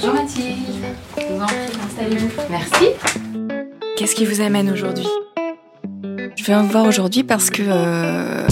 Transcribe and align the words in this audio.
Bonjour 0.00 0.14
Mathilde. 0.14 0.56
Je 1.18 1.24
vous 1.34 1.40
en 1.42 1.46
prie, 1.46 1.56
installez-vous. 1.86 2.28
Merci. 2.50 2.86
Qu'est-ce 3.96 4.14
qui 4.14 4.24
vous 4.24 4.40
amène 4.40 4.70
aujourd'hui? 4.70 5.06
Je 6.36 6.44
viens 6.44 6.62
vous 6.62 6.68
voir 6.68 6.86
aujourd'hui 6.86 7.24
parce 7.24 7.50
que... 7.50 7.62
euh, 7.66 8.46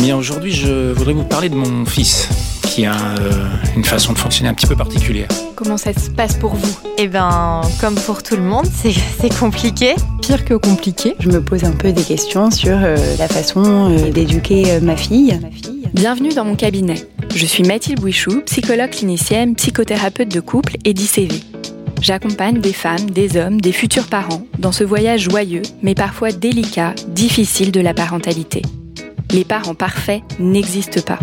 Bien, 0.00 0.16
aujourd'hui, 0.16 0.52
je 0.52 0.92
voudrais 0.92 1.12
vous 1.12 1.24
parler 1.24 1.50
de 1.50 1.54
mon 1.54 1.84
fils, 1.84 2.28
qui 2.62 2.86
a 2.86 2.94
euh, 2.94 3.30
une 3.76 3.84
façon 3.84 4.14
de 4.14 4.18
fonctionner 4.18 4.48
un 4.48 4.54
petit 4.54 4.66
peu 4.66 4.76
particulière. 4.76 5.28
comment 5.54 5.76
ça 5.76 5.92
se 5.92 6.08
passe 6.08 6.36
pour 6.36 6.54
vous? 6.54 6.78
Eh 6.96 7.08
ben, 7.08 7.60
comme 7.80 7.96
pour 7.96 8.22
tout 8.22 8.36
le 8.36 8.42
monde, 8.42 8.66
c'est 8.74 8.92
c'est 9.20 9.38
compliqué. 9.38 9.94
Pire 10.22 10.44
que 10.46 10.54
compliqué. 10.54 11.14
Je 11.20 11.28
me 11.28 11.42
pose 11.42 11.64
un 11.64 11.72
peu 11.72 11.92
des 11.92 12.02
questions 12.02 12.50
sur 12.50 12.72
euh, 12.76 12.96
la 13.18 13.28
façon 13.28 13.90
euh, 13.90 14.10
d'éduquer 14.10 14.72
euh, 14.72 14.80
ma 14.80 14.96
fille. 14.96 15.38
Ma 15.42 15.50
fille. 15.50 15.88
Bienvenue 15.92 16.30
dans 16.32 16.44
mon 16.44 16.54
cabinet. 16.56 17.06
Je 17.34 17.46
suis 17.46 17.62
Mathilde 17.62 18.00
Bouichou, 18.00 18.42
psychologue 18.42 18.90
clinicienne, 18.90 19.54
psychothérapeute 19.54 20.28
de 20.28 20.40
couple 20.40 20.76
et 20.84 20.92
d'ICV. 20.92 21.40
J'accompagne 22.00 22.60
des 22.60 22.72
femmes, 22.72 23.10
des 23.10 23.36
hommes, 23.36 23.60
des 23.60 23.72
futurs 23.72 24.08
parents 24.08 24.42
dans 24.58 24.72
ce 24.72 24.84
voyage 24.84 25.22
joyeux, 25.22 25.62
mais 25.82 25.94
parfois 25.94 26.32
délicat, 26.32 26.94
difficile 27.08 27.72
de 27.72 27.80
la 27.80 27.94
parentalité. 27.94 28.62
Les 29.30 29.44
parents 29.44 29.74
parfaits 29.74 30.22
n'existent 30.38 31.02
pas. 31.02 31.18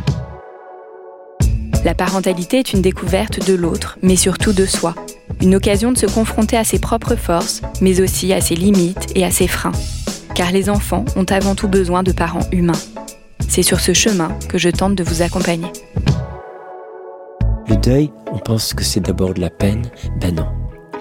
La 1.83 1.93
parentalité 1.93 2.59
est 2.59 2.73
une 2.73 2.81
découverte 2.81 3.45
de 3.45 3.53
l'autre, 3.53 3.97
mais 4.01 4.15
surtout 4.15 4.53
de 4.53 4.65
soi. 4.65 4.95
Une 5.41 5.55
occasion 5.55 5.91
de 5.91 5.97
se 5.97 6.05
confronter 6.05 6.57
à 6.57 6.63
ses 6.63 6.79
propres 6.79 7.15
forces, 7.15 7.61
mais 7.81 8.01
aussi 8.01 8.33
à 8.33 8.41
ses 8.41 8.55
limites 8.55 9.07
et 9.15 9.25
à 9.25 9.31
ses 9.31 9.47
freins. 9.47 9.73
Car 10.35 10.51
les 10.51 10.69
enfants 10.69 11.05
ont 11.15 11.25
avant 11.25 11.55
tout 11.55 11.67
besoin 11.67 12.01
de 12.03 12.11
parents 12.11 12.47
humains. 12.51 12.79
C'est 13.47 13.63
sur 13.63 13.79
ce 13.79 13.93
chemin 13.93 14.29
que 14.49 14.57
je 14.57 14.69
tente 14.69 14.95
de 14.95 15.03
vous 15.03 15.21
accompagner. 15.21 15.71
Le 17.67 17.75
deuil, 17.75 18.11
on 18.31 18.37
pense 18.39 18.73
que 18.73 18.83
c'est 18.83 18.99
d'abord 18.99 19.33
de 19.33 19.41
la 19.41 19.49
peine. 19.49 19.83
Ben 20.19 20.35
non. 20.35 20.47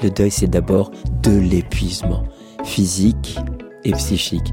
Le 0.03 0.11
deuil, 0.11 0.31
c'est 0.31 0.47
d'abord 0.47 0.91
de 1.23 1.39
l'épuisement 1.39 2.25
physique 2.65 3.39
et 3.85 3.93
psychique. 3.93 4.53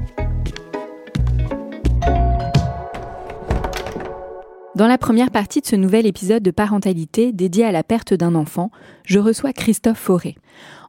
Dans 4.76 4.88
la 4.88 4.98
première 4.98 5.30
partie 5.30 5.60
de 5.60 5.66
ce 5.66 5.76
nouvel 5.76 6.04
épisode 6.04 6.42
de 6.42 6.50
parentalité 6.50 7.32
dédié 7.32 7.64
à 7.64 7.70
la 7.70 7.84
perte 7.84 8.12
d'un 8.12 8.34
enfant, 8.34 8.72
je 9.04 9.20
reçois 9.20 9.52
Christophe 9.52 9.98
Fauré. 9.98 10.34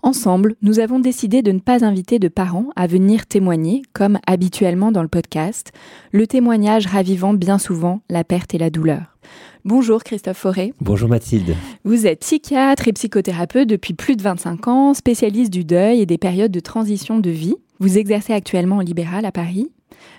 Ensemble, 0.02 0.55
nous 0.64 0.80
avons 0.80 0.97
décidé 0.97 1.44
de 1.44 1.52
ne 1.52 1.59
pas 1.59 1.86
inviter 1.86 2.17
de 2.17 2.28
parents 2.28 2.69
à 2.75 2.88
venir 2.88 3.28
témoigner, 3.28 3.83
comme 3.94 4.17
habituellement 4.25 4.91
dans 4.91 5.03
le 5.03 5.08
podcast, 5.08 5.72
le 6.11 6.25
témoignage 6.25 6.88
ravivant 6.88 7.36
bien 7.36 7.59
souvent 7.59 8.02
la 8.09 8.23
perte 8.23 8.56
et 8.56 8.58
la 8.58 8.72
douleur. 8.72 9.17
Bonjour 9.66 10.03
Christophe 10.03 10.38
Fauré. 10.38 10.73
Bonjour 10.81 11.08
Mathilde. 11.08 11.56
Vous 11.83 12.08
êtes 12.08 12.22
psychiatre 12.22 12.88
et 12.88 12.94
psychothérapeute 12.94 13.69
depuis 13.69 13.94
plus 13.94 14.16
de 14.16 14.23
25 14.23 14.67
ans, 14.67 14.94
spécialiste 14.95 15.53
du 15.53 15.63
deuil 15.63 16.02
et 16.02 16.08
des 16.08 16.17
périodes 16.17 16.52
de 16.52 16.59
transition 16.59 17.19
de 17.19 17.30
vie. 17.30 17.56
Vous 17.80 18.00
exercez 18.00 18.33
actuellement 18.33 18.78
en 18.78 18.81
libéral 18.81 19.25
à 19.25 19.31
Paris. 19.31 19.69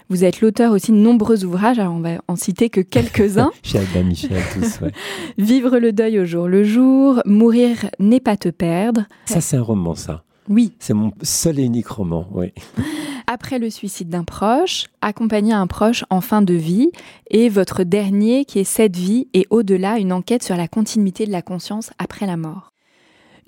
Vous 0.08 0.24
êtes 0.24 0.40
l'auteur 0.40 0.72
aussi 0.72 0.92
de 0.92 0.96
nombreux 0.96 1.44
ouvrages, 1.44 1.78
alors 1.78 1.94
on 1.94 2.00
va 2.00 2.18
en 2.28 2.36
citer 2.36 2.70
que 2.70 2.80
quelques-uns. 2.80 3.50
Chez 3.62 3.78
Albin 3.78 4.04
Michel, 4.04 4.40
tous, 4.52 4.80
ouais. 4.80 4.92
Vivre 5.38 5.78
le 5.78 5.92
deuil 5.92 6.20
au 6.20 6.24
jour 6.24 6.46
le 6.46 6.62
jour, 6.62 7.20
mourir 7.26 7.90
n'est 7.98 8.20
pas 8.20 8.36
te 8.36 8.48
perdre. 8.48 9.06
Ça, 9.24 9.40
c'est 9.40 9.56
un 9.56 9.62
roman, 9.62 9.94
ça. 9.94 10.22
Oui, 10.48 10.74
C'est 10.78 10.94
mon 10.94 11.12
seul 11.22 11.58
et 11.58 11.64
unique 11.64 11.88
roman, 11.88 12.28
oui. 12.32 12.52
après 13.26 13.58
le 13.58 13.70
suicide 13.70 14.08
d'un 14.08 14.24
proche, 14.24 14.86
accompagner 15.00 15.52
un 15.52 15.66
proche 15.66 16.04
en 16.10 16.20
fin 16.20 16.42
de 16.42 16.54
vie, 16.54 16.90
et 17.30 17.48
votre 17.48 17.82
dernier 17.82 18.44
qui 18.44 18.60
est 18.60 18.64
cette 18.64 18.96
vie 18.96 19.28
et 19.34 19.46
au-delà, 19.50 19.98
une 19.98 20.12
enquête 20.12 20.42
sur 20.42 20.56
la 20.56 20.68
continuité 20.68 21.26
de 21.26 21.32
la 21.32 21.42
conscience 21.42 21.90
après 21.98 22.26
la 22.26 22.36
mort. 22.36 22.72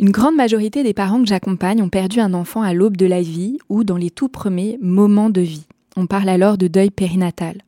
Une 0.01 0.11
grande 0.11 0.37
majorité 0.37 0.83
des 0.83 0.95
parents 0.95 1.21
que 1.21 1.29
j'accompagne 1.29 1.83
ont 1.83 1.89
perdu 1.89 2.21
un 2.21 2.35
enfant 2.35 2.63
à 2.63 2.73
l'aube 2.73 2.97
de 2.97 3.07
la 3.07 3.21
vie 3.21 3.59
ou 3.69 3.83
dans 3.83 3.97
les 3.97 4.11
tout 4.11 4.29
premiers 4.29 4.79
moments 4.81 5.31
de 5.31 5.41
vie. 5.41 5.67
On 6.01 6.07
parle 6.07 6.29
alors 6.29 6.59
de 6.59 6.69
deuil 6.69 6.91
périnatal. 6.91 7.63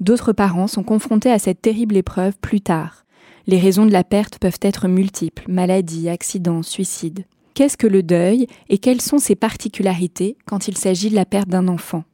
D'autres 0.00 0.32
parents 0.32 0.68
sont 0.68 0.82
confrontés 0.82 1.30
à 1.30 1.38
cette 1.38 1.60
terrible 1.60 1.98
épreuve 1.98 2.32
plus 2.40 2.62
tard. 2.62 3.04
Les 3.46 3.58
raisons 3.58 3.84
de 3.84 3.92
la 3.92 4.04
perte 4.04 4.38
peuvent 4.38 4.58
être 4.62 4.88
multiples, 4.88 5.44
maladie, 5.48 6.08
accident, 6.08 6.62
suicide. 6.62 7.26
Qu'est-ce 7.52 7.76
que 7.76 7.86
le 7.86 8.02
deuil 8.02 8.46
et 8.70 8.78
quelles 8.78 9.02
sont 9.02 9.18
ses 9.18 9.34
particularités 9.34 10.38
quand 10.46 10.66
il 10.66 10.78
s'agit 10.78 11.10
de 11.10 11.14
la 11.14 11.26
perte 11.26 11.50
d'un 11.50 11.68
enfant? 11.68 12.04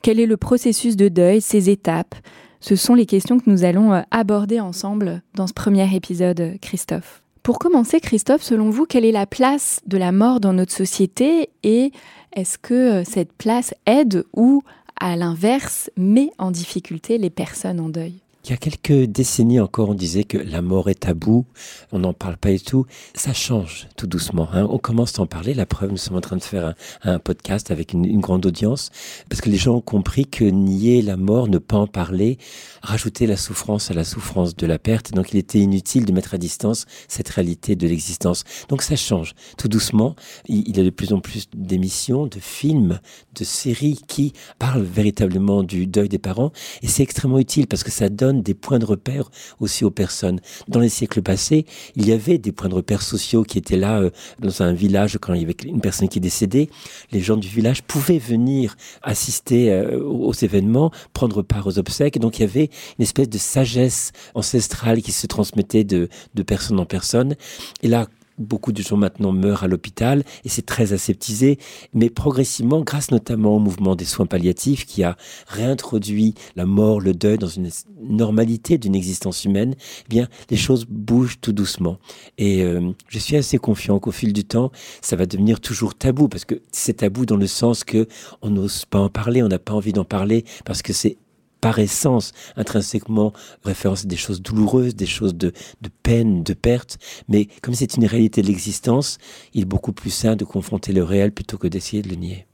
Quel 0.00 0.20
est 0.20 0.26
le 0.26 0.38
processus 0.38 0.96
de 0.96 1.08
deuil, 1.08 1.42
ses 1.42 1.68
étapes? 1.68 2.14
Ce 2.60 2.74
sont 2.74 2.94
les 2.94 3.04
questions 3.04 3.38
que 3.38 3.50
nous 3.50 3.64
allons 3.64 3.92
euh, 3.92 4.00
aborder 4.10 4.58
ensemble 4.58 5.20
dans 5.34 5.46
ce 5.46 5.52
premier 5.52 5.94
épisode, 5.94 6.40
euh, 6.40 6.54
Christophe. 6.62 7.22
Pour 7.42 7.58
commencer, 7.58 8.00
Christophe, 8.00 8.42
selon 8.42 8.70
vous, 8.70 8.86
quelle 8.86 9.04
est 9.04 9.12
la 9.12 9.26
place 9.26 9.80
de 9.86 9.98
la 9.98 10.12
mort 10.12 10.40
dans 10.40 10.54
notre 10.54 10.72
société 10.72 11.50
et 11.62 11.92
est-ce 12.34 12.58
que 12.58 12.74
euh, 12.74 13.04
cette 13.04 13.32
place 13.32 13.74
aide 13.86 14.24
ou, 14.34 14.62
à 15.00 15.16
l'inverse, 15.16 15.90
met 15.96 16.30
en 16.38 16.50
difficulté 16.50 17.18
les 17.18 17.30
personnes 17.30 17.80
en 17.80 17.88
deuil 17.88 18.23
Il 18.44 18.50
y 18.50 18.52
a 18.52 18.58
quelques 18.58 19.10
décennies 19.10 19.58
encore, 19.58 19.88
on 19.88 19.94
disait 19.94 20.24
que 20.24 20.36
la 20.36 20.60
mort 20.60 20.90
est 20.90 21.00
tabou, 21.00 21.46
on 21.92 22.00
n'en 22.00 22.12
parle 22.12 22.36
pas 22.36 22.50
et 22.50 22.60
tout. 22.60 22.84
Ça 23.14 23.32
change 23.32 23.88
tout 23.96 24.06
doucement. 24.06 24.50
hein. 24.52 24.66
On 24.68 24.76
commence 24.76 25.18
à 25.18 25.22
en 25.22 25.26
parler. 25.26 25.54
La 25.54 25.64
preuve, 25.64 25.90
nous 25.90 25.96
sommes 25.96 26.18
en 26.18 26.20
train 26.20 26.36
de 26.36 26.42
faire 26.42 26.74
un, 27.04 27.18
podcast 27.18 27.70
avec 27.70 27.94
une, 27.94 28.20
grande 28.20 28.44
audience 28.44 28.90
parce 29.30 29.40
que 29.40 29.48
les 29.48 29.56
gens 29.56 29.76
ont 29.76 29.80
compris 29.80 30.26
que 30.26 30.44
nier 30.44 31.00
la 31.00 31.16
mort, 31.16 31.48
ne 31.48 31.56
pas 31.56 31.78
en 31.78 31.86
parler, 31.86 32.36
rajouter 32.82 33.26
la 33.26 33.38
souffrance 33.38 33.90
à 33.90 33.94
la 33.94 34.04
souffrance 34.04 34.54
de 34.54 34.66
la 34.66 34.78
perte. 34.78 35.12
Donc, 35.12 35.32
il 35.32 35.38
était 35.38 35.60
inutile 35.60 36.04
de 36.04 36.12
mettre 36.12 36.34
à 36.34 36.38
distance 36.38 36.84
cette 37.08 37.30
réalité 37.30 37.76
de 37.76 37.88
l'existence. 37.88 38.44
Donc, 38.68 38.82
ça 38.82 38.96
change 38.96 39.34
tout 39.56 39.68
doucement. 39.68 40.16
Il 40.48 40.76
y 40.76 40.80
a 40.80 40.84
de 40.84 40.90
plus 40.90 41.14
en 41.14 41.20
plus 41.20 41.48
d'émissions, 41.54 42.26
de 42.26 42.40
films, 42.40 43.00
de 43.34 43.44
séries 43.44 44.00
qui 44.06 44.34
parlent 44.58 44.82
véritablement 44.82 45.62
du 45.62 45.86
deuil 45.86 46.10
des 46.10 46.18
parents 46.18 46.52
et 46.82 46.88
c'est 46.88 47.02
extrêmement 47.02 47.38
utile 47.38 47.66
parce 47.66 47.84
que 47.84 47.90
ça 47.90 48.10
donne 48.10 48.33
des 48.42 48.54
points 48.54 48.78
de 48.78 48.84
repère 48.84 49.30
aussi 49.60 49.84
aux 49.84 49.90
personnes. 49.90 50.40
Dans 50.68 50.80
les 50.80 50.88
siècles 50.88 51.22
passés, 51.22 51.66
il 51.96 52.08
y 52.08 52.12
avait 52.12 52.38
des 52.38 52.52
points 52.52 52.68
de 52.68 52.74
repère 52.74 53.02
sociaux 53.02 53.42
qui 53.42 53.58
étaient 53.58 53.76
là 53.76 54.00
euh, 54.00 54.10
dans 54.38 54.62
un 54.62 54.72
village 54.72 55.18
quand 55.20 55.34
il 55.34 55.42
y 55.42 55.44
avait 55.44 55.56
une 55.64 55.80
personne 55.80 56.08
qui 56.08 56.20
décédait. 56.20 56.68
Les 57.12 57.20
gens 57.20 57.36
du 57.36 57.48
village 57.48 57.82
pouvaient 57.82 58.18
venir 58.18 58.76
assister 59.02 59.72
euh, 59.72 60.02
aux, 60.02 60.32
événements, 60.32 60.90
prendre 61.12 61.42
part 61.42 61.66
aux 61.66 61.78
obsèques. 61.78 62.18
Donc 62.18 62.38
il 62.38 62.42
y 62.42 62.44
avait 62.44 62.70
une 62.98 63.02
espèce 63.02 63.28
de 63.28 63.38
sagesse 63.38 64.12
ancestrale 64.34 65.02
qui 65.02 65.12
se 65.12 65.26
transmettait 65.26 65.84
de, 65.84 66.08
de 66.34 66.42
personne 66.42 66.80
en 66.80 66.86
personne. 66.86 67.34
Et 67.82 67.88
là, 67.88 68.06
Beaucoup 68.38 68.72
de 68.72 68.82
gens 68.82 68.96
maintenant 68.96 69.32
meurent 69.32 69.62
à 69.62 69.68
l'hôpital 69.68 70.24
et 70.44 70.48
c'est 70.48 70.66
très 70.66 70.92
aseptisé, 70.92 71.58
mais 71.92 72.10
progressivement, 72.10 72.80
grâce 72.80 73.10
notamment 73.10 73.56
au 73.56 73.58
mouvement 73.58 73.94
des 73.94 74.04
soins 74.04 74.26
palliatifs 74.26 74.86
qui 74.86 75.04
a 75.04 75.16
réintroduit 75.46 76.34
la 76.56 76.66
mort, 76.66 77.00
le 77.00 77.14
deuil 77.14 77.38
dans 77.38 77.46
une 77.46 77.70
normalité 78.02 78.78
d'une 78.78 78.94
existence 78.94 79.44
humaine, 79.44 79.74
eh 79.78 80.08
bien, 80.08 80.28
les 80.50 80.56
choses 80.56 80.86
bougent 80.88 81.38
tout 81.40 81.52
doucement. 81.52 81.98
Et 82.38 82.62
euh, 82.62 82.90
je 83.08 83.18
suis 83.18 83.36
assez 83.36 83.58
confiant 83.58 83.98
qu'au 83.98 84.12
fil 84.12 84.32
du 84.32 84.44
temps, 84.44 84.72
ça 85.00 85.16
va 85.16 85.26
devenir 85.26 85.60
toujours 85.60 85.94
tabou 85.94 86.28
parce 86.28 86.44
que 86.44 86.60
c'est 86.72 86.98
tabou 86.98 87.26
dans 87.26 87.36
le 87.36 87.46
sens 87.46 87.84
que 87.84 88.08
on 88.42 88.50
n'ose 88.50 88.84
pas 88.84 88.98
en 88.98 89.08
parler, 89.08 89.42
on 89.42 89.48
n'a 89.48 89.58
pas 89.58 89.74
envie 89.74 89.92
d'en 89.92 90.04
parler 90.04 90.44
parce 90.64 90.82
que 90.82 90.92
c'est 90.92 91.18
par 91.64 91.78
essence, 91.78 92.32
intrinsèquement, 92.56 93.32
référence 93.64 94.04
à 94.04 94.06
des 94.06 94.18
choses 94.18 94.42
douloureuses, 94.42 94.94
des 94.94 95.06
choses 95.06 95.34
de, 95.34 95.50
de 95.80 95.88
peine, 96.02 96.42
de 96.42 96.52
perte. 96.52 96.98
Mais 97.26 97.48
comme 97.62 97.72
c'est 97.72 97.96
une 97.96 98.04
réalité 98.04 98.42
de 98.42 98.48
l'existence, 98.48 99.16
il 99.54 99.62
est 99.62 99.64
beaucoup 99.64 99.94
plus 99.94 100.10
sain 100.10 100.36
de 100.36 100.44
confronter 100.44 100.92
le 100.92 101.02
réel 101.02 101.32
plutôt 101.32 101.56
que 101.56 101.66
d'essayer 101.66 102.02
de 102.02 102.10
le 102.10 102.16
nier. 102.16 102.46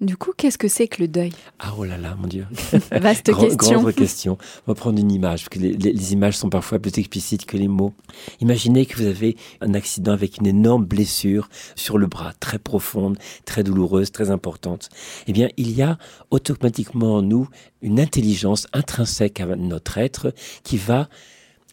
Du 0.00 0.16
coup, 0.16 0.30
qu'est-ce 0.34 0.56
que 0.56 0.66
c'est 0.68 0.88
que 0.88 1.02
le 1.02 1.08
deuil? 1.08 1.30
Ah 1.58 1.74
oh 1.76 1.84
là 1.84 1.98
là, 1.98 2.14
mon 2.18 2.26
Dieu. 2.26 2.46
Vaste 2.90 3.30
Grand- 3.30 3.42
question. 3.48 3.82
Grande 3.82 3.94
question. 3.94 4.38
On 4.66 4.70
va 4.72 4.74
prendre 4.74 4.98
une 4.98 5.12
image, 5.12 5.40
parce 5.44 5.48
que 5.50 5.58
les, 5.58 5.72
les- 5.74 5.92
les 5.92 6.12
images 6.14 6.38
sont 6.38 6.48
parfois 6.48 6.78
plus 6.78 6.96
explicites 6.98 7.44
que 7.44 7.58
les 7.58 7.68
mots. 7.68 7.92
Imaginez 8.40 8.86
que 8.86 8.96
vous 8.96 9.04
avez 9.06 9.36
un 9.60 9.74
accident 9.74 10.12
avec 10.12 10.38
une 10.38 10.46
énorme 10.46 10.86
blessure 10.86 11.50
sur 11.76 11.98
le 11.98 12.06
bras, 12.06 12.32
très 12.40 12.58
profonde, 12.58 13.18
très 13.44 13.62
douloureuse, 13.62 14.10
très 14.10 14.30
importante. 14.30 14.88
Eh 15.26 15.34
bien, 15.34 15.48
il 15.58 15.70
y 15.70 15.82
a 15.82 15.98
automatiquement 16.30 17.16
en 17.16 17.22
nous 17.22 17.46
une 17.82 18.00
intelligence 18.00 18.66
intrinsèque 18.72 19.40
à 19.40 19.46
notre 19.56 19.98
être 19.98 20.32
qui 20.62 20.78
va 20.78 21.10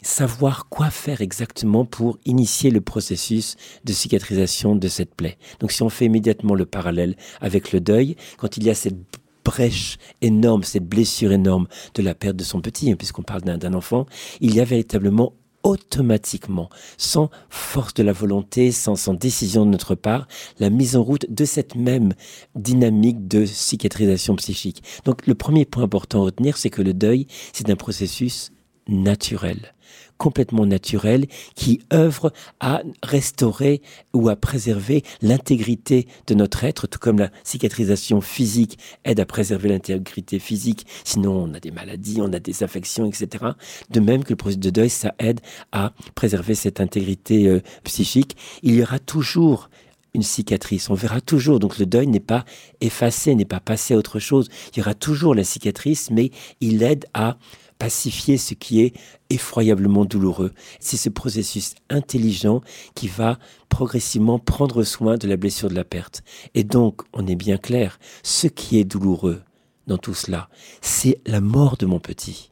savoir 0.07 0.69
quoi 0.69 0.89
faire 0.89 1.21
exactement 1.21 1.86
pour 1.86 2.18
initier 2.25 2.71
le 2.71 2.81
processus 2.81 3.56
de 3.83 3.94
cicatrisation 3.94 4.75
de 4.75 4.88
cette 4.88 5.13
plaie. 5.13 5.38
Donc 5.59 5.71
si 5.71 5.83
on 5.83 5.89
fait 5.89 6.06
immédiatement 6.06 6.56
le 6.56 6.65
parallèle 6.65 7.15
avec 7.42 7.71
le 7.71 7.81
deuil, 7.81 8.15
quand 8.38 8.57
il 8.57 8.63
y 8.63 8.69
a 8.69 8.75
cette 8.75 8.98
brèche 9.44 9.98
énorme, 10.21 10.63
cette 10.63 10.88
blessure 10.88 11.31
énorme 11.31 11.68
de 11.94 12.01
la 12.01 12.15
perte 12.15 12.38
de 12.38 12.44
son 12.44 12.62
petit, 12.62 12.92
hein, 12.92 12.95
puisqu'on 12.95 13.21
parle 13.21 13.42
d'un 13.42 13.74
enfant, 13.74 14.06
il 14.39 14.56
y 14.56 14.62
a 14.62 14.65
véritablement 14.65 15.33
automatiquement, 15.63 16.69
sans 16.98 17.30
force 17.50 17.94
de 17.94 18.04
la 18.04 18.13
volonté, 18.13 18.71
sans, 18.71 18.95
sans 18.95 19.13
décision 19.13 19.65
de 19.65 19.71
notre 19.71 19.95
part, 19.95 20.27
la 20.59 20.69
mise 20.69 20.95
en 20.95 21.04
route 21.04 21.25
de 21.30 21.44
cette 21.44 21.75
même 21.75 22.13
dynamique 22.56 23.27
de 23.27 23.45
cicatrisation 23.45 24.36
psychique. 24.38 24.83
Donc 25.04 25.27
le 25.27 25.36
premier 25.36 25.65
point 25.65 25.83
important 25.83 26.21
à 26.21 26.25
retenir, 26.25 26.56
c'est 26.56 26.69
que 26.69 26.81
le 26.81 26.94
deuil, 26.94 27.27
c'est 27.51 27.69
un 27.69 27.75
processus 27.75 28.51
naturel. 28.88 29.74
Complètement 30.18 30.66
naturel 30.66 31.28
qui 31.56 31.81
œuvre 31.94 32.31
à 32.60 32.81
restaurer 33.04 33.81
ou 34.14 34.30
à 34.30 34.36
préserver 34.36 35.04
l'intégrité 35.22 36.08
de 36.28 36.34
notre 36.34 36.64
être, 36.64 36.88
tout 36.88 37.00
comme 37.00 37.19
la 37.19 37.30
cicatrisation 37.44 38.22
physique 38.22 38.78
aide 39.06 39.19
à 39.19 39.25
préserver 39.25 39.69
l'intégrité 39.69 40.40
physique. 40.40 40.86
Sinon, 41.04 41.44
on 41.44 41.54
a 41.54 41.60
des 41.60 41.72
maladies, 41.72 42.19
on 42.22 42.34
a 42.34 42.40
des 42.40 42.64
affections, 42.64 43.06
etc. 43.06 43.46
De 43.90 44.00
même 44.00 44.24
que 44.24 44.31
le 44.31 44.36
processus 44.36 44.60
de 44.60 44.69
deuil, 44.69 44.90
ça 44.90 45.14
aide 45.19 45.40
à 45.72 45.94
préserver 46.16 46.56
cette 46.56 46.81
intégrité 46.81 47.48
euh, 47.48 47.62
psychique. 47.84 48.38
Il 48.64 48.75
y 48.75 48.81
aura 48.81 49.00
toujours 49.00 49.69
une 50.14 50.24
cicatrice. 50.24 50.90
On 50.90 50.96
verra 50.96 51.22
toujours. 51.22 51.60
Donc 51.60 51.78
le 51.78 51.86
deuil 51.86 52.08
n'est 52.08 52.19
pas 52.19 52.44
effacé, 52.81 53.36
n'est 53.36 53.46
pas 53.46 53.60
passé 53.60 53.94
à 53.94 53.98
autre 53.98 54.19
chose. 54.19 54.50
Il 54.74 54.80
y 54.80 54.81
aura 54.81 54.94
toujours 54.94 55.36
la 55.36 55.44
cicatrice, 55.44 56.10
mais 56.12 56.31
il 56.60 56.84
aide 56.84 57.06
à 57.14 57.38
pacifier 57.79 58.38
ce 58.38 58.53
qui 58.53 58.81
est 58.81 58.94
effroyablement 59.29 60.06
douloureux. 60.06 60.53
C'est 60.79 60.97
ce 60.97 61.09
processus 61.09 61.75
intelligent 61.89 62.62
qui 62.95 63.07
va 63.07 63.39
progressivement 63.69 64.39
prendre 64.39 64.83
soin 64.83 65.18
de 65.18 65.27
la 65.27 65.38
blessure 65.38 65.69
de 65.69 65.75
la 65.75 65.83
perte. 65.83 66.24
Et 66.56 66.63
donc, 66.63 67.01
on 67.13 67.27
est 67.27 67.35
bien 67.35 67.57
clair, 67.57 68.00
ce 68.24 68.47
qui 68.47 68.79
est 68.79 68.85
douloureux 68.85 69.41
dans 69.88 69.97
tout 69.97 70.13
cela, 70.13 70.50
c'est 70.81 71.19
la 71.25 71.41
mort 71.41 71.77
de 71.77 71.85
mon 71.85 72.00
petit. 72.00 72.51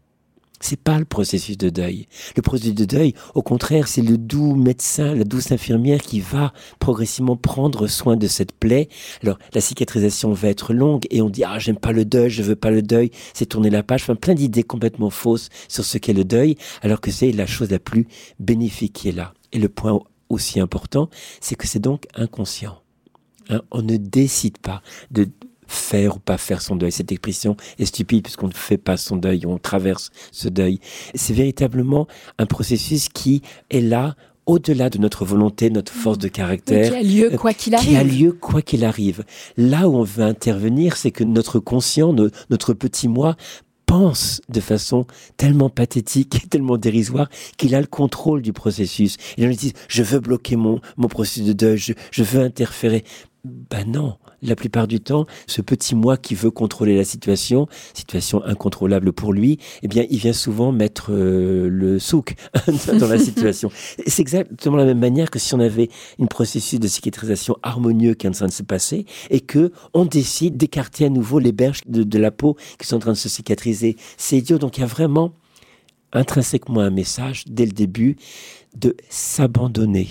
C'est 0.68 0.80
pas 0.80 0.98
le 0.98 1.06
processus 1.06 1.60
de 1.60 1.70
deuil. 1.70 2.08
Le 2.36 2.42
processus 2.42 2.74
de 2.74 2.86
deuil, 2.86 3.14
au 3.36 3.44
contraire, 3.44 3.88
c'est 3.88 4.02
le 4.02 4.18
doux 4.18 4.56
médecin, 4.56 5.14
la 5.14 5.24
douce 5.24 5.52
infirmière 5.52 6.02
qui 6.02 6.22
va 6.22 6.54
progressivement 6.80 7.36
prendre 7.36 7.86
soin 7.86 8.18
de 8.18 8.26
cette 8.26 8.52
plaie. 8.52 8.90
Alors, 9.22 9.38
la 9.54 9.62
cicatrisation 9.62 10.34
va 10.34 10.48
être 10.48 10.74
longue 10.74 11.06
et 11.12 11.22
on 11.22 11.30
dit, 11.30 11.44
ah, 11.44 11.60
j'aime 11.60 11.78
pas 11.78 11.92
le 11.92 12.04
deuil, 12.04 12.32
je 12.32 12.42
veux 12.42 12.56
pas 12.56 12.72
le 12.72 12.82
deuil, 12.82 13.12
c'est 13.36 13.46
tourner 13.46 13.70
la 13.70 13.84
page. 13.84 14.02
Enfin, 14.02 14.16
plein 14.16 14.34
d'idées 14.34 14.64
complètement 14.64 15.12
fausses 15.12 15.50
sur 15.68 15.86
ce 15.86 16.00
qu'est 16.00 16.14
le 16.14 16.24
deuil, 16.24 16.58
alors 16.82 17.00
que 17.00 17.12
c'est 17.12 17.32
la 17.32 17.46
chose 17.46 17.70
la 17.70 17.78
plus 17.78 18.08
bénéfique 18.40 18.94
qui 18.94 19.10
est 19.10 19.16
là. 19.16 19.36
Et 19.52 19.60
le 19.60 19.70
point 19.70 20.00
aussi 20.30 20.60
important, 20.60 21.12
c'est 21.42 21.54
que 21.54 21.68
c'est 21.68 21.78
donc 21.78 22.08
inconscient. 22.16 22.82
Hein, 23.50 23.62
on 23.70 23.84
ne 23.84 23.98
décide 23.98 24.58
pas 24.58 24.82
de 25.12 25.28
faire 25.68 26.18
ou 26.18 26.20
pas 26.20 26.38
faire 26.38 26.62
son 26.62 26.76
deuil. 26.76 26.92
Cette 26.92 27.12
expression 27.12 27.56
est 27.80 27.86
stupide 27.86 28.24
puisqu'on 28.24 28.48
ne 28.48 28.54
fait 28.54 28.78
pas 28.78 28.98
son 28.98 29.18
deuil, 29.18 29.46
on 29.46 29.58
traverse 29.58 30.12
ce 30.32 30.50
deuil. 30.50 30.80
C'est 31.14 31.34
véritablement 31.34 32.08
un 32.38 32.46
processus 32.46 33.10
qui 33.10 33.42
est 33.70 33.82
là 33.82 34.16
au-delà 34.46 34.90
de 34.90 34.98
notre 35.00 35.26
volonté, 35.26 35.70
notre 35.70 35.92
force 35.92 36.20
de 36.20 36.28
caractère. 36.28 36.92
qui 36.92 36.98
a 36.98 37.02
lieu 37.02 37.30
quoi 37.32 37.54
qu'il 37.54 37.74
arrive. 37.76 37.90
Qui 37.90 37.96
a 37.96 38.04
lieu 38.04 38.32
quoi 38.32 38.62
qu'il 38.62 38.86
arrive. 38.86 39.24
Là 39.58 39.90
où 39.90 39.96
on 39.96 40.04
veut 40.04 40.24
intervenir, 40.24 40.98
c'est 40.98 41.12
que 41.12 41.24
notre 41.24 41.60
conscient, 41.60 42.14
notre 42.50 42.74
petit 42.74 43.08
moi, 43.08 43.36
pense 43.86 44.42
de 44.50 44.60
façon 44.60 45.06
tellement 45.38 45.70
pathétique, 45.70 46.50
tellement 46.50 46.78
dérisoire, 46.78 47.30
qu'il 47.58 47.76
a 47.76 47.82
le 47.82 47.88
contrôle 47.88 48.42
du 48.42 48.54
processus. 48.54 49.18
Et 49.38 49.46
on 49.46 49.48
lui 49.48 49.56
dit, 49.56 49.74
je 49.88 50.04
veux 50.04 50.20
bloquer 50.20 50.56
mon, 50.56 50.80
mon 50.98 51.08
processus 51.08 51.44
de 51.44 51.54
deuil, 51.54 51.78
je, 51.78 51.94
je 52.12 52.24
veux 52.24 52.42
interférer. 52.42 53.04
Ben 53.44 53.90
non, 53.90 54.18
la 54.42 54.56
plupart 54.56 54.88
du 54.88 55.00
temps, 55.00 55.26
ce 55.48 55.62
petit 55.62 55.96
moi 55.96 56.18
qui 56.18 56.36
veut 56.36 56.52
contrôler 56.52 56.96
la 56.96 57.04
situation, 57.04 57.68
situation 57.94 58.44
incontrôlable 58.44 59.14
pour 59.14 59.34
lui, 59.34 59.60
eh 59.84 59.88
bien, 59.88 60.06
il 60.10 60.18
vient 60.18 60.34
souvent 60.34 60.72
mettre 60.72 61.12
euh, 61.12 61.68
le 61.70 62.00
souk 62.00 62.36
dans 63.00 63.08
la 63.08 63.18
situation. 63.18 63.70
C'est 64.06 64.22
exactement 64.22 64.78
la 64.78 64.86
même 64.86 65.00
manière 65.00 65.32
que 65.32 65.40
si 65.40 65.54
on 65.54 65.60
avait 65.60 65.90
une 66.20 66.28
processus 66.28 66.80
de 66.80 66.88
cicatrisation 66.88 67.58
harmonieux 67.64 68.14
qui 68.14 68.28
est 68.28 68.30
en 68.30 68.34
train 68.34 68.48
de 68.48 68.52
se 68.52 68.64
passer 68.64 69.06
et 69.30 69.40
que 69.40 69.72
on 69.94 70.06
décide 70.06 70.58
d'écarter 70.58 71.06
à 71.06 71.10
nouveau 71.10 71.40
les 71.40 71.52
berges 71.52 71.82
de, 71.88 72.04
de 72.04 72.20
la 72.20 72.32
peau 72.32 72.56
qui 72.80 72.88
sont 72.88 72.98
en 72.98 73.00
train 73.00 73.14
de 73.14 73.18
se 73.18 73.30
cicatriser. 73.30 73.98
C'est 74.18 74.38
idiot. 74.38 74.58
Donc, 74.58 74.78
il 74.78 74.82
y 74.82 74.84
a 74.84 74.88
vraiment 74.88 75.34
intrinsèquement 76.14 76.82
un 76.82 76.90
message 76.90 77.44
dès 77.48 77.66
le 77.66 77.72
début 77.72 78.16
de 78.76 78.96
s'abandonner 79.10 80.08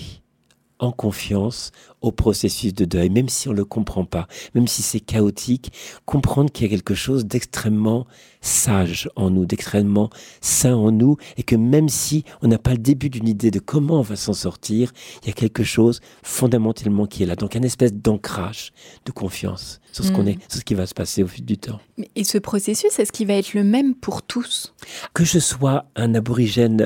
en 0.79 0.91
confiance 0.91 1.71
au 2.05 2.11
processus 2.11 2.73
de 2.73 2.85
deuil, 2.85 3.09
même 3.09 3.29
si 3.29 3.49
on 3.49 3.51
ne 3.51 3.57
le 3.57 3.65
comprend 3.65 4.05
pas, 4.05 4.27
même 4.53 4.67
si 4.67 4.83
c'est 4.83 4.99
chaotique, 4.99 5.71
comprendre 6.05 6.51
qu'il 6.51 6.65
y 6.65 6.69
a 6.69 6.69
quelque 6.69 6.93
chose 6.93 7.25
d'extrêmement 7.25 8.05
sage 8.41 9.09
en 9.15 9.31
nous, 9.31 9.45
d'extrêmement 9.45 10.11
sain 10.39 10.75
en 10.75 10.91
nous, 10.91 11.17
et 11.37 11.43
que 11.43 11.55
même 11.55 11.89
si 11.89 12.23
on 12.43 12.47
n'a 12.47 12.59
pas 12.59 12.71
le 12.71 12.77
début 12.77 13.09
d'une 13.09 13.27
idée 13.27 13.49
de 13.49 13.59
comment 13.59 13.99
on 13.99 14.03
va 14.03 14.15
s'en 14.15 14.33
sortir, 14.33 14.93
il 15.23 15.27
y 15.27 15.31
a 15.31 15.33
quelque 15.33 15.63
chose 15.63 15.99
fondamentalement 16.21 17.07
qui 17.07 17.23
est 17.23 17.25
là. 17.25 17.35
Donc 17.35 17.55
un 17.55 17.63
espèce 17.63 17.93
d'ancrage 17.93 18.71
de 19.05 19.11
confiance 19.11 19.81
sur 19.95 20.03
ce 20.03 20.11
qu'on 20.11 20.23
hmm. 20.23 20.29
est, 20.29 20.51
sur 20.51 20.59
ce 20.59 20.65
qui 20.65 20.73
va 20.73 20.85
se 20.85 20.93
passer 20.93 21.23
au 21.23 21.27
fil 21.27 21.45
du 21.45 21.57
temps. 21.57 21.79
Et 22.15 22.25
ce 22.25 22.37
processus, 22.37 22.99
est-ce 22.99 23.13
qu'il 23.13 23.27
va 23.27 23.35
être 23.35 23.53
le 23.53 23.63
même 23.63 23.95
pour 23.95 24.23
tous? 24.23 24.73
Que 25.13 25.23
je 25.23 25.39
sois 25.39 25.85
un 25.95 26.13
aborigène 26.15 26.85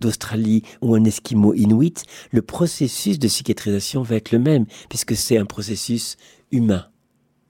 d'Australie 0.00 0.64
ou 0.82 0.96
un 0.96 1.04
esquimau 1.04 1.54
inuit, 1.54 2.02
le 2.32 2.42
processus 2.42 3.20
de 3.20 3.28
cicatrisation 3.28 4.02
va 4.02 4.16
être 4.16 4.32
le 4.32 4.40
même, 4.40 4.57
puisque 4.88 5.16
c'est 5.16 5.38
un 5.38 5.46
processus 5.46 6.16
humain. 6.50 6.86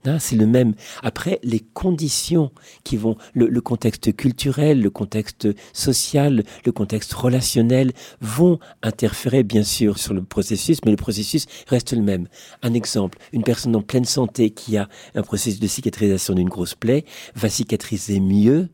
Hein, 0.05 0.17
c'est 0.17 0.37
le 0.37 0.47
même. 0.47 0.75
Après, 1.03 1.39
les 1.43 1.59
conditions 1.59 2.51
qui 2.85 2.95
vont, 2.95 3.17
le, 3.33 3.59
contexte 3.59 4.15
culturel, 4.15 4.81
le 4.81 4.89
contexte 4.89 5.49
social, 5.73 6.45
le 6.65 6.71
contexte 6.71 7.11
relationnel 7.13 7.91
vont 8.21 8.59
interférer 8.81 9.43
bien 9.43 9.63
sûr 9.63 9.97
sur 9.97 10.13
le 10.13 10.23
processus, 10.23 10.79
mais 10.85 10.91
le 10.91 10.97
processus 10.97 11.47
reste 11.67 11.91
le 11.91 12.01
même. 12.01 12.29
Un 12.61 12.73
exemple, 12.73 13.17
une 13.33 13.43
personne 13.43 13.75
en 13.75 13.81
pleine 13.81 14.05
santé 14.05 14.51
qui 14.51 14.77
a 14.77 14.87
un 15.15 15.21
processus 15.21 15.59
de 15.59 15.67
cicatrisation 15.67 16.33
d'une 16.33 16.49
grosse 16.49 16.75
plaie 16.75 17.03
va 17.35 17.49
cicatriser 17.49 18.21
mieux 18.21 18.69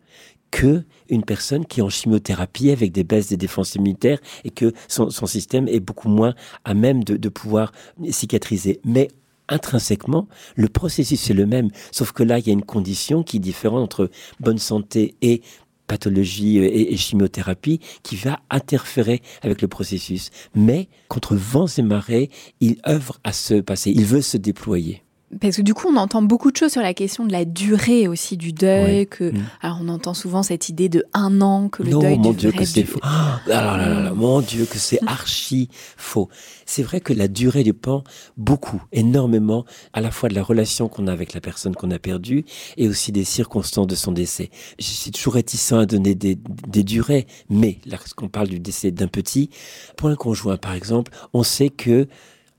que 0.52 0.84
une 1.10 1.24
personne 1.24 1.66
qui 1.66 1.80
est 1.80 1.84
en 1.84 1.90
chimiothérapie 1.90 2.72
avec 2.72 2.92
des 2.92 3.04
baisses 3.04 3.30
des 3.30 3.38
défenses 3.38 3.76
immunitaires 3.76 4.20
et 4.44 4.50
que 4.50 4.74
son, 4.88 5.10
système 5.10 5.68
est 5.68 5.80
beaucoup 5.80 6.10
moins 6.10 6.34
à 6.64 6.74
même 6.74 7.04
de, 7.04 7.18
de 7.18 7.30
pouvoir 7.30 7.72
cicatriser. 8.10 8.80
Mais 8.86 9.10
intrinsèquement, 9.48 10.28
le 10.56 10.68
processus 10.68 11.30
est 11.30 11.34
le 11.34 11.46
même, 11.46 11.70
sauf 11.92 12.12
que 12.12 12.24
là, 12.24 12.40
il 12.40 12.48
y 12.48 12.50
a 12.50 12.54
une 12.54 12.64
condition 12.64 13.24
qui 13.24 13.38
est 13.38 13.40
différente 13.40 13.84
entre 13.84 14.10
bonne 14.40 14.58
santé 14.58 15.16
et 15.22 15.42
pathologie 15.88 16.58
et, 16.58 16.98
chimiothérapie 16.98 17.80
qui 18.04 18.16
va 18.16 18.40
interférer 18.50 19.22
avec 19.44 19.62
le 19.62 19.68
processus. 19.68 20.32
Mais 20.56 20.88
contre 21.08 21.36
vents 21.36 21.68
et 21.68 21.82
marées, 21.82 22.30
il 22.60 22.78
œuvre 22.88 23.20
à 23.24 23.34
se 23.34 23.56
passer, 23.56 23.92
il 23.92 24.06
veut 24.06 24.22
se 24.22 24.38
déployer. 24.38 25.05
Parce 25.42 25.58
que 25.58 25.62
du 25.64 25.74
coup, 25.74 25.88
on 25.92 25.96
entend 25.98 26.22
beaucoup 26.22 26.52
de 26.52 26.56
choses 26.56 26.72
sur 26.72 26.82
la 26.82 26.94
question 26.94 27.26
de 27.26 27.32
la 27.32 27.46
durée 27.46 28.08
aussi 28.08 28.38
du 28.38 28.54
deuil. 28.54 29.08
Que, 29.08 29.32
mm. 29.32 29.44
alors, 29.62 29.80
on 29.82 29.90
entend 29.90 30.14
souvent 30.14 30.44
cette 30.44 30.70
idée 30.70 30.88
de 30.88 31.04
un 31.14 31.42
an 31.42 31.68
que 31.68 31.84
le 31.84 31.90
non, 31.90 32.00
deuil 32.00 32.18
mon 32.20 32.32
Dieu, 32.32 32.52
que 32.52 32.64
c'est 32.64 32.84
faux. 32.84 33.00
Ah, 33.02 33.42
là, 33.48 34.14
mon 34.14 34.42
Dieu, 34.42 34.66
que 34.66 34.78
c'est 34.78 35.00
archi 35.08 35.70
faux. 35.98 36.30
C'est 36.66 36.84
vrai 36.84 37.02
que 37.02 37.12
la 37.12 37.28
durée 37.28 37.64
dépend 37.64 38.04
beaucoup, 38.38 38.82
énormément, 38.92 39.66
à 39.94 40.02
la 40.02 40.12
fois 40.12 40.30
de 40.30 40.36
la 40.36 40.44
relation 40.44 40.88
qu'on 40.88 41.08
a 41.08 41.12
avec 41.12 41.34
la 41.34 41.42
personne 41.42 41.76
qu'on 41.76 41.92
a 41.92 42.00
perdue 42.00 42.46
et 42.78 42.88
aussi 42.88 43.12
des 43.12 43.24
circonstances 43.24 43.88
de 43.88 43.96
son 43.96 44.12
décès. 44.12 44.52
Je 44.80 44.86
suis 44.86 45.12
toujours 45.12 45.34
réticent 45.34 45.74
à 45.74 45.86
donner 45.86 46.16
des, 46.16 46.38
des 46.68 46.84
durées, 46.84 47.26
mais 47.50 47.80
lorsqu'on 47.88 48.30
parle 48.30 48.48
du 48.48 48.60
décès 48.60 48.92
d'un 48.92 49.08
petit, 49.08 49.50
pour 49.98 50.10
un 50.10 50.16
conjoint, 50.16 50.58
par 50.58 50.74
exemple, 50.74 51.12
on 51.34 51.44
sait 51.44 51.70
que 51.70 52.08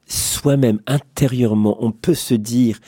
soi-même, 0.06 0.80
intérieurement, 0.86 1.76
on 1.84 1.92
peut 1.92 2.14
se 2.14 2.34
dire, 2.34 2.78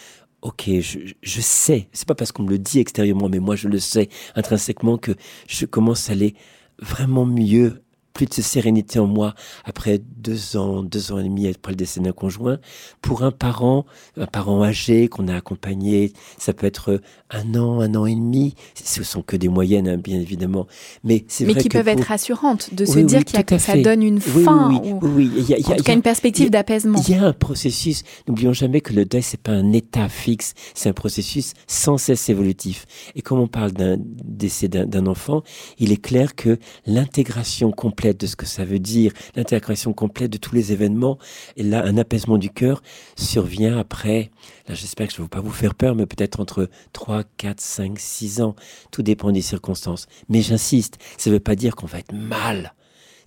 ok, 0.43 0.65
je, 0.81 0.99
je 1.21 1.41
sais, 1.41 1.89
c'est 1.93 2.07
pas 2.07 2.15
parce 2.15 2.33
qu'on 2.33 2.45
me 2.45 2.51
le 2.51 2.59
dit 2.59 2.79
extérieurement, 2.79 3.29
mais 3.29 3.41
moi 3.41 3.57
je 3.57 3.69
le 3.69 3.79
sais 3.79 4.09
intrinsèquement 4.35 4.99
que 4.99 5.13
je 5.49 5.67
commence 5.67 6.09
à 6.09 6.13
aller 6.13 6.35
vraiment 6.79 7.27
mieux 7.27 7.83
plus 8.19 8.27
de 8.27 8.43
sérénité 8.43 8.99
en 8.99 9.07
moi 9.07 9.35
après 9.65 10.01
deux 10.17 10.57
ans, 10.57 10.83
deux 10.83 11.13
ans 11.13 11.21
et 11.21 11.23
demi 11.23 11.47
après 11.47 11.71
le 11.71 11.77
décès 11.77 12.01
d'un 12.01 12.11
conjoint. 12.11 12.59
Pour 13.01 13.23
un 13.23 13.31
parent, 13.31 13.87
un 14.17 14.27
parent 14.27 14.65
âgé 14.65 15.07
qu'on 15.07 15.29
a 15.29 15.37
accompagné, 15.37 16.13
ça 16.37 16.53
peut 16.53 16.67
être 16.67 17.01
un 17.31 17.55
an, 17.55 17.81
un 17.81 17.95
an 17.95 18.07
et 18.07 18.17
demi. 18.17 18.57
Ce 18.75 19.05
sont 19.05 19.23
que 19.23 19.37
des 19.37 19.49
moyennes, 19.49 19.87
hein, 19.87 19.99
bien 19.99 20.19
évidemment. 20.19 20.67
Mais 21.05 21.25
c'est 21.29 21.45
Mais 21.45 21.55
qui 21.55 21.69
peuvent 21.69 21.87
être 21.87 22.03
rassurantes, 22.03 22.75
de 22.75 22.85
se 22.85 22.99
dire 22.99 23.25
qu'il 23.25 23.37
y 23.37 23.41
a 23.41 23.45
que 23.45 23.57
ça 23.57 23.77
donne 23.81 24.03
une 24.03 24.21
fin. 24.21 24.69
Oui, 24.69 24.93
oui, 25.01 25.31
Il 25.37 25.49
y 25.49 25.55
a, 25.55 25.59
en 25.59 25.77
tout 25.77 25.85
cas, 25.85 25.95
une 25.95 26.03
perspective 26.03 26.51
d'apaisement. 26.51 27.01
Il 27.07 27.15
y 27.15 27.17
a 27.17 27.23
un 27.23 27.33
processus. 27.33 28.03
N'oublions 28.27 28.53
jamais 28.53 28.81
que 28.81 28.95
le 28.95 29.05
deuil, 29.05 29.23
c'est 29.23 29.41
pas 29.41 29.53
un 29.53 29.73
état 29.73 30.09
fixe. 30.09 30.55
C'est 30.75 30.89
un 30.89 30.93
processus 30.93 31.53
sans 31.69 31.99
cesse 31.99 32.29
évolutif. 32.29 32.85
Et 33.15 33.23
comme 33.23 33.39
on 33.39 33.47
parle 33.47 33.71
d'un 33.71 33.97
décès 34.01 34.67
d'un 34.67 35.07
enfant, 35.07 35.45
il 35.79 35.93
est 35.93 36.03
clair 36.03 36.35
que 36.35 36.59
l'intégration 36.85 37.71
complète 37.71 38.08
de 38.17 38.27
ce 38.27 38.37
que 38.37 38.47
ça 38.47 38.65
veut 38.65 38.79
dire, 38.79 39.13
l'intégration 39.35 39.93
complète 39.93 40.31
de 40.31 40.39
tous 40.39 40.55
les 40.55 40.73
événements. 40.73 41.19
Et 41.57 41.63
là, 41.63 41.85
un 41.85 41.97
apaisement 41.99 42.39
du 42.39 42.51
cœur 42.51 42.83
survient 43.17 43.79
après, 43.79 44.31
là 44.69 44.75
j'espère 44.75 45.09
que 45.09 45.15
je 45.15 45.21
ne 45.21 45.25
vais 45.25 45.29
pas 45.29 45.41
vous 45.41 45.51
faire 45.51 45.75
peur, 45.75 45.95
mais 45.95 46.07
peut-être 46.07 46.41
entre 46.41 46.71
3, 46.93 47.25
4, 47.37 47.61
5, 47.61 47.99
6 47.99 48.41
ans. 48.41 48.57
Tout 48.91 49.03
dépend 49.03 49.33
des 49.33 49.43
circonstances. 49.43 50.07
Mais 50.29 50.43
j'insiste, 50.43 50.99
ça 51.17 51.31
ne 51.31 51.35
veut 51.35 51.41
pas 51.41 51.57
dire 51.57 51.77
qu'on 51.77 51.87
va 51.87 51.99
être 51.99 52.13
mal 52.13 52.75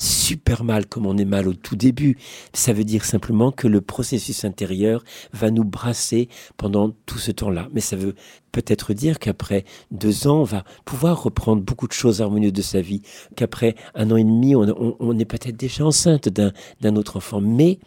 super 0.01 0.63
mal 0.63 0.88
comme 0.88 1.05
on 1.05 1.17
est 1.17 1.25
mal 1.25 1.48
au 1.48 1.53
tout 1.53 1.75
début. 1.75 2.17
Ça 2.53 2.74
veut 2.74 2.84
dire 2.84 3.05
simplement 3.05 3.51
que 3.51 3.67
le 3.67 3.81
processus 3.81 4.43
intérieur 4.46 5.03
va 5.31 5.51
nous 5.51 5.63
brasser 5.63 6.27
pendant 6.58 6.91
tout 7.05 7.20
ce 7.20 7.31
temps-là. 7.31 7.67
Mais 7.72 7.81
ça 7.81 7.96
veut 7.96 8.15
peut-être 8.51 8.93
dire 8.93 9.20
qu'après 9.20 9.63
deux 9.91 10.27
ans, 10.27 10.41
on 10.41 10.46
va 10.46 10.63
pouvoir 10.86 11.22
reprendre 11.22 11.62
beaucoup 11.62 11.88
de 11.88 11.93
choses 11.93 12.22
harmonieuses 12.22 12.53
de 12.53 12.62
sa 12.62 12.81
vie, 12.81 13.01
qu'après 13.36 13.75
un 13.93 14.10
an 14.12 14.17
et 14.17 14.24
demi, 14.24 14.55
on, 14.55 14.96
on 15.00 15.20
est 15.20 15.25
peut-être 15.25 15.55
déjà 15.55 15.86
enceinte 15.86 16.29
d'un 16.29 16.96
autre 16.96 17.17
enfant. 17.17 17.39
Mais 17.39 17.79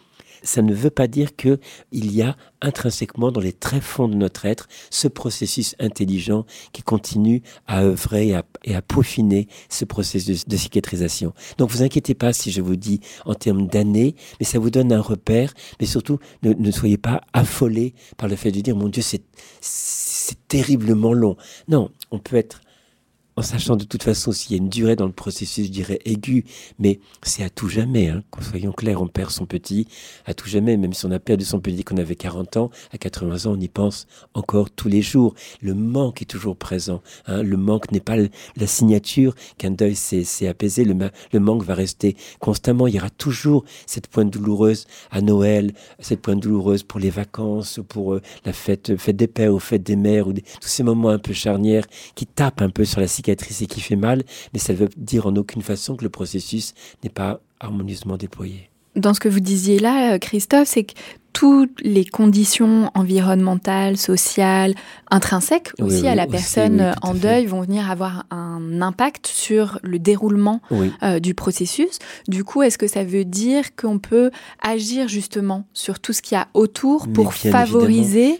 ça 0.43 0.61
ne 0.61 0.73
veut 0.73 0.89
pas 0.89 1.07
dire 1.07 1.35
que 1.35 1.59
il 1.91 2.13
y 2.13 2.21
a 2.21 2.35
intrinsèquement 2.61 3.31
dans 3.31 3.41
les 3.41 3.53
très 3.53 3.81
fonds 3.81 4.07
de 4.07 4.15
notre 4.15 4.45
être 4.45 4.67
ce 4.89 5.07
processus 5.07 5.75
intelligent 5.79 6.45
qui 6.73 6.81
continue 6.81 7.41
à 7.67 7.83
œuvrer 7.83 8.33
et 8.63 8.75
à, 8.75 8.81
peaufiner 8.81 9.47
ce 9.69 9.85
processus 9.85 10.47
de, 10.47 10.57
cicatrisation. 10.57 11.33
Donc 11.57 11.69
vous 11.69 11.83
inquiétez 11.83 12.15
pas 12.15 12.33
si 12.33 12.51
je 12.51 12.61
vous 12.61 12.75
dis 12.75 13.01
en 13.25 13.35
termes 13.35 13.67
d'années, 13.67 14.15
mais 14.39 14.45
ça 14.45 14.59
vous 14.59 14.69
donne 14.69 14.91
un 14.91 15.01
repère, 15.01 15.53
mais 15.79 15.85
surtout 15.85 16.19
ne, 16.43 16.53
ne 16.53 16.71
soyez 16.71 16.97
pas 16.97 17.21
affolés 17.33 17.93
par 18.17 18.29
le 18.29 18.35
fait 18.35 18.51
de 18.51 18.61
dire 18.61 18.75
mon 18.75 18.89
Dieu 18.89 19.03
c'est 19.03 19.21
terriblement 20.47 21.13
long. 21.13 21.35
Non, 21.67 21.91
on 22.11 22.19
peut 22.19 22.37
être 22.37 22.61
en 23.37 23.41
sachant 23.41 23.75
de 23.75 23.83
toute 23.83 24.03
façon 24.03 24.31
s'il 24.31 24.51
y 24.51 24.55
a 24.55 24.63
une 24.63 24.69
durée 24.69 24.95
dans 24.95 25.05
le 25.05 25.11
processus, 25.11 25.65
je 25.65 25.71
dirais 25.71 25.99
aiguë, 26.05 26.45
mais 26.79 26.99
c'est 27.23 27.43
à 27.43 27.49
tout 27.49 27.67
jamais. 27.67 28.07
Hein. 28.07 28.23
Soyons 28.41 28.71
clairs, 28.71 29.01
on 29.01 29.07
perd 29.07 29.29
son 29.29 29.45
petit 29.45 29.87
à 30.25 30.33
tout 30.33 30.47
jamais, 30.47 30.77
même 30.77 30.93
si 30.93 31.05
on 31.05 31.11
a 31.11 31.19
perdu 31.19 31.43
son 31.43 31.59
petit 31.59 31.83
qu'on 31.83 31.97
avait 31.97 32.15
40 32.15 32.57
ans, 32.57 32.69
à 32.93 32.97
80 32.97 33.45
ans, 33.45 33.55
on 33.57 33.59
y 33.59 33.67
pense 33.67 34.07
encore 34.33 34.69
tous 34.69 34.87
les 34.87 35.01
jours. 35.01 35.35
Le 35.61 35.73
manque 35.73 36.21
est 36.21 36.25
toujours 36.25 36.55
présent. 36.55 37.01
Hein. 37.27 37.43
Le 37.43 37.57
manque 37.57 37.91
n'est 37.91 37.99
pas 37.99 38.15
la 38.15 38.67
signature 38.67 39.35
qu'un 39.57 39.71
deuil 39.71 39.95
s'est 39.95 40.47
apaisé. 40.47 40.85
Le, 40.85 40.95
le 41.31 41.39
manque 41.39 41.63
va 41.63 41.73
rester 41.73 42.15
constamment. 42.39 42.87
Il 42.87 42.95
y 42.95 42.99
aura 42.99 43.09
toujours 43.09 43.65
cette 43.85 44.07
pointe 44.07 44.31
douloureuse 44.31 44.85
à 45.11 45.21
Noël, 45.21 45.73
cette 45.99 46.21
pointe 46.21 46.39
douloureuse 46.39 46.83
pour 46.83 46.99
les 46.99 47.09
vacances, 47.09 47.81
pour 47.89 48.13
euh, 48.13 48.21
la 48.45 48.53
fête, 48.53 48.95
fête 48.95 49.17
des 49.17 49.27
pères 49.27 49.53
ou 49.53 49.59
fête 49.59 49.83
des 49.83 49.97
mères, 49.97 50.27
ou 50.27 50.33
tous 50.33 50.67
ces 50.67 50.83
moments 50.83 51.09
un 51.09 51.19
peu 51.19 51.33
charnières 51.33 51.85
qui 52.15 52.25
tapent 52.25 52.61
un 52.61 52.69
peu 52.69 52.85
sur 52.85 53.01
la 53.01 53.07
et 53.27 53.67
qui 53.67 53.81
fait 53.81 53.95
mal, 53.95 54.23
mais 54.53 54.59
ça 54.59 54.73
ne 54.73 54.77
veut 54.77 54.89
dire 54.97 55.27
en 55.27 55.35
aucune 55.35 55.61
façon 55.61 55.95
que 55.95 56.03
le 56.03 56.09
processus 56.09 56.73
n'est 57.03 57.09
pas 57.09 57.41
harmonieusement 57.59 58.17
déployé. 58.17 58.69
Dans 58.95 59.13
ce 59.13 59.19
que 59.19 59.29
vous 59.29 59.39
disiez 59.39 59.79
là, 59.79 60.13
euh, 60.13 60.17
Christophe, 60.19 60.67
c'est 60.67 60.83
que 60.83 60.93
toutes 61.35 61.81
les 61.81 62.05
conditions 62.05 62.89
environnementales, 62.93 63.97
sociales, 63.97 64.73
intrinsèques 65.11 65.73
aussi 65.81 66.07
à 66.07 66.15
la 66.15 66.27
personne 66.27 66.95
en 67.01 67.13
deuil 67.13 67.45
vont 67.45 67.59
venir 67.59 67.91
avoir 67.91 68.25
un 68.31 68.81
impact 68.81 69.27
sur 69.27 69.77
le 69.83 69.99
déroulement 69.99 70.61
euh, 71.03 71.19
du 71.19 71.33
processus. 71.33 71.99
Du 72.29 72.45
coup, 72.45 72.63
est-ce 72.63 72.77
que 72.77 72.87
ça 72.87 73.03
veut 73.03 73.25
dire 73.25 73.75
qu'on 73.75 73.99
peut 73.99 74.31
agir 74.61 75.09
justement 75.09 75.67
sur 75.73 75.99
tout 75.99 76.13
ce 76.13 76.21
qu'il 76.21 76.37
y 76.37 76.39
a 76.39 76.47
autour 76.53 77.09
pour 77.09 77.33
favoriser 77.33 78.39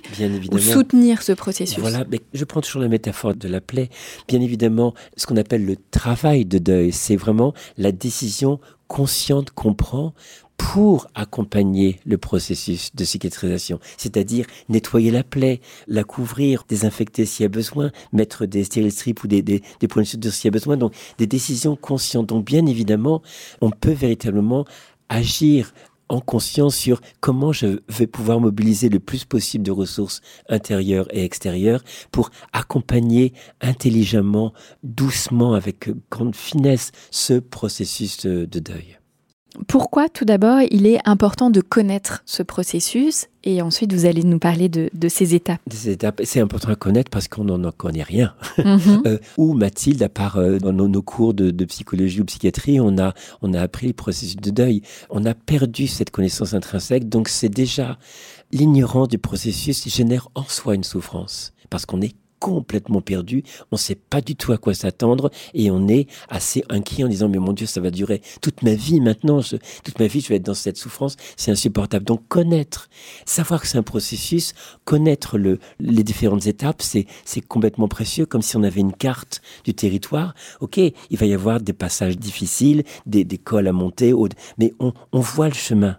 ou 0.54 0.58
soutenir 0.58 1.22
ce 1.22 1.34
processus? 1.34 1.80
Voilà, 1.80 2.06
mais 2.10 2.22
je 2.34 2.46
prends 2.46 2.62
toujours 2.62 2.82
la 2.82 2.88
métaphore 2.88 3.36
de 3.36 3.50
la 3.50 3.60
plaie. 3.60 3.90
Bien 4.30 4.40
évidemment, 4.40 4.94
ce 5.18 5.28
qu'on 5.28 5.36
appelle 5.36 5.66
le 5.66 5.76
travail 5.92 6.46
de 6.46 6.60
deuil, 6.60 6.94
c'est 6.94 7.18
vraiment 7.18 7.54
la 7.78 7.92
décision 7.92 8.62
consciente 8.88 9.52
qu'on 9.52 9.74
prend 9.74 10.14
pour 10.58 11.08
accompagner 11.16 12.00
le 12.06 12.18
processus 12.18 12.96
de 12.96 13.04
cicatrisation, 13.04 13.80
c'est-à-dire 13.98 14.46
nettoyer 14.70 15.12
la 15.12 15.24
plaie, 15.24 15.62
la 15.88 16.04
couvrir, 16.04 16.66
désinfecter 16.68 17.26
s'il 17.26 17.44
y 17.44 17.46
a 17.46 17.50
besoin, 17.50 17.92
mettre 18.14 18.46
des 18.46 18.64
stériles 18.64 18.92
strips 18.92 19.24
ou 19.24 19.28
des, 19.28 19.42
des, 19.42 19.62
des 19.80 19.88
points 19.88 20.04
de 20.04 20.08
suture 20.08 20.34
s'il 20.34 20.46
y 20.46 20.50
a 20.50 20.52
besoin. 20.52 20.78
Donc 20.78 20.94
des 21.18 21.28
décisions 21.28 21.76
conscientes. 21.76 22.28
Donc 22.28 22.46
bien 22.46 22.66
évidemment, 22.66 23.22
on 23.62 23.70
peut 23.70 23.92
véritablement 23.92 24.66
agir 25.10 25.74
en 26.10 26.20
conscience 26.20 26.76
sur 26.76 27.02
comment 27.20 27.52
je 27.52 27.80
vais 27.90 28.08
pouvoir 28.08 28.40
mobiliser 28.40 28.90
le 28.90 29.00
plus 29.00 29.26
possible 29.26 29.64
de 29.64 29.72
ressources 29.72 30.22
intérieures 30.50 31.08
et 31.12 31.24
extérieures 31.24 31.84
pour 32.12 32.30
accompagner 32.54 33.34
intelligemment, 33.62 34.54
doucement, 34.84 35.54
avec 35.54 35.90
grande 36.12 36.36
finesse 36.36 36.92
ce 37.12 37.40
processus 37.40 38.26
de 38.26 38.60
deuil. 38.60 38.98
Pourquoi 39.68 40.10
tout 40.10 40.26
d'abord 40.26 40.60
il 40.70 40.88
est 40.88 41.00
important 41.06 41.50
de 41.50 41.62
connaître 41.62 42.22
ce 42.26 42.44
processus 42.44 43.28
et 43.44 43.62
ensuite 43.62 43.94
vous 43.94 44.06
allez 44.06 44.24
nous 44.24 44.40
parler 44.40 44.70
de, 44.70 44.90
ces 45.08 45.36
étapes? 45.36 45.62
Ces 45.72 45.92
étapes, 45.92 46.22
c'est 46.24 46.40
important 46.40 46.70
à 46.70 46.76
connaître 46.76 47.10
parce 47.12 47.28
qu'on 47.28 47.44
n'en 47.44 47.72
connaît 47.72 48.04
rien. 48.04 48.34
Mhm. 48.58 49.04
Euh, 49.06 49.20
ou 49.38 49.54
Mathilde, 49.54 50.02
à 50.02 50.10
part 50.10 50.38
euh, 50.38 50.58
dans 50.58 50.72
nos, 50.72 51.02
cours 51.02 51.34
de, 51.34 51.66
psychologie 51.66 52.22
ou 52.22 52.26
psychiatrie, 52.26 52.80
on 52.80 52.98
a, 52.98 53.14
on 53.42 53.54
a 53.54 53.62
appris 53.62 53.88
le 53.88 53.94
processus 53.94 54.38
de 54.38 54.50
deuil. 54.50 54.82
On 55.10 55.26
a 55.26 55.34
perdu 55.36 55.86
cette 55.86 56.10
connaissance 56.10 56.54
intrinsèque, 56.54 57.08
donc 57.08 57.28
c'est 57.28 57.50
déjà 57.50 58.00
l'ignorance 58.52 59.10
du 59.10 59.18
processus 59.18 59.88
génère 59.88 60.30
en 60.34 60.44
soi 60.44 60.76
une 60.76 60.84
souffrance 60.84 61.54
parce 61.70 61.86
qu'on 61.86 62.02
est 62.02 62.16
complètement 62.46 63.02
perdu, 63.02 63.42
on 63.72 63.76
ne 63.76 63.80
sait 63.80 63.96
pas 63.96 64.22
du 64.22 64.36
tout 64.36 64.52
à 64.52 64.60
quoi 64.60 64.76
s'attendre 64.76 65.32
et 65.56 65.72
on 65.72 65.88
est 65.88 66.06
assez 66.30 66.64
inquiet 66.70 67.04
en 67.04 67.08
disant 67.08 67.28
mais 67.28 67.40
mon 67.40 67.54
Dieu 67.54 67.66
ça 67.66 67.82
va 67.82 67.90
durer 67.90 68.22
toute 68.40 68.62
ma 68.62 68.76
vie 68.76 69.02
maintenant, 69.02 69.40
toute 69.84 70.00
ma 70.00 70.06
vie 70.06 70.22
je 70.22 70.28
vais 70.30 70.36
être 70.36 70.46
dans 70.46 70.54
cette 70.54 70.78
souffrance, 70.78 71.18
c'est 71.38 71.50
insupportable. 71.50 72.06
Donc 72.06 72.28
connaître, 72.28 72.88
savoir 73.26 73.62
que 73.62 73.68
c'est 73.68 73.80
un 73.80 73.84
processus, 73.84 74.54
connaître 74.84 75.40
le, 75.40 75.58
les 75.80 76.04
différentes 76.04 76.46
étapes, 76.46 76.84
c'est 76.84 77.08
complètement 77.48 77.88
précieux, 77.88 78.28
comme 78.28 78.44
si 78.44 78.56
on 78.58 78.64
avait 78.64 78.82
une 78.82 78.94
carte 78.94 79.42
du 79.64 79.74
territoire. 79.74 80.36
Ok, 80.60 80.78
il 80.78 81.18
va 81.18 81.26
y 81.26 81.34
avoir 81.34 81.60
des 81.60 81.74
passages 81.74 82.16
difficiles, 82.16 82.84
des, 83.08 83.24
des 83.24 83.40
cols 83.40 83.68
à 83.68 83.74
monter, 83.74 84.14
mais 84.60 84.72
on, 84.80 84.94
on 85.12 85.20
voit 85.20 85.48
le 85.48 85.56
chemin. 85.56 85.98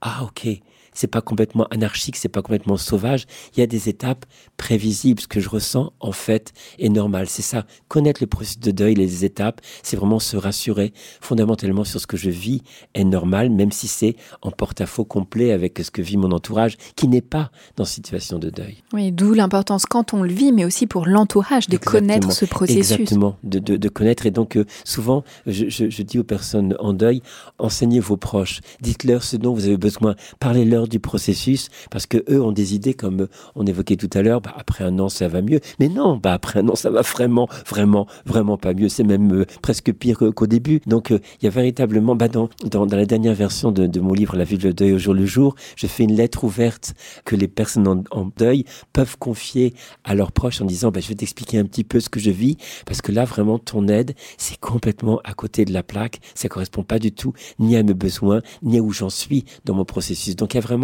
Ah 0.00 0.24
ok, 0.24 0.48
c'est 0.96 1.06
pas 1.06 1.20
complètement 1.20 1.66
anarchique, 1.70 2.16
c'est 2.16 2.28
pas 2.28 2.42
complètement 2.42 2.76
sauvage. 2.76 3.26
Il 3.56 3.60
y 3.60 3.62
a 3.62 3.66
des 3.66 3.88
étapes 3.88 4.26
prévisibles. 4.56 5.20
Ce 5.20 5.28
que 5.28 5.40
je 5.40 5.48
ressens, 5.48 5.92
en 6.00 6.12
fait, 6.12 6.52
est 6.78 6.88
normal. 6.88 7.28
C'est 7.28 7.42
ça. 7.42 7.66
Connaître 7.88 8.22
le 8.22 8.26
processus 8.26 8.60
de 8.60 8.70
deuil, 8.70 8.94
les 8.94 9.24
étapes, 9.24 9.60
c'est 9.82 9.96
vraiment 9.96 10.18
se 10.18 10.36
rassurer 10.36 10.92
fondamentalement 11.20 11.84
sur 11.84 12.00
ce 12.00 12.06
que 12.06 12.16
je 12.16 12.30
vis 12.30 12.62
est 12.94 13.04
normal, 13.04 13.50
même 13.50 13.72
si 13.72 13.88
c'est 13.88 14.16
en 14.42 14.50
porte-à-faux 14.50 15.04
complet 15.04 15.52
avec 15.52 15.78
ce 15.78 15.90
que 15.90 16.02
vit 16.02 16.16
mon 16.16 16.32
entourage, 16.32 16.76
qui 16.94 17.08
n'est 17.08 17.20
pas 17.20 17.50
dans 17.76 17.84
situation 17.86 18.38
de 18.38 18.50
deuil. 18.50 18.82
Oui, 18.92 19.12
d'où 19.12 19.32
l'importance 19.32 19.86
quand 19.86 20.14
on 20.14 20.22
le 20.22 20.32
vit, 20.32 20.52
mais 20.52 20.64
aussi 20.64 20.86
pour 20.86 21.06
l'entourage 21.06 21.68
de 21.68 21.76
connaître 21.76 22.32
ce 22.32 22.44
processus. 22.44 22.92
Exactement, 22.92 23.36
de, 23.42 23.58
de, 23.58 23.88
connaître. 23.88 24.26
Et 24.26 24.30
donc, 24.30 24.56
euh, 24.56 24.64
souvent, 24.84 25.24
je, 25.46 25.68
je 25.68 26.02
dis 26.02 26.18
aux 26.18 26.24
personnes 26.24 26.76
en 26.78 26.92
deuil, 26.92 27.22
enseignez 27.58 28.00
vos 28.00 28.16
proches, 28.16 28.60
dites-leur 28.80 29.22
ce 29.22 29.36
dont 29.36 29.54
vous 29.54 29.66
avez 29.66 29.76
besoin, 29.76 30.16
parlez-leur 30.40 30.85
du 30.88 31.00
processus 31.00 31.68
parce 31.90 32.06
que 32.06 32.18
eux 32.30 32.42
ont 32.42 32.52
des 32.52 32.74
idées 32.74 32.94
comme 32.94 33.28
on 33.54 33.66
évoquait 33.66 33.96
tout 33.96 34.10
à 34.12 34.22
l'heure. 34.22 34.40
Bah, 34.40 34.54
après 34.56 34.84
un 34.84 34.98
an, 34.98 35.08
ça 35.08 35.28
va 35.28 35.42
mieux. 35.42 35.60
Mais 35.80 35.88
non, 35.88 36.16
bah, 36.16 36.32
après 36.32 36.60
un 36.60 36.68
an, 36.68 36.74
ça 36.74 36.90
va 36.90 37.02
vraiment, 37.02 37.48
vraiment, 37.66 38.06
vraiment 38.24 38.56
pas 38.56 38.74
mieux. 38.74 38.88
C'est 38.88 39.04
même 39.04 39.32
euh, 39.32 39.46
presque 39.62 39.92
pire 39.92 40.18
qu'au 40.34 40.46
début. 40.46 40.80
Donc, 40.86 41.10
euh, 41.10 41.18
il 41.40 41.44
y 41.44 41.48
a 41.48 41.50
véritablement, 41.50 42.14
bah, 42.14 42.28
dans, 42.28 42.48
dans, 42.64 42.84
la 42.86 43.06
dernière 43.06 43.34
version 43.34 43.72
de, 43.72 44.00
mon 44.00 44.12
livre 44.12 44.36
La 44.36 44.44
vie 44.44 44.58
de 44.58 44.72
deuil 44.72 44.92
au 44.92 44.98
jour 44.98 45.14
le 45.14 45.26
jour, 45.26 45.54
je 45.76 45.86
fais 45.86 46.04
une 46.04 46.14
lettre 46.14 46.44
ouverte 46.44 46.94
que 47.24 47.36
les 47.36 47.48
personnes 47.48 48.04
en, 48.10 48.30
deuil 48.36 48.64
peuvent 48.92 49.16
confier 49.18 49.74
à 50.04 50.14
leurs 50.14 50.32
proches 50.32 50.60
en 50.60 50.64
disant, 50.64 50.90
bah, 50.90 51.00
je 51.00 51.08
vais 51.08 51.14
t'expliquer 51.14 51.58
un 51.58 51.64
petit 51.64 51.84
peu 51.84 52.00
ce 52.00 52.08
que 52.08 52.20
je 52.20 52.30
vis 52.30 52.56
parce 52.84 53.00
que 53.00 53.12
là, 53.12 53.24
vraiment, 53.24 53.58
ton 53.58 53.88
aide, 53.88 54.14
c'est 54.36 54.58
complètement 54.58 55.20
à 55.24 55.32
côté 55.32 55.64
de 55.64 55.72
la 55.72 55.82
plaque. 55.82 56.20
Ça 56.34 56.48
correspond 56.48 56.82
pas 56.82 56.98
du 56.98 57.12
tout 57.12 57.32
ni 57.58 57.76
à 57.76 57.82
mes 57.82 57.94
besoins, 57.94 58.42
ni 58.62 58.78
à 58.78 58.82
où 58.82 58.92
j'en 58.92 59.10
suis 59.10 59.44
dans 59.64 59.74
mon 59.74 59.84
processus. 59.84 60.36
Donc, 60.36 60.54
il 60.54 60.56
y 60.56 60.58
a 60.58 60.62
vraiment 60.62 60.75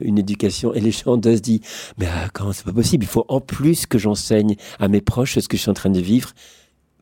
une 0.00 0.18
éducation. 0.18 0.74
Et 0.74 0.80
les 0.80 0.90
gens 0.90 1.20
se 1.22 1.40
disent, 1.40 1.60
mais 1.98 2.06
ah, 2.06 2.28
comment 2.32 2.52
c'est 2.52 2.64
pas 2.64 2.72
possible? 2.72 3.04
Il 3.04 3.08
faut 3.08 3.24
en 3.28 3.40
plus 3.40 3.86
que 3.86 3.98
j'enseigne 3.98 4.56
à 4.78 4.88
mes 4.88 5.00
proches 5.00 5.38
ce 5.38 5.48
que 5.48 5.56
je 5.56 5.62
suis 5.62 5.70
en 5.70 5.74
train 5.74 5.90
de 5.90 6.00
vivre. 6.00 6.32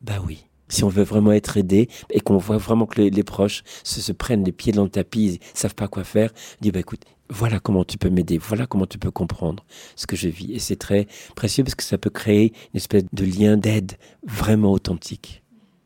Bah 0.01 0.21
oui. 0.25 0.45
Si 0.69 0.83
on 0.83 0.89
veut 0.89 1.03
vraiment 1.03 1.33
être 1.33 1.57
aidé 1.57 1.87
et 2.09 2.19
qu'on 2.19 2.37
voit 2.37 2.57
vraiment 2.57 2.85
que 2.85 3.01
les, 3.01 3.23
proches 3.23 3.63
se, 3.83 4.11
prennent 4.11 4.43
les 4.43 4.51
pieds 4.51 4.71
dans 4.71 4.83
le 4.83 4.89
tapis, 4.89 5.39
ils 5.39 5.39
savent 5.53 5.75
pas 5.75 5.87
quoi 5.87 6.03
faire, 6.03 6.31
dit 6.61 6.71
bah 6.71 6.79
écoute, 6.79 7.01
voilà 7.29 7.59
comment 7.59 7.83
tu 7.83 7.97
peux 7.97 8.09
m'aider, 8.09 8.37
voilà 8.37 8.65
comment 8.65 8.87
tu 8.87 8.97
peux 8.97 9.11
comprendre 9.11 9.65
ce 9.95 10.07
que 10.07 10.15
je 10.15 10.29
vis. 10.29 10.51
Et 10.53 10.59
c'est 10.59 10.77
très 10.77 11.07
précieux 11.35 11.63
parce 11.63 11.75
que 11.75 11.83
ça 11.83 11.97
peut 11.97 12.09
créer 12.09 12.53
une 12.73 12.77
espèce 12.77 13.03
de 13.11 13.25
lien 13.25 13.55
d'aide 13.55 13.93
vraiment 14.25 14.71
authentique 14.71 15.43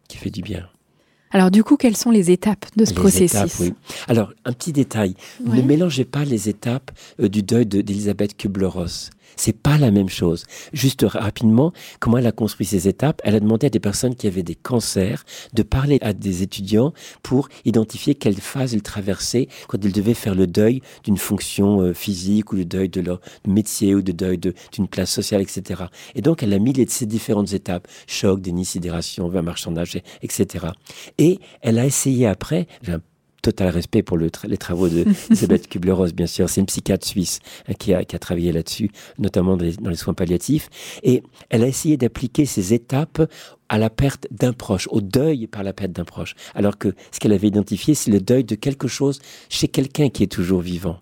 qui 0.08 0.18
fait 0.18 0.30
du 0.30 0.42
bien. 0.42 0.70
Alors 1.31 1.51
du 1.51 1.63
coup, 1.63 1.77
quelles 1.77 1.98
sont 1.98 2.12
les 2.12 2.31
étapes 2.31 2.65
de 2.75 2.86
ce 2.86 2.93
processus 2.93 3.62
Alors, 4.07 4.34
un 4.46 4.53
petit 4.53 4.72
détail. 4.72 5.15
Ne 5.46 5.62
mélangez 5.62 6.05
pas 6.05 6.24
les 6.24 6.50
étapes 6.50 6.91
euh, 7.19 7.27
du 7.27 7.43
deuil 7.43 7.65
d'Elisabeth 7.65 8.38
Kubler-Ross. 8.38 9.10
C'est 9.38 9.58
pas 9.58 9.77
la 9.77 9.91
même 9.91 10.10
chose. 10.10 10.46
Juste 10.74 11.06
rapidement, 11.08 11.72
comment 12.00 12.17
elle 12.17 12.27
a 12.27 12.32
construit 12.32 12.65
ces 12.65 12.88
étapes? 12.88 13.22
Elle 13.24 13.36
a 13.36 13.39
demandé 13.39 13.67
à 13.67 13.70
des 13.70 13.79
personnes 13.79 14.15
qui 14.15 14.27
avaient 14.27 14.44
des 14.44 14.56
cancers 14.56 15.24
de 15.53 15.63
parler 15.63 16.00
à 16.01 16.13
des 16.13 16.44
étudiants 16.44 16.94
pour 17.24 17.48
identifier 17.65 18.15
quelle 18.15 18.36
phase 18.36 18.74
ils 18.74 18.82
traversaient 18.82 19.48
quand 19.67 19.84
ils 19.84 19.91
devaient 19.94 20.13
faire 20.13 20.36
le 20.36 20.48
deuil 20.48 20.82
d'une 21.03 21.17
fonction 21.17 21.82
euh, 21.82 21.94
physique 21.94 22.51
ou 22.51 22.56
le 22.56 22.65
deuil 22.65 22.89
de 22.89 23.01
leur 23.01 23.22
métier 23.48 23.96
ou 23.96 23.98
le 24.00 24.13
deuil 24.13 24.38
d'une 24.38 24.88
place 24.88 25.12
sociale, 25.12 25.41
etc. 25.41 25.84
Et 26.15 26.22
donc, 26.22 26.44
elle 26.44 26.53
a 26.53 26.60
mis 26.60 26.74
ces 26.89 27.06
différentes 27.06 27.53
étapes 27.53 27.88
choc, 28.08 28.41
déni, 28.41 28.65
sidération, 28.65 29.29
marchandage, 29.41 30.01
etc. 30.22 30.67
Et 31.17 31.39
elle 31.62 31.79
a 31.79 31.86
essayé 31.86 32.27
après, 32.27 32.67
total 33.48 33.70
respect 33.70 34.04
pour 34.04 34.18
le 34.18 34.30
les 34.46 34.58
travaux 34.58 34.89
de 34.89 35.06
Elisabeth 35.30 35.70
Kubler-Ross, 35.70 36.13
bien 36.13 36.27
sûr. 36.27 36.50
C'est 36.50 36.60
une 36.60 36.68
psychiatre 36.68 37.08
suisse 37.08 37.39
hein, 37.70 37.74
qui, 37.80 37.94
a, 37.94 38.04
qui, 38.04 38.16
a, 38.16 38.20
travaillé 38.20 38.51
là-dessus, 38.51 38.92
notamment 39.20 39.56
dans 39.56 39.63
les, 39.63 39.74
dans 39.74 39.89
les, 39.89 39.96
soins 39.96 40.13
palliatifs. 40.13 40.70
Et 41.04 41.24
elle 41.50 41.63
a 41.63 41.68
essayé 41.68 41.96
d'appliquer 41.96 42.46
ces 42.46 42.74
étapes 42.74 43.22
à 43.70 43.77
la 43.77 43.89
perte 43.89 44.27
d'un 44.32 44.51
proche, 44.51 44.88
au 44.92 45.00
deuil 45.00 45.48
par 45.48 45.63
la 45.63 45.72
perte 45.72 45.94
d'un 45.94 46.04
proche. 46.04 46.36
Alors 46.56 46.77
que 46.77 46.94
ce 47.12 47.20
qu'elle 47.20 47.32
avait 47.32 47.48
identifié, 47.48 47.96
c'est 47.96 48.12
le 48.12 48.20
deuil 48.20 48.44
de 48.44 48.56
quelque 48.56 48.89
chose 48.89 49.20
chez 49.48 49.70
quelqu'un 49.70 50.10
qui 50.10 50.24
est 50.24 50.32
toujours 50.32 50.62
vivant. 50.62 51.00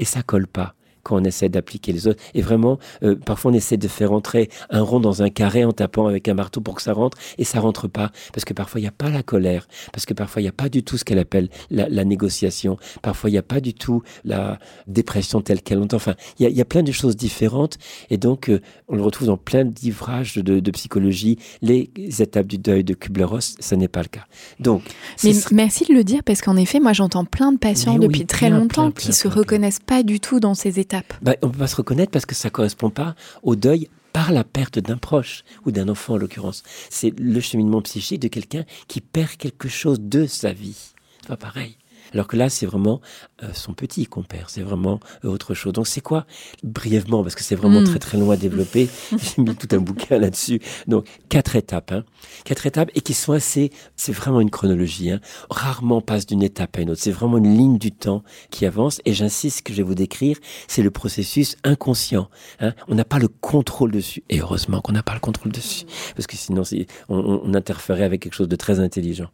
Et 0.00 0.04
ça 0.04 0.22
colle 0.22 0.48
pas 0.48 0.74
quand 1.04 1.16
on 1.16 1.24
essaie 1.24 1.48
d'appliquer 1.48 1.92
les 1.92 2.08
autres. 2.08 2.22
Et 2.34 2.42
vraiment, 2.42 2.78
euh, 3.04 3.14
parfois 3.14 3.52
on 3.52 3.54
essaie 3.54 3.76
de 3.76 3.86
faire 3.86 4.12
entrer 4.12 4.50
un 4.70 4.82
rond 4.82 4.98
dans 4.98 5.22
un 5.22 5.30
carré 5.30 5.64
en 5.64 5.72
tapant 5.72 6.08
avec 6.08 6.26
un 6.28 6.34
marteau 6.34 6.60
pour 6.60 6.74
que 6.74 6.82
ça 6.82 6.92
rentre, 6.92 7.16
et 7.38 7.44
ça 7.44 7.60
rentre 7.60 7.86
pas, 7.86 8.10
parce 8.32 8.44
que 8.44 8.54
parfois 8.54 8.80
il 8.80 8.84
n'y 8.84 8.88
a 8.88 8.92
pas 8.92 9.10
la 9.10 9.22
colère, 9.22 9.68
parce 9.92 10.06
que 10.06 10.14
parfois 10.14 10.42
il 10.42 10.46
n'y 10.46 10.48
a 10.48 10.52
pas 10.52 10.68
du 10.68 10.82
tout 10.82 10.96
ce 10.98 11.04
qu'elle 11.04 11.18
appelle 11.18 11.48
la, 11.70 12.04
négociation, 12.04 12.76
parfois 13.02 13.30
il 13.30 13.34
n'y 13.34 13.38
a 13.38 13.42
pas 13.42 13.60
du 13.60 13.74
tout 13.74 14.02
la 14.24 14.58
dépression 14.86 15.40
telle 15.40 15.62
qu'elle 15.62 15.78
entend. 15.78 15.96
Enfin, 15.96 16.14
il 16.38 16.48
y 16.48 16.60
a, 16.60 16.64
plein 16.64 16.82
de 16.82 16.92
choses 16.92 17.16
différentes, 17.16 17.78
et 18.10 18.16
donc 18.16 18.48
euh, 18.48 18.60
on 18.88 18.96
le 18.96 19.02
retrouve 19.02 19.28
dans 19.28 19.36
plein 19.36 19.64
d'ivrages 19.64 20.34
de, 20.36 20.70
psychologie. 20.70 21.38
Les 21.62 21.90
étapes 22.18 22.46
du 22.46 22.58
deuil 22.58 22.82
de 22.82 22.94
Kubler-Ross, 22.94 23.56
ce 23.60 23.74
n'est 23.74 23.88
pas 23.88 24.02
le 24.02 24.08
cas. 24.08 24.24
Donc, 24.58 24.82
mais 25.22 25.32
merci 25.52 25.84
de 25.84 25.92
le 25.92 26.02
dire, 26.02 26.22
parce 26.24 26.40
qu'en 26.40 26.56
effet, 26.56 26.80
moi 26.80 26.92
j'entends 26.92 27.24
plein 27.24 27.52
de 27.52 27.58
patients 27.58 27.98
depuis 27.98 28.26
très 28.26 28.50
longtemps 28.50 28.90
qui 28.90 29.12
se 29.12 29.28
reconnaissent 29.28 29.80
pas 29.80 30.02
du 30.02 30.20
tout 30.20 30.40
dans 30.40 30.54
ces 30.54 30.80
étapes 30.80 30.93
bah, 31.22 31.34
on 31.42 31.46
ne 31.46 31.52
peut 31.52 31.58
pas 31.58 31.66
se 31.66 31.76
reconnaître 31.76 32.10
parce 32.10 32.26
que 32.26 32.34
ça 32.34 32.48
ne 32.48 32.52
correspond 32.52 32.90
pas 32.90 33.14
au 33.42 33.56
deuil 33.56 33.88
par 34.12 34.32
la 34.32 34.44
perte 34.44 34.78
d'un 34.78 34.96
proche 34.96 35.44
ou 35.64 35.72
d'un 35.72 35.88
enfant 35.88 36.14
en 36.14 36.16
l'occurrence. 36.16 36.62
C'est 36.88 37.12
le 37.18 37.40
cheminement 37.40 37.82
psychique 37.82 38.20
de 38.20 38.28
quelqu'un 38.28 38.64
qui 38.86 39.00
perd 39.00 39.36
quelque 39.36 39.68
chose 39.68 40.00
de 40.00 40.26
sa 40.26 40.52
vie. 40.52 40.94
C'est 41.20 41.28
pas 41.28 41.36
pareil. 41.36 41.76
Alors 42.14 42.28
que 42.28 42.36
là, 42.36 42.48
c'est 42.48 42.64
vraiment 42.64 43.00
euh, 43.42 43.48
son 43.52 43.74
petit 43.74 44.06
qu'on 44.06 44.22
perd, 44.22 44.44
c'est 44.48 44.62
vraiment 44.62 45.00
euh, 45.24 45.28
autre 45.28 45.54
chose. 45.54 45.72
Donc 45.72 45.86
c'est 45.86 46.00
quoi? 46.00 46.26
Brièvement, 46.62 47.22
parce 47.22 47.34
que 47.34 47.42
c'est 47.42 47.56
vraiment 47.56 47.80
hmm. 47.80 47.84
très 47.84 47.98
très 47.98 48.18
long 48.18 48.30
à 48.30 48.36
développer, 48.36 48.88
j'ai 49.10 49.42
mis 49.42 49.54
tout 49.56 49.68
un 49.72 49.78
bouquin 49.78 50.18
là-dessus. 50.18 50.60
Donc 50.86 51.06
quatre 51.28 51.56
étapes, 51.56 51.92
hein. 51.92 52.04
quatre 52.44 52.66
étapes 52.66 52.90
et 52.94 53.00
qui 53.00 53.14
sont 53.14 53.32
assez, 53.32 53.70
c'est 53.96 54.12
vraiment 54.12 54.40
une 54.40 54.50
chronologie. 54.50 55.10
Hein. 55.10 55.20
Rarement 55.50 56.00
passe 56.00 56.26
d'une 56.26 56.42
étape 56.42 56.76
à 56.78 56.80
une 56.80 56.90
autre. 56.90 57.02
C'est 57.02 57.10
vraiment 57.10 57.38
une 57.38 57.56
ligne 57.56 57.78
du 57.78 57.90
temps 57.90 58.22
qui 58.50 58.64
avance. 58.64 59.00
Et 59.04 59.12
j'insiste, 59.12 59.58
ce 59.58 59.62
que 59.62 59.72
je 59.72 59.78
vais 59.78 59.82
vous 59.82 59.94
décrire, 59.94 60.38
c'est 60.68 60.82
le 60.82 60.90
processus 60.90 61.56
inconscient. 61.64 62.28
Hein. 62.60 62.74
On 62.88 62.94
n'a 62.94 63.04
pas 63.04 63.18
le 63.18 63.28
contrôle 63.28 63.90
dessus. 63.90 64.22
Et 64.30 64.40
heureusement 64.40 64.80
qu'on 64.80 64.92
n'a 64.92 65.02
pas 65.02 65.14
le 65.14 65.20
contrôle 65.20 65.52
dessus, 65.52 65.84
parce 66.14 66.26
que 66.26 66.36
sinon 66.36 66.62
on, 67.08 67.40
on 67.44 67.54
interférait 67.54 68.04
avec 68.04 68.22
quelque 68.22 68.34
chose 68.34 68.48
de 68.48 68.56
très 68.56 68.78
intelligent. 68.78 69.30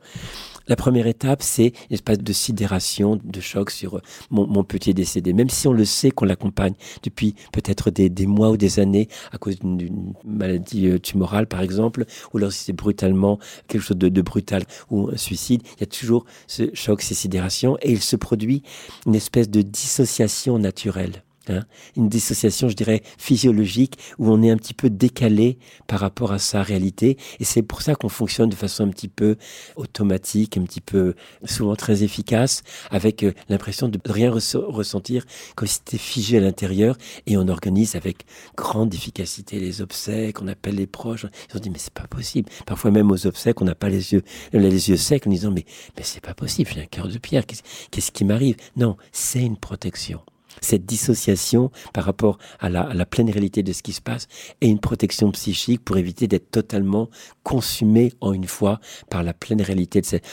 La 0.69 0.77
première 0.77 1.07
étape, 1.07 1.43
c'est 1.43 1.73
une 1.89 1.95
espèce 1.95 2.19
de 2.19 2.33
sidération, 2.33 3.21
de 3.23 3.41
choc 3.41 3.71
sur 3.71 3.97
euh, 3.97 4.03
mon, 4.31 4.65
petit 4.65 4.95
décédé. 4.95 5.33
Même 5.33 5.51
si 5.51 5.67
on 5.69 5.73
le 5.73 5.85
sait 5.85 6.11
qu'on 6.11 6.25
l'accompagne 6.25 6.75
depuis 7.03 7.35
peut-être 7.53 7.91
des, 7.91 8.27
mois 8.27 8.51
ou 8.51 8.57
des 8.57 8.79
années 8.79 9.09
à 9.33 9.39
cause 9.39 9.59
d'une 9.59 10.13
maladie 10.25 10.89
euh, 10.89 10.99
tumorale, 10.99 11.47
par 11.47 11.61
exemple, 11.61 12.05
ou 12.33 12.39
alors 12.39 12.53
c'est 12.53 12.73
brutalement 12.73 13.39
quelque 13.69 13.83
chose 13.83 13.97
de, 13.97 14.23
brutal 14.23 14.65
ou 14.91 15.09
un 15.09 15.17
suicide, 15.17 15.63
il 15.77 15.81
y 15.81 15.85
a 15.85 15.87
toujours 15.87 16.25
ce 16.47 16.75
choc, 16.75 17.03
ces 17.03 17.15
sidérations, 17.15 17.79
et 17.83 17.93
il 17.93 18.01
se 18.01 18.17
produit 18.17 18.63
une 19.07 19.15
espèce 19.15 19.49
de 19.49 19.63
dissociation 19.63 20.59
naturelle. 20.59 21.23
Hein. 21.49 21.63
une 21.97 22.11
dissociation, 22.11 22.69
je 22.69 22.77
dirais, 22.77 23.03
physiologique, 23.17 23.99
où 24.19 24.31
on 24.31 24.43
est 24.43 24.51
un 24.51 24.57
petit 24.57 24.75
peu 24.75 24.91
décalé 24.91 25.59
par 25.87 26.01
rapport 26.01 26.33
à 26.33 26.39
sa 26.39 26.63
réalité. 26.63 27.17
Et 27.41 27.45
c'est 27.45 27.63
pour 27.63 27.81
ça 27.81 27.95
qu'on 27.95 28.11
fonctionne 28.11 28.51
de 28.51 28.55
façon 28.55 28.85
un 28.85 28.91
petit 28.91 29.09
peu 29.09 29.37
automatique, 29.77 30.59
un 30.59 30.65
petit 30.65 30.83
peu 30.83 31.15
souvent 31.45 31.77
très 31.77 32.03
efficace, 32.03 32.63
avec 32.91 33.25
euh, 33.25 33.33
l'impression 33.49 33.89
de 33.89 33.99
rien 34.07 34.31
ressentir, 34.31 35.25
comme 35.57 35.67
si 35.67 35.77
c'était 35.77 35.99
figé 35.99 36.37
à 36.37 36.41
l'intérieur. 36.41 36.97
Et 37.27 37.37
on 37.37 37.49
organise 37.49 37.97
avec 37.97 38.27
grande 38.57 38.93
efficacité 38.93 39.59
les 39.59 39.81
obsèques, 39.81 40.43
on 40.43 40.49
appelle 40.49 40.77
les 40.77 40.87
proches. 40.87 41.27
Ils 41.51 41.57
ont 41.57 41.61
dit, 41.61 41.71
mais 41.71 41.79
c'est 41.79 41.93
pas 41.93 42.07
possible. 42.07 42.51
Parfois 42.67 42.91
même 42.91 43.11
aux 43.11 43.27
obsèques, 43.27 43.63
on 43.63 43.65
n'a 43.65 43.75
pas 43.75 43.89
les 43.89 44.13
yeux, 44.13 44.23
les 44.53 44.91
yeux 44.91 44.97
secs 44.97 45.27
en 45.27 45.31
disant, 45.31 45.51
mais, 45.51 45.65
mais 45.97 46.03
c'est 46.03 46.21
pas 46.21 46.35
possible, 46.35 46.71
j'ai 46.75 46.83
un 46.83 46.87
cœur 46.87 47.09
de 47.09 47.19
pierre, 47.19 47.45
qu'est-ce 47.47 48.13
qui 48.13 48.25
m'arrive? 48.25 48.57
Non, 48.77 48.97
c'est 49.13 49.43
une 49.43 49.57
protection 49.57 50.21
cette 50.61 50.87
dissociation 50.87 51.71
par 51.93 52.05
rapport 52.05 52.39
à 52.59 52.69
la, 52.69 53.07
pleine 53.07 53.31
réalité 53.31 53.63
de 53.63 53.73
ce 53.73 53.83
qui 53.83 53.93
se 53.93 54.01
passe 54.01 54.29
et 54.61 54.69
une 54.69 54.79
protection 54.79 55.31
psychique 55.33 55.85
pour 55.85 55.97
éviter 55.97 56.29
d'être 56.29 56.51
totalement 56.51 57.09
consumé 57.43 58.13
en 58.21 58.33
une 58.33 58.47
fois 58.47 58.81
par 59.09 59.23
la 59.23 59.33
pleine 59.33 59.63
réalité 59.63 60.01
de 60.01 60.07
cette. 60.07 60.25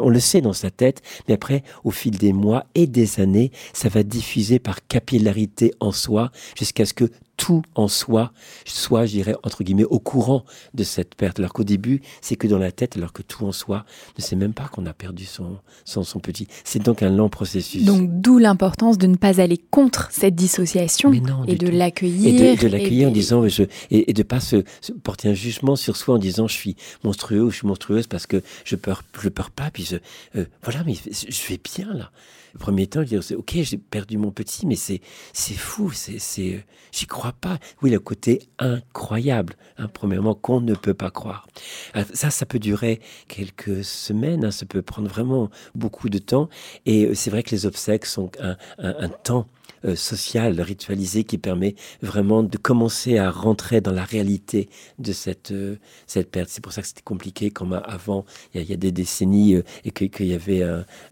On 0.00 0.08
le 0.08 0.20
sait 0.20 0.40
dans 0.40 0.52
sa 0.52 0.70
tête, 0.70 1.02
mais 1.28 1.34
après, 1.34 1.62
au 1.84 1.90
fil 1.90 2.16
des 2.18 2.32
mois 2.32 2.66
et 2.74 2.86
des 2.86 3.20
années, 3.20 3.52
ça 3.72 3.88
va 3.88 4.02
diffuser 4.02 4.58
par 4.58 4.86
capillarité 4.86 5.72
en 5.80 5.92
soi 5.92 6.30
jusqu'à 6.56 6.84
ce 6.84 6.94
que 6.94 7.10
tout 7.36 7.62
en 7.74 7.88
soi 7.88 8.32
soit, 8.64 9.06
je 9.06 9.12
dirais, 9.12 9.34
entre 9.42 9.62
guillemets, 9.62 9.84
au 9.84 9.98
courant 9.98 10.44
de 10.74 10.84
cette 10.84 11.14
perte. 11.14 11.38
Alors 11.38 11.52
qu'au 11.52 11.64
début, 11.64 12.00
c'est 12.20 12.36
que 12.36 12.46
dans 12.46 12.58
la 12.58 12.72
tête, 12.72 12.96
alors 12.96 13.12
que 13.12 13.22
tout 13.22 13.44
en 13.44 13.52
soi 13.52 13.84
ne 14.18 14.22
sait 14.22 14.36
même 14.36 14.52
pas 14.52 14.68
qu'on 14.68 14.86
a 14.86 14.92
perdu 14.92 15.24
son, 15.24 15.58
son, 15.84 16.02
son 16.02 16.20
petit. 16.20 16.48
C'est 16.64 16.82
donc 16.82 17.02
un 17.02 17.10
lent 17.10 17.28
processus. 17.28 17.84
Donc 17.84 18.08
d'où 18.20 18.38
l'importance 18.38 18.98
de 18.98 19.06
ne 19.06 19.16
pas 19.16 19.40
aller 19.40 19.58
contre 19.58 20.08
cette 20.10 20.34
dissociation 20.34 21.12
et 21.46 21.56
de 21.56 21.68
l'accueillir. 21.68 22.28
Et 22.28 22.56
de, 22.56 22.68
l'accueillir 22.68 23.08
en 23.08 23.12
disant, 23.12 23.46
je, 23.48 23.64
et, 23.90 24.12
de 24.12 24.22
pas 24.22 24.40
se, 24.40 24.56
porter 25.02 25.28
un 25.28 25.34
jugement 25.34 25.76
sur 25.76 25.96
soi 25.96 26.14
en 26.14 26.18
disant, 26.18 26.48
je 26.48 26.54
suis 26.54 26.76
monstrueux 27.04 27.42
ou 27.42 27.50
je 27.50 27.58
suis 27.58 27.66
monstrueuse 27.66 28.06
parce 28.06 28.26
que 28.26 28.42
je 28.64 28.76
peur, 28.76 29.02
je 29.20 29.28
peur 29.28 29.50
pas, 29.50 29.70
puis 29.70 29.84
je, 29.84 29.96
euh, 30.36 30.46
voilà, 30.62 30.82
mais 30.84 30.94
je 30.94 31.48
vais 31.48 31.60
bien 31.62 31.92
là 31.94 32.10
le 32.56 32.58
premier 32.58 32.86
temps, 32.86 33.02
je 33.04 33.18
dis, 33.18 33.34
ok, 33.34 33.52
j'ai 33.52 33.76
perdu 33.76 34.16
mon 34.16 34.30
petit, 34.30 34.66
mais 34.66 34.76
c'est, 34.76 35.02
fou, 35.34 35.90
c'est, 35.92 36.18
c'est, 36.18 36.64
j'y 36.90 37.06
crois 37.06 37.34
pas. 37.34 37.58
Oui, 37.82 37.90
le 37.90 38.00
côté 38.00 38.48
incroyable, 38.58 39.56
hein, 39.76 39.88
premièrement, 39.92 40.34
qu'on 40.34 40.62
ne 40.62 40.74
peut 40.74 40.94
pas 40.94 41.10
croire. 41.10 41.46
Euh, 41.96 42.04
ça, 42.14 42.30
ça 42.30 42.46
peut 42.46 42.58
durer 42.58 43.00
quelques 43.28 43.84
semaines, 43.84 44.46
hein, 44.46 44.50
ça 44.50 44.64
peut 44.64 44.80
prendre 44.80 45.06
vraiment 45.06 45.50
beaucoup 45.74 46.08
de 46.08 46.16
temps. 46.16 46.48
Et 46.86 47.04
euh, 47.04 47.14
c'est 47.14 47.28
vrai 47.28 47.42
que 47.42 47.50
les 47.50 47.66
obsèques 47.66 48.06
sont 48.06 48.30
un, 48.40 48.56
un 48.78 49.08
temps 49.10 49.46
euh, 49.84 49.94
social, 49.94 50.60
ritualisé, 50.60 51.24
qui 51.24 51.38
permet 51.38 51.74
vraiment 52.02 52.42
de 52.42 52.56
commencer 52.56 53.18
à 53.18 53.30
rentrer 53.30 53.80
dans 53.80 53.92
la 53.92 54.04
réalité 54.04 54.68
de 54.98 55.12
cette, 55.12 55.52
euh, 55.52 55.76
cette 56.06 56.30
perte. 56.30 56.48
C'est 56.50 56.62
pour 56.62 56.72
ça 56.72 56.82
que 56.82 56.88
c'était 56.88 57.02
compliqué 57.02 57.50
comme 57.50 57.74
avant, 57.84 58.24
il 58.54 58.62
y, 58.62 58.72
a, 58.72 58.76
des 58.76 58.92
décennies, 58.92 59.54
euh, 59.54 59.62
et 59.84 59.90
qu'il 59.90 60.26
y 60.26 60.34
avait 60.34 60.62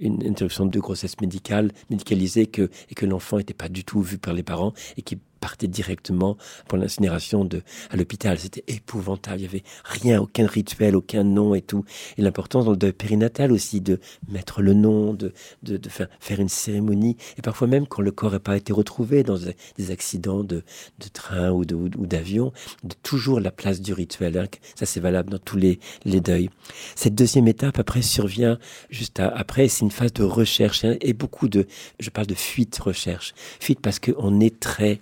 une 0.00 0.26
interruption 0.26 0.66
de 0.66 0.80
grossesse 0.80 1.20
médicale, 1.20 1.70
médicalisée, 1.90 2.46
que, 2.46 2.70
et 2.90 2.94
que 2.94 3.06
l'enfant 3.06 3.38
n'était 3.38 3.54
pas 3.54 3.68
du 3.68 3.84
tout 3.84 4.00
vu 4.00 4.18
par 4.18 4.34
les 4.34 4.42
parents, 4.42 4.72
et 4.96 5.02
qui 5.02 5.18
partait 5.44 5.68
directement 5.68 6.38
pour 6.68 6.78
l'incinération 6.78 7.44
de, 7.44 7.60
à 7.90 7.96
l'hôpital. 7.98 8.38
C'était 8.38 8.64
épouvantable. 8.66 9.40
Il 9.40 9.42
n'y 9.42 9.48
avait 9.48 9.62
rien, 9.84 10.22
aucun 10.22 10.46
rituel, 10.46 10.96
aucun 10.96 11.22
nom 11.22 11.54
et 11.54 11.60
tout. 11.60 11.84
Et 12.16 12.22
l'importance 12.22 12.64
dans 12.64 12.70
le 12.70 12.78
deuil 12.78 12.94
périnatal 12.94 13.52
aussi 13.52 13.82
de 13.82 14.00
mettre 14.26 14.62
le 14.62 14.72
nom, 14.72 15.12
de, 15.12 15.34
de, 15.62 15.76
de 15.76 15.88
faire, 15.90 16.08
faire, 16.18 16.40
une 16.40 16.48
cérémonie. 16.48 17.18
Et 17.36 17.42
parfois 17.42 17.68
même 17.68 17.86
quand 17.86 18.00
le 18.00 18.10
corps 18.10 18.32
n'a 18.32 18.40
pas 18.40 18.56
été 18.56 18.72
retrouvé 18.72 19.22
dans 19.22 19.36
des 19.76 19.90
accidents 19.90 20.44
de, 20.44 20.62
de 20.98 21.08
train 21.12 21.50
ou 21.50 21.66
d'avion, 21.66 22.54
ou 22.82 22.88
de 22.88 22.94
toujours 23.02 23.38
la 23.38 23.50
place 23.50 23.82
du 23.82 23.92
rituel. 23.92 24.38
Hein. 24.38 24.46
Ça, 24.76 24.86
c'est 24.86 25.00
valable 25.00 25.28
dans 25.28 25.38
tous 25.38 25.58
les, 25.58 25.78
les 26.06 26.22
deuils. 26.22 26.48
Cette 26.96 27.14
deuxième 27.14 27.48
étape, 27.48 27.78
après, 27.78 28.00
survient 28.00 28.58
juste 28.88 29.20
après. 29.20 29.68
C'est 29.68 29.82
une 29.82 29.90
phase 29.90 30.14
de 30.14 30.22
recherche 30.22 30.86
hein, 30.86 30.96
et 31.02 31.12
beaucoup 31.12 31.48
de, 31.48 31.66
je 32.00 32.08
parle 32.08 32.28
de 32.28 32.34
fuite 32.34 32.78
recherche. 32.78 33.34
Fuite 33.60 33.80
parce 33.80 33.98
qu'on 33.98 34.40
est 34.40 34.58
très 34.58 35.00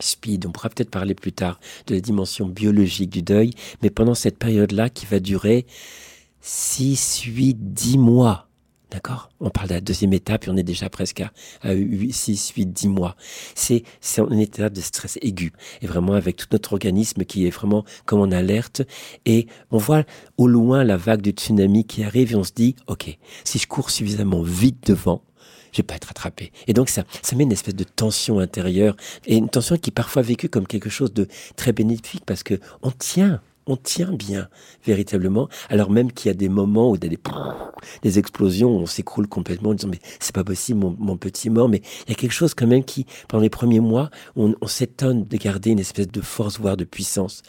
speed. 0.00 0.46
On 0.46 0.52
pourra 0.52 0.68
peut-être 0.68 0.90
parler 0.90 1.14
plus 1.14 1.32
tard 1.32 1.60
de 1.86 1.94
la 1.94 2.00
dimension 2.00 2.46
biologique 2.46 3.10
du 3.10 3.22
deuil, 3.22 3.50
mais 3.82 3.90
pendant 3.90 4.14
cette 4.14 4.38
période-là 4.38 4.90
qui 4.90 5.06
va 5.06 5.20
durer 5.20 5.66
6, 6.40 7.22
8, 7.22 7.74
10 7.74 7.98
mois. 7.98 8.48
D'accord? 8.90 9.28
On 9.38 9.50
parle 9.50 9.68
de 9.68 9.74
la 9.74 9.80
deuxième 9.82 10.14
étape 10.14 10.46
et 10.46 10.50
on 10.50 10.56
est 10.56 10.62
déjà 10.62 10.88
presque 10.88 11.20
à, 11.20 11.30
6, 12.10 12.52
8, 12.56 12.66
10 12.72 12.88
mois. 12.88 13.16
C'est 13.54 13.84
une 14.16 14.40
étape 14.40 14.72
de 14.72 14.80
stress 14.80 15.18
aigu. 15.20 15.52
Et 15.82 15.86
vraiment 15.86 16.14
avec 16.14 16.36
tout 16.36 16.46
notre 16.52 16.72
organisme 16.72 17.24
qui 17.24 17.46
est 17.46 17.50
vraiment 17.50 17.84
comme 18.06 18.20
en 18.20 18.32
alerte. 18.32 18.80
Et 19.26 19.46
on 19.70 19.76
voit 19.76 20.04
au 20.38 20.46
loin 20.46 20.84
la 20.84 20.96
vague 20.96 21.20
du 21.20 21.30
tsunami 21.30 21.84
qui 21.84 22.02
arrive 22.02 22.32
et 22.32 22.36
on 22.36 22.44
se 22.44 22.52
dit, 22.52 22.76
OK, 22.86 23.18
si 23.44 23.58
je 23.58 23.66
cours 23.66 23.90
suffisamment 23.90 24.40
vite 24.40 24.86
devant, 24.86 25.22
je 25.72 25.78
vais 25.78 25.82
pas 25.82 25.94
être 25.94 26.10
attrapé. 26.10 26.52
Et 26.66 26.72
donc 26.72 26.88
ça, 26.88 27.04
ça 27.22 27.36
met 27.36 27.44
une 27.44 27.52
espèce 27.52 27.74
de 27.74 27.84
tension 27.84 28.38
intérieure 28.38 28.96
et 29.26 29.36
une 29.36 29.48
tension 29.48 29.76
qui 29.76 29.90
est 29.90 29.92
parfois 29.92 30.22
vécue 30.22 30.48
comme 30.48 30.66
quelque 30.66 30.90
chose 30.90 31.12
de 31.12 31.28
très 31.56 31.72
bénéfique 31.72 32.24
parce 32.26 32.42
que 32.42 32.54
on 32.82 32.90
tient, 32.90 33.40
on 33.66 33.76
tient 33.76 34.12
bien 34.12 34.48
véritablement, 34.84 35.48
alors 35.68 35.90
même 35.90 36.10
qu'il 36.12 36.28
y 36.28 36.30
a 36.30 36.34
des 36.34 36.48
moments 36.48 36.90
où 36.90 36.96
il 36.96 37.04
y 37.04 37.06
a 37.06 37.10
des, 37.10 37.18
des 38.02 38.18
explosions, 38.18 38.76
où 38.76 38.80
on 38.80 38.86
s'écroule 38.86 39.28
complètement 39.28 39.70
en 39.70 39.74
disant 39.74 39.88
mais 39.90 40.00
c'est 40.20 40.34
pas 40.34 40.44
possible 40.44 40.80
mon, 40.98 41.16
petit 41.16 41.50
mort, 41.50 41.68
mais 41.68 41.82
il 42.06 42.10
y 42.10 42.12
a 42.12 42.14
quelque 42.14 42.32
chose 42.32 42.54
quand 42.54 42.66
même 42.66 42.84
qui 42.84 43.06
pendant 43.28 43.42
les 43.42 43.50
premiers 43.50 43.80
mois 43.80 44.10
on, 44.36 44.54
on 44.60 44.66
s'étonne 44.66 45.24
de 45.24 45.36
garder 45.36 45.70
une 45.70 45.80
espèce 45.80 46.08
de 46.08 46.20
force 46.20 46.58
voire 46.58 46.76
de 46.76 46.84
puissance. 46.84 47.42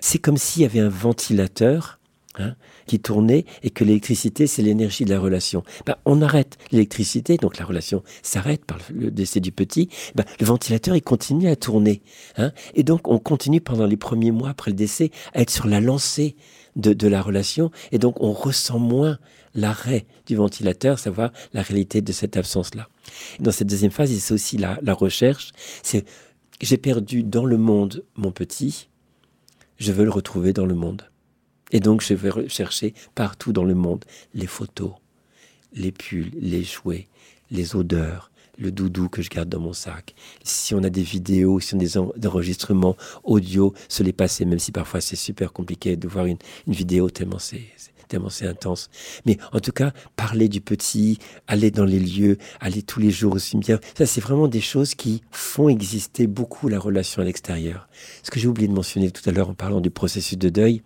C'est 0.00 0.18
comme 0.18 0.36
s'il 0.36 0.62
y 0.62 0.64
avait 0.64 0.80
un 0.80 0.88
ventilateur 0.88 1.99
Hein, 2.38 2.54
qui 2.86 3.00
tournait 3.00 3.44
et 3.64 3.70
que 3.70 3.82
l'électricité, 3.82 4.46
c'est 4.46 4.62
l'énergie 4.62 5.04
de 5.04 5.10
la 5.10 5.18
relation. 5.18 5.64
Ben, 5.84 5.96
on 6.04 6.22
arrête 6.22 6.58
l'électricité, 6.70 7.36
donc 7.36 7.58
la 7.58 7.64
relation 7.64 8.04
s'arrête 8.22 8.64
par 8.64 8.78
le 8.94 9.10
décès 9.10 9.40
du 9.40 9.50
petit. 9.50 9.88
Ben, 10.14 10.24
le 10.38 10.46
ventilateur, 10.46 10.94
il 10.94 11.02
continue 11.02 11.48
à 11.48 11.56
tourner. 11.56 12.02
Hein, 12.36 12.52
et 12.74 12.84
donc, 12.84 13.08
on 13.08 13.18
continue 13.18 13.60
pendant 13.60 13.84
les 13.84 13.96
premiers 13.96 14.30
mois 14.30 14.50
après 14.50 14.70
le 14.70 14.76
décès 14.76 15.10
à 15.34 15.40
être 15.40 15.50
sur 15.50 15.66
la 15.66 15.80
lancée 15.80 16.36
de, 16.76 17.08
la 17.08 17.20
relation. 17.20 17.72
Et 17.90 17.98
donc, 17.98 18.22
on 18.22 18.32
ressent 18.32 18.78
moins 18.78 19.18
l'arrêt 19.56 20.06
du 20.26 20.36
ventilateur, 20.36 21.00
savoir 21.00 21.32
la 21.52 21.62
réalité 21.62 22.00
de 22.00 22.12
cette 22.12 22.36
absence-là. 22.36 22.88
Dans 23.40 23.50
cette 23.50 23.68
deuxième 23.68 23.90
phase, 23.90 24.16
c'est 24.16 24.34
aussi 24.34 24.56
la 24.56 24.94
recherche. 24.94 25.50
C'est 25.82 26.04
j'ai 26.60 26.76
perdu 26.76 27.22
dans 27.22 27.44
le 27.44 27.56
monde 27.56 28.04
mon 28.16 28.30
petit, 28.30 28.88
je 29.78 29.92
veux 29.92 30.04
le 30.04 30.10
retrouver 30.10 30.52
dans 30.52 30.66
le 30.66 30.74
monde. 30.74 31.09
Et 31.70 31.80
donc 31.80 32.02
je 32.02 32.14
vais 32.14 32.48
chercher 32.48 32.94
partout 33.14 33.52
dans 33.52 33.64
le 33.64 33.74
monde 33.74 34.04
les 34.34 34.46
photos, 34.46 34.92
les 35.72 35.92
pulls, 35.92 36.32
les 36.40 36.64
jouets, 36.64 37.08
les 37.50 37.76
odeurs, 37.76 38.30
le 38.60 38.70
doudou 38.70 39.08
que 39.08 39.22
je 39.22 39.30
garde 39.30 39.48
dans 39.48 39.60
mon 39.60 39.72
sac. 39.72 40.14
Si 40.44 40.74
on 40.74 40.82
a 40.84 40.90
des 40.90 41.02
vidéos, 41.02 41.60
si 41.60 41.74
on 41.74 41.78
a 41.78 41.80
des 41.80 42.26
enregistrements 42.26 42.96
audio, 43.24 43.74
se 43.88 44.02
les 44.02 44.12
passer, 44.12 44.44
même 44.44 44.58
si 44.58 44.70
parfois 44.70 45.00
c'est 45.00 45.16
super 45.16 45.52
compliqué 45.52 45.96
de 45.96 46.08
voir 46.08 46.26
une, 46.26 46.38
vidéo 46.66 47.10
tellement 47.10 47.38
c'est 47.38 47.62
tellement 48.08 48.28
c'est 48.28 48.46
intense. 48.46 48.90
Mais 49.24 49.38
en 49.52 49.60
tout 49.60 49.70
cas, 49.70 49.92
parler 50.16 50.48
du 50.48 50.60
petit, 50.60 51.18
aller 51.46 51.70
dans 51.70 51.84
les 51.84 52.00
lieux, 52.00 52.38
aller 52.58 52.82
tous 52.82 52.98
les 52.98 53.12
jours 53.12 53.34
au 53.34 53.38
cimetière, 53.38 53.78
ça 53.96 54.04
c'est 54.04 54.20
vraiment 54.20 54.48
des 54.48 54.60
choses 54.60 54.96
qui 54.96 55.22
font 55.30 55.68
exister 55.68 56.26
beaucoup 56.26 56.68
la 56.68 56.80
relation 56.80 57.22
à 57.22 57.24
l'extérieur. 57.24 57.88
Ce 58.24 58.32
que 58.32 58.40
j'ai 58.40 58.48
oublié 58.48 58.66
de 58.66 58.74
mentionner 58.74 59.12
tout 59.12 59.28
à 59.30 59.32
l'heure 59.32 59.50
en 59.50 59.54
parlant 59.54 59.80
du 59.80 59.90
processus 59.90 60.36
de 60.36 60.48
deuil, 60.48 60.82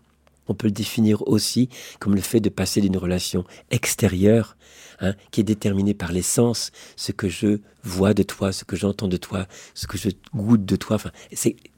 on 0.49 0.55
peut 0.55 0.67
le 0.67 0.73
définir 0.73 1.27
aussi 1.29 1.69
comme 1.99 2.15
le 2.15 2.21
fait 2.21 2.41
de 2.41 2.49
passer 2.49 2.81
d'une 2.81 2.97
relation 2.97 3.45
extérieure, 3.71 4.57
hein, 5.01 5.15
qui 5.31 5.41
est 5.41 5.45
déterminée 5.45 5.95
par 5.95 6.13
les 6.13 6.23
sens, 6.23 6.71
ce 6.97 7.13
que 7.13 7.29
je 7.29 7.59
vois 7.83 8.15
de 8.15 8.23
toi, 8.23 8.53
ce 8.53 8.65
que 8.65 8.77
j'entends 8.77 9.09
de 9.09 9.17
toi, 9.17 9.47
ce 9.75 9.87
que 9.87 9.99
je 9.99 10.11
goûte 10.35 10.65
de 10.65 10.77
toi. 10.77 10.97
Enfin, 10.97 11.11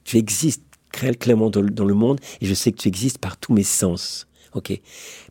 tu 0.04 0.16
existes 0.16 0.62
clairement 0.90 1.50
dans 1.50 1.84
le 1.84 1.94
monde 1.94 2.20
et 2.40 2.46
je 2.46 2.54
sais 2.54 2.72
que 2.72 2.78
tu 2.78 2.88
existes 2.88 3.18
par 3.18 3.36
tous 3.36 3.52
mes 3.52 3.64
sens. 3.64 4.26
Ok? 4.54 4.80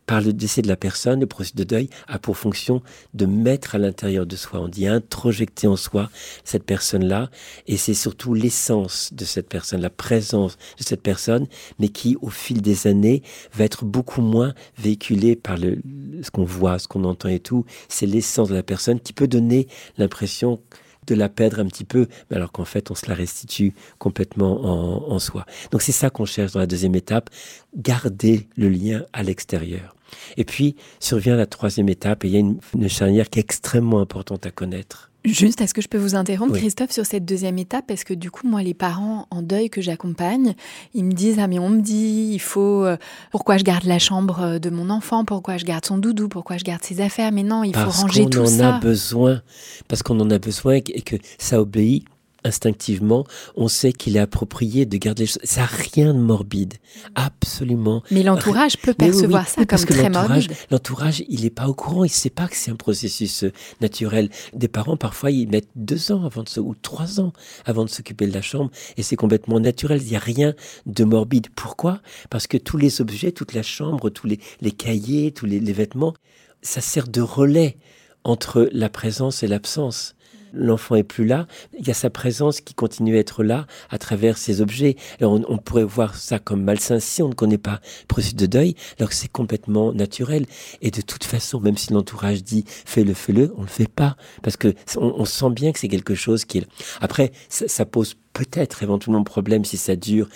Par 0.06 0.22
le 0.22 0.34
décès 0.34 0.62
de 0.62 0.68
la 0.68 0.76
personne, 0.76 1.20
le 1.20 1.26
processus 1.26 1.56
de 1.56 1.64
deuil 1.64 1.90
a 2.08 2.20
pour 2.20 2.38
fonction 2.38 2.82
de 3.14 3.26
mettre 3.26 3.76
à 3.76 3.78
l'intérieur 3.78 4.26
de 4.26 4.36
soi, 4.36 4.60
on 4.60 4.68
dit 4.68 4.88
introjecter 4.88 5.68
en 5.68 5.76
soi 5.76 6.10
cette 6.44 6.64
personne-là, 6.64 7.30
et 7.68 7.78
c'est 7.78 7.94
surtout 7.94 8.34
l'essence 8.34 9.12
de 9.14 9.26
cette 9.26 9.50
personne, 9.50 9.82
la 9.82 9.90
présence 9.90 10.58
de 10.78 10.84
cette 10.84 11.02
personne, 11.02 11.48
mais 11.80 11.90
qui, 11.90 12.18
au 12.22 12.30
fil 12.30 12.62
des 12.62 12.88
années, 12.88 13.24
va 13.54 13.64
être 13.64 13.86
beaucoup 13.86 14.22
moins 14.22 14.54
véhiculée 14.78 15.36
par 15.36 15.58
le, 15.58 15.80
ce 16.22 16.30
qu'on 16.32 16.46
voit, 16.46 16.80
ce 16.80 16.88
qu'on 16.88 17.04
entend 17.04 17.30
et 17.30 17.40
tout. 17.40 17.66
C'est 17.90 18.06
l'essence 18.06 18.50
de 18.50 18.56
la 18.56 18.64
personne 18.64 19.00
qui 19.00 19.14
peut 19.14 19.28
donner 19.28 19.68
l'impression 19.98 20.60
de 21.08 21.16
la 21.16 21.30
perdre 21.30 21.60
un 21.60 21.66
petit 21.66 21.84
peu, 21.84 22.08
mais 22.30 22.38
alors 22.38 22.52
qu'en 22.52 22.66
fait, 22.66 22.92
on 22.92 22.96
se 22.96 23.08
la 23.08 23.16
restitue 23.16 23.74
complètement 24.00 25.12
en, 25.12 25.20
soi. 25.20 25.46
Donc 25.72 25.82
c'est 25.82 25.92
ça 25.92 26.10
qu'on 26.10 26.26
cherche 26.26 26.54
dans 26.54 26.60
la 26.60 26.68
deuxième 26.68 26.96
étape, 26.96 27.30
garder 27.76 28.48
le 28.58 28.70
lien 28.70 29.06
à 29.14 29.24
l'extérieur. 29.24 29.95
Et 30.38 30.46
puis 30.46 30.76
survient 31.00 31.36
la 31.36 31.46
troisième 31.46 31.90
étape, 31.90 32.26
et 32.26 32.28
il 32.28 32.34
y 32.34 32.38
a 32.38 32.40
une, 32.40 32.60
une 32.78 32.90
charnière 32.90 33.30
qui 33.30 33.40
est 33.40 33.44
extrêmement 33.44 34.00
importante 34.00 34.46
à 34.46 34.52
connaître. 34.52 35.12
Juste, 35.26 35.62
est-ce 35.62 35.74
que 35.74 35.82
je 35.82 35.88
peux 35.88 35.98
vous 35.98 36.16
interrompre, 36.16 36.54
Christophe, 36.54 36.92
sur 36.92 37.06
cette 37.06 37.26
deuxième 37.26 37.58
étape? 37.58 37.86
Parce 37.88 38.04
que 38.04 38.14
du 38.14 38.30
coup, 38.30 38.48
moi, 38.48 38.62
les 38.62 38.74
parents 38.74 39.28
en 39.32 39.42
deuil 39.42 39.70
que 39.70 39.82
j'accompagne, 39.82 40.54
ils 40.94 41.04
me 41.04 41.14
disent 41.14 41.40
Ah, 41.40 41.48
mais 41.48 41.60
on 41.60 41.70
me 41.70 41.82
dit, 41.82 42.30
il 42.34 42.40
faut. 42.40 42.86
Euh, 42.86 42.98
pourquoi 43.32 43.58
je 43.58 43.64
garde 43.64 43.86
la 43.86 44.00
chambre 44.00 44.42
euh, 44.42 44.60
de 44.60 44.70
mon 44.70 44.90
enfant? 44.90 45.26
Pourquoi 45.26 45.58
je 45.58 45.66
garde 45.66 45.86
son 45.86 45.98
doudou? 45.98 46.30
Pourquoi 46.30 46.58
je 46.58 46.64
garde 46.64 46.84
ses 46.84 47.02
affaires? 47.02 47.32
Mais 47.32 47.44
non, 47.44 47.64
il 47.64 47.76
faut 47.76 47.90
ranger 47.90 48.30
tout 48.30 48.46
ça. 48.46 48.46
Parce 48.46 48.58
qu'on 48.58 48.64
en 48.64 48.70
a 48.70 48.80
besoin. 48.80 49.42
Parce 49.88 50.04
qu'on 50.04 50.20
en 50.20 50.30
a 50.30 50.38
besoin 50.38 50.76
et 50.76 51.02
que 51.02 51.16
ça 51.40 51.60
obéit 51.60 52.06
instinctivement, 52.46 53.26
on 53.56 53.68
sait 53.68 53.92
qu'il 53.92 54.16
est 54.16 54.20
approprié 54.20 54.86
de 54.86 54.98
garder 54.98 55.24
les 55.24 55.28
choses. 55.28 55.40
Ça 55.44 55.62
n'a 55.62 55.68
rien 55.68 56.14
de 56.14 56.20
morbide, 56.20 56.76
absolument. 57.16 58.04
Mais 58.12 58.24
l'entourage 58.24 58.78
peut 58.78 58.94
percevoir 58.94 59.48
ça 59.48 59.66
comme 59.66 59.80
très 59.80 60.10
morbide. 60.10 60.52
L'entourage, 60.72 61.24
il 61.28 61.42
n'est 61.42 61.50
pas 61.50 61.68
au 61.68 61.74
courant, 61.74 62.04
il 62.04 62.10
ne 62.10 62.14
sait 62.14 62.30
pas 62.30 62.48
que 62.48 62.56
c'est 62.56 62.72
un 62.72 62.76
processus 62.76 63.44
euh, 63.44 63.52
naturel. 63.82 64.30
Des 64.54 64.68
parents, 64.68 64.96
parfois, 64.96 65.32
ils 65.32 65.50
mettent 65.50 65.70
deux 65.76 66.12
ans 66.12 66.24
avant 66.24 66.44
de 66.44 66.50
se, 66.50 66.60
ou 66.60 66.76
trois 66.76 67.20
ans 67.20 67.34
avant 67.66 67.84
de 67.84 67.90
s'occuper 67.90 68.28
de 68.28 68.34
la 68.34 68.42
chambre, 68.42 68.72
et 68.96 69.04
c'est 69.04 69.16
complètement 69.16 69.60
naturel. 69.60 70.02
Il 70.02 70.10
n'y 70.10 70.16
a 70.16 70.20
rien 70.20 70.54
de 70.86 71.04
morbide. 71.04 71.48
Pourquoi? 71.56 72.02
Parce 72.30 72.48
que 72.48 72.58
tous 72.58 72.78
les 72.78 73.02
objets, 73.02 73.32
toute 73.32 73.54
la 73.54 73.64
chambre, 73.64 74.10
tous 74.10 74.28
les, 74.28 74.40
les 74.62 74.72
cahiers, 74.72 75.32
tous 75.32 75.48
les, 75.48 75.60
les 75.60 75.74
vêtements, 75.74 76.14
ça 76.62 76.82
sert 76.82 77.08
de 77.08 77.22
relais 77.22 77.78
entre 78.24 78.70
la 78.72 78.90
présence 78.90 79.44
et 79.44 79.48
l'absence 79.48 80.15
l'enfant 80.56 80.96
est 80.96 81.04
plus 81.04 81.26
là, 81.26 81.48
il 81.78 81.88
y 81.88 81.92
a 81.92 81.94
sa 81.94 82.10
présence 82.10 82.62
qui 82.62 82.74
continue 82.74 83.16
à 83.16 83.20
être 83.20 83.44
là 83.44 83.68
à 83.90 83.98
travers 83.98 84.38
ces 84.38 84.62
objets. 84.62 84.96
on, 85.22 85.58
pourrait 85.58 85.84
voir 85.84 86.16
ça 86.16 86.40
comme 86.40 86.64
malsain 86.64 87.00
si 87.00 87.22
on 87.22 87.30
ne 87.30 87.34
connaît 87.34 87.58
pas 87.58 87.80
le 88.02 88.08
processus 88.08 88.36
de 88.36 88.46
deuil, 88.46 88.76
alors 88.98 89.10
que 89.10 89.16
c'est 89.16 89.32
complètement 89.32 89.94
naturel. 89.94 90.46
Et 90.82 90.92
de 90.92 91.02
toute 91.02 91.24
façon, 91.24 91.60
même 91.60 91.78
si 91.78 91.94
l'entourage 91.94 92.44
dit 92.44 92.66
fais-le, 92.68 93.14
fais-le, 93.14 93.54
on 93.58 93.62
le 93.62 93.68
fait 93.68 93.90
pas 93.90 94.16
parce 94.42 94.58
que 94.58 94.74
on, 94.98 95.26
sent 95.26 95.50
bien 95.50 95.72
que 95.72 95.80
c'est 95.80 95.88
quelque 95.88 96.16
chose 96.16 96.46
qui. 96.46 96.64
Après, 97.02 97.32
ça, 97.50 97.68
ça 97.68 97.86
pose 97.86 98.16
peut-être 98.36 98.84
éventuellement 98.84 99.24
problème 99.24 99.66
si 99.66 99.78
ça 99.78 99.96
dure 99.96 100.28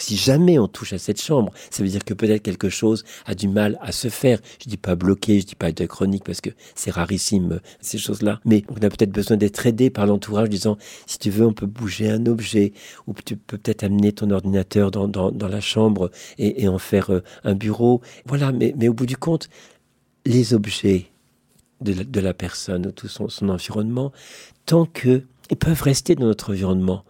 si 0.00 0.16
jamais 0.16 0.58
on 0.58 0.66
touche 0.66 0.92
à 0.92 0.98
cette 0.98 1.20
chambre, 1.20 1.52
ça 1.70 1.82
veut 1.82 1.88
dire 1.88 2.04
que 2.04 2.14
peut-être 2.14 2.42
quelque 2.42 2.68
chose 2.68 3.04
a 3.26 3.34
du 3.34 3.48
mal 3.48 3.78
à 3.80 3.92
se 3.92 4.08
faire. 4.08 4.40
Je 4.62 4.68
dis 4.68 4.76
pas 4.76 4.94
bloqué, 4.94 5.40
je 5.40 5.46
dis 5.46 5.54
pas 5.54 5.72
de 5.72 5.86
chronique 5.86 6.24
parce 6.24 6.40
que 6.40 6.50
c'est 6.74 6.90
rarissime 6.90 7.52
euh, 7.52 7.58
ces 7.80 7.98
choses-là. 7.98 8.40
Mais 8.44 8.64
on 8.68 8.76
a 8.76 8.88
peut-être 8.88 9.12
besoin 9.12 9.36
d'être 9.36 9.66
aidé 9.66 9.90
par 9.90 10.06
l'entourage 10.06 10.48
disant 10.48 10.76
si 11.06 11.18
tu 11.18 11.30
veux, 11.30 11.46
on 11.46 11.52
peut 11.52 11.66
bouger 11.66 12.10
un 12.10 12.26
objet 12.26 12.72
ou 13.06 13.14
tu 13.24 13.36
peux 13.36 13.58
peut-être 13.58 13.84
amener 13.84 14.12
ton 14.12 14.30
ordinateur 14.30 14.90
dans, 14.90 15.48
la 15.48 15.60
chambre 15.60 16.10
et, 16.38 16.68
en 16.68 16.78
faire 16.78 17.10
euh, 17.10 17.22
un 17.44 17.54
bureau. 17.54 18.00
Voilà, 18.26 18.52
mais, 18.52 18.88
au 18.88 18.94
bout 18.94 19.06
du 19.06 19.16
compte, 19.16 19.48
les 20.24 20.54
objets 20.54 21.06
de 21.80 21.92
la, 21.92 22.04
de 22.04 22.20
la 22.20 22.34
personne 22.34 22.86
ou 22.86 22.92
tout 22.92 23.08
son, 23.08 23.28
son 23.28 23.48
environnement, 23.48 24.12
tant 24.66 24.86
que 24.86 25.24
ils 25.50 25.56
peuvent 25.56 25.82
rester 25.82 26.14
dans 26.14 26.26
notre 26.26 26.50
environnement 26.52 27.04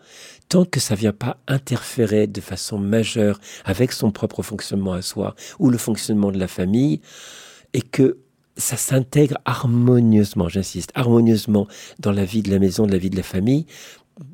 tant 0.51 0.67
que 0.67 0.81
ça 0.81 0.95
vient 0.95 1.13
pas 1.13 1.39
interférer 1.49 2.27
de 2.27 2.41
façon 2.43 2.77
majeure 2.77 3.41
avec 3.65 3.93
son 3.93 4.11
propre 4.11 4.43
fonctionnement 4.43 4.93
à 4.93 5.01
soi 5.01 5.35
ou 5.59 5.71
le 5.71 5.79
fonctionnement 5.79 6.33
de 6.33 6.39
la 6.39 6.49
famille, 6.49 7.01
et 7.73 7.81
que 7.81 8.19
ça 8.57 8.77
s'intègre 8.77 9.39
harmonieusement, 9.45 10.49
j'insiste, 10.49 10.91
harmonieusement 10.95 11.67
dans 12.01 12.13
la 12.13 12.25
vie 12.25 12.43
de 12.43 12.51
la 12.51 12.59
maison, 12.59 12.85
de 12.85 12.93
la 12.93 12.99
vie 12.99 13.11
de 13.11 13.17
la 13.17 13.23
famille, 13.23 13.65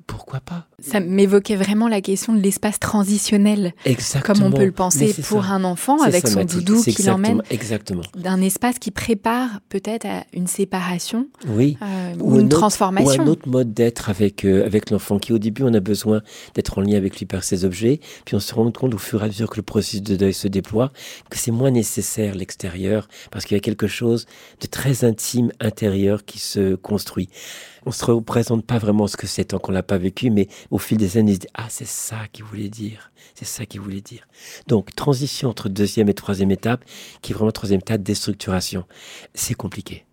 pourquoi 0.06 0.40
pas? 0.40 0.66
Ça 0.78 1.00
m'évoquait 1.00 1.56
vraiment 1.56 1.88
la 1.88 2.02
question 2.02 2.34
de 2.34 2.40
l'espace 2.40 2.78
transitionnel. 2.78 3.72
Exactement. 3.86 4.34
Comme 4.34 4.42
on 4.44 4.56
peut 4.56 4.66
le 4.66 4.72
penser 4.72 5.14
pour 5.26 5.46
un 5.46 5.64
enfant 5.64 6.02
avec 6.02 6.28
son 6.28 6.44
doudou 6.44 6.82
qui 6.82 7.02
l'emmène. 7.02 7.42
Exactement. 7.50 8.02
D'un 8.14 8.42
espace 8.42 8.78
qui 8.78 8.90
prépare 8.90 9.60
peut-être 9.70 10.04
à 10.04 10.24
une 10.34 10.46
séparation. 10.46 11.28
Oui. 11.48 11.78
Euh, 11.80 12.14
ou, 12.20 12.38
une 12.38 12.50
transformation. 12.50 13.22
Ou 13.22 13.26
un 13.26 13.30
autre 13.30 13.48
mode 13.48 13.72
d'être 13.72 14.10
avec, 14.10 14.44
euh, 14.44 14.66
avec 14.66 14.90
l'enfant 14.90 15.18
qui, 15.18 15.32
au 15.32 15.38
début, 15.38 15.62
on 15.62 15.72
a 15.72 15.80
besoin 15.80 16.20
d'être 16.54 16.76
en 16.78 16.82
lien 16.82 16.96
avec 16.96 17.18
lui 17.18 17.24
par 17.26 17.42
ses 17.42 17.64
objets. 17.64 18.00
Puis 18.26 18.34
on 18.34 18.40
se 18.40 18.54
rend 18.54 18.70
compte 18.70 18.94
au 18.94 18.98
fur 18.98 19.22
et 19.22 19.24
à 19.24 19.28
mesure 19.28 19.48
que 19.48 19.56
le 19.56 19.62
processus 19.62 20.02
de 20.02 20.16
deuil 20.16 20.34
se 20.34 20.48
déploie 20.48 20.92
que 21.30 21.38
c'est 21.38 21.50
moins 21.50 21.70
nécessaire 21.70 22.34
l'extérieur 22.34 23.08
parce 23.30 23.44
qu'il 23.44 23.56
y 23.56 23.58
a 23.58 23.62
quelque 23.62 23.86
chose 23.86 24.26
de 24.60 24.66
très 24.66 25.04
intime 25.04 25.52
intérieur 25.60 26.24
qui 26.24 26.38
se 26.38 26.74
construit 26.74 27.28
on 27.86 27.92
se 27.92 28.04
représente 28.04 28.66
pas 28.66 28.78
vraiment 28.78 29.06
ce 29.06 29.16
que 29.16 29.28
c'est 29.28 29.46
tant 29.46 29.58
qu'on 29.58 29.72
l'a 29.72 29.84
pas 29.84 29.96
vécu, 29.96 30.30
mais 30.30 30.48
au 30.70 30.78
fil 30.78 30.98
des 30.98 31.16
années, 31.16 31.32
on 31.32 31.34
se 31.34 31.40
dit, 31.40 31.46
ah, 31.54 31.66
c'est 31.68 31.86
ça 31.86 32.26
qu'il 32.32 32.44
voulait 32.44 32.68
dire. 32.68 33.10
C'est 33.34 33.44
ça 33.44 33.66
qu'il 33.66 33.80
voulait 33.80 34.00
dire. 34.00 34.26
Donc, 34.66 34.94
transition 34.94 35.48
entre 35.48 35.68
deuxième 35.68 36.08
et 36.08 36.14
troisième 36.14 36.50
étape, 36.50 36.84
qui 37.22 37.32
est 37.32 37.34
vraiment 37.34 37.52
troisième 37.52 37.80
étape, 37.80 38.02
déstructuration. 38.02 38.84
C'est 39.34 39.54
compliqué. 39.54 40.04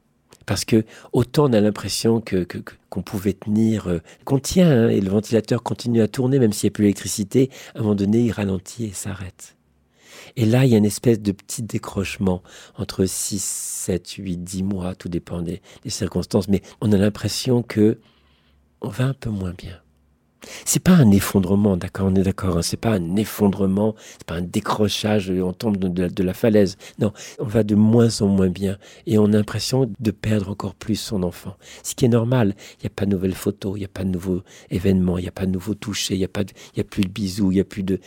Parce 0.45 0.65
que 0.65 0.85
autant 1.13 1.49
on 1.49 1.53
a 1.53 1.61
l'impression 1.61 2.19
que, 2.19 2.45
qu'on 2.89 3.01
pouvait 3.01 3.33
tenir, 3.33 3.87
euh, 3.87 3.99
qu'on 4.25 4.39
tient, 4.39 4.69
hein, 4.69 4.89
et 4.89 4.99
le 4.99 5.09
ventilateur 5.09 5.63
continue 5.63 6.01
à 6.01 6.07
tourner 6.07 6.39
même 6.39 6.51
s'il 6.51 6.67
n'y 6.67 6.71
a 6.71 6.75
plus 6.75 6.83
d'électricité, 6.83 7.49
à 7.75 7.79
un 7.79 7.81
moment 7.83 7.95
donné, 7.95 8.19
il 8.19 8.31
ralentit 8.31 8.85
et 8.85 8.93
s'arrête. 8.93 9.55
Et 10.35 10.45
là, 10.45 10.65
il 10.65 10.71
y 10.71 10.75
a 10.75 10.77
une 10.77 10.85
espèce 10.85 11.19
de 11.19 11.31
petit 11.31 11.63
décrochement 11.63 12.41
entre 12.77 13.05
6, 13.05 13.43
7, 13.43 14.09
8, 14.11 14.37
10 14.37 14.63
mois, 14.63 14.95
tout 14.95 15.09
dépend 15.09 15.41
des, 15.41 15.61
des 15.83 15.89
circonstances, 15.89 16.47
mais 16.47 16.61
on 16.81 16.91
a 16.91 16.97
l'impression 16.97 17.61
que 17.61 17.99
on 18.81 18.89
va 18.89 19.05
un 19.05 19.13
peu 19.13 19.29
moins 19.29 19.53
bien. 19.57 19.82
C'est 20.65 20.81
pas 20.81 20.93
un 20.93 21.11
effondrement, 21.11 21.77
d'accord, 21.77 22.07
on 22.11 22.15
est 22.15 22.23
d'accord. 22.23 22.57
Hein, 22.57 22.61
c'est 22.61 22.77
pas 22.77 22.93
un 22.93 23.15
effondrement, 23.15 23.95
c'est 24.13 24.25
pas 24.25 24.35
un 24.35 24.41
décrochage, 24.41 25.29
on 25.29 25.53
tombe 25.53 25.77
de, 25.77 26.23
la 26.23 26.33
falaise. 26.33 26.77
Non, 26.99 27.11
on 27.39 27.45
va 27.45 27.63
de 27.63 27.75
moins 27.75 28.21
en 28.21 28.27
moins 28.27 28.49
bien 28.49 28.77
et 29.07 29.17
on 29.17 29.25
a 29.25 29.37
l'impression 29.37 29.91
de 29.99 30.11
perdre 30.11 30.49
encore 30.49 30.75
plus 30.75 30.95
son 30.95 31.23
enfant. 31.23 31.55
Ce 31.83 31.95
qui 31.95 32.05
est 32.05 32.09
normal. 32.09 32.55
Il 32.79 32.83
n'y 32.83 32.87
a 32.87 32.93
pas 32.95 33.05
de 33.05 33.11
nouvelles 33.11 33.33
photos, 33.33 33.73
il 33.75 33.79
n'y 33.79 33.85
a 33.85 33.89
pas 33.89 34.03
de 34.03 34.09
nouveaux 34.09 34.43
événements, 34.69 35.17
il 35.17 35.21
n'y 35.21 35.27
a 35.27 35.31
pas 35.31 35.45
de 35.45 35.51
nouveaux 35.51 35.73
touchés, 35.73 36.15
il 36.15 36.19
n'y 36.19 36.25
a 36.25 36.29
pas, 36.29 36.41
il 36.41 36.77
y 36.77 36.81
a 36.81 36.83
plus 36.83 37.03
de 37.03 37.09
bisous, 37.09 37.51
il 37.51 37.55
n'y 37.55 37.61
a 37.61 37.65
plus 37.65 37.83
de, 37.83 37.99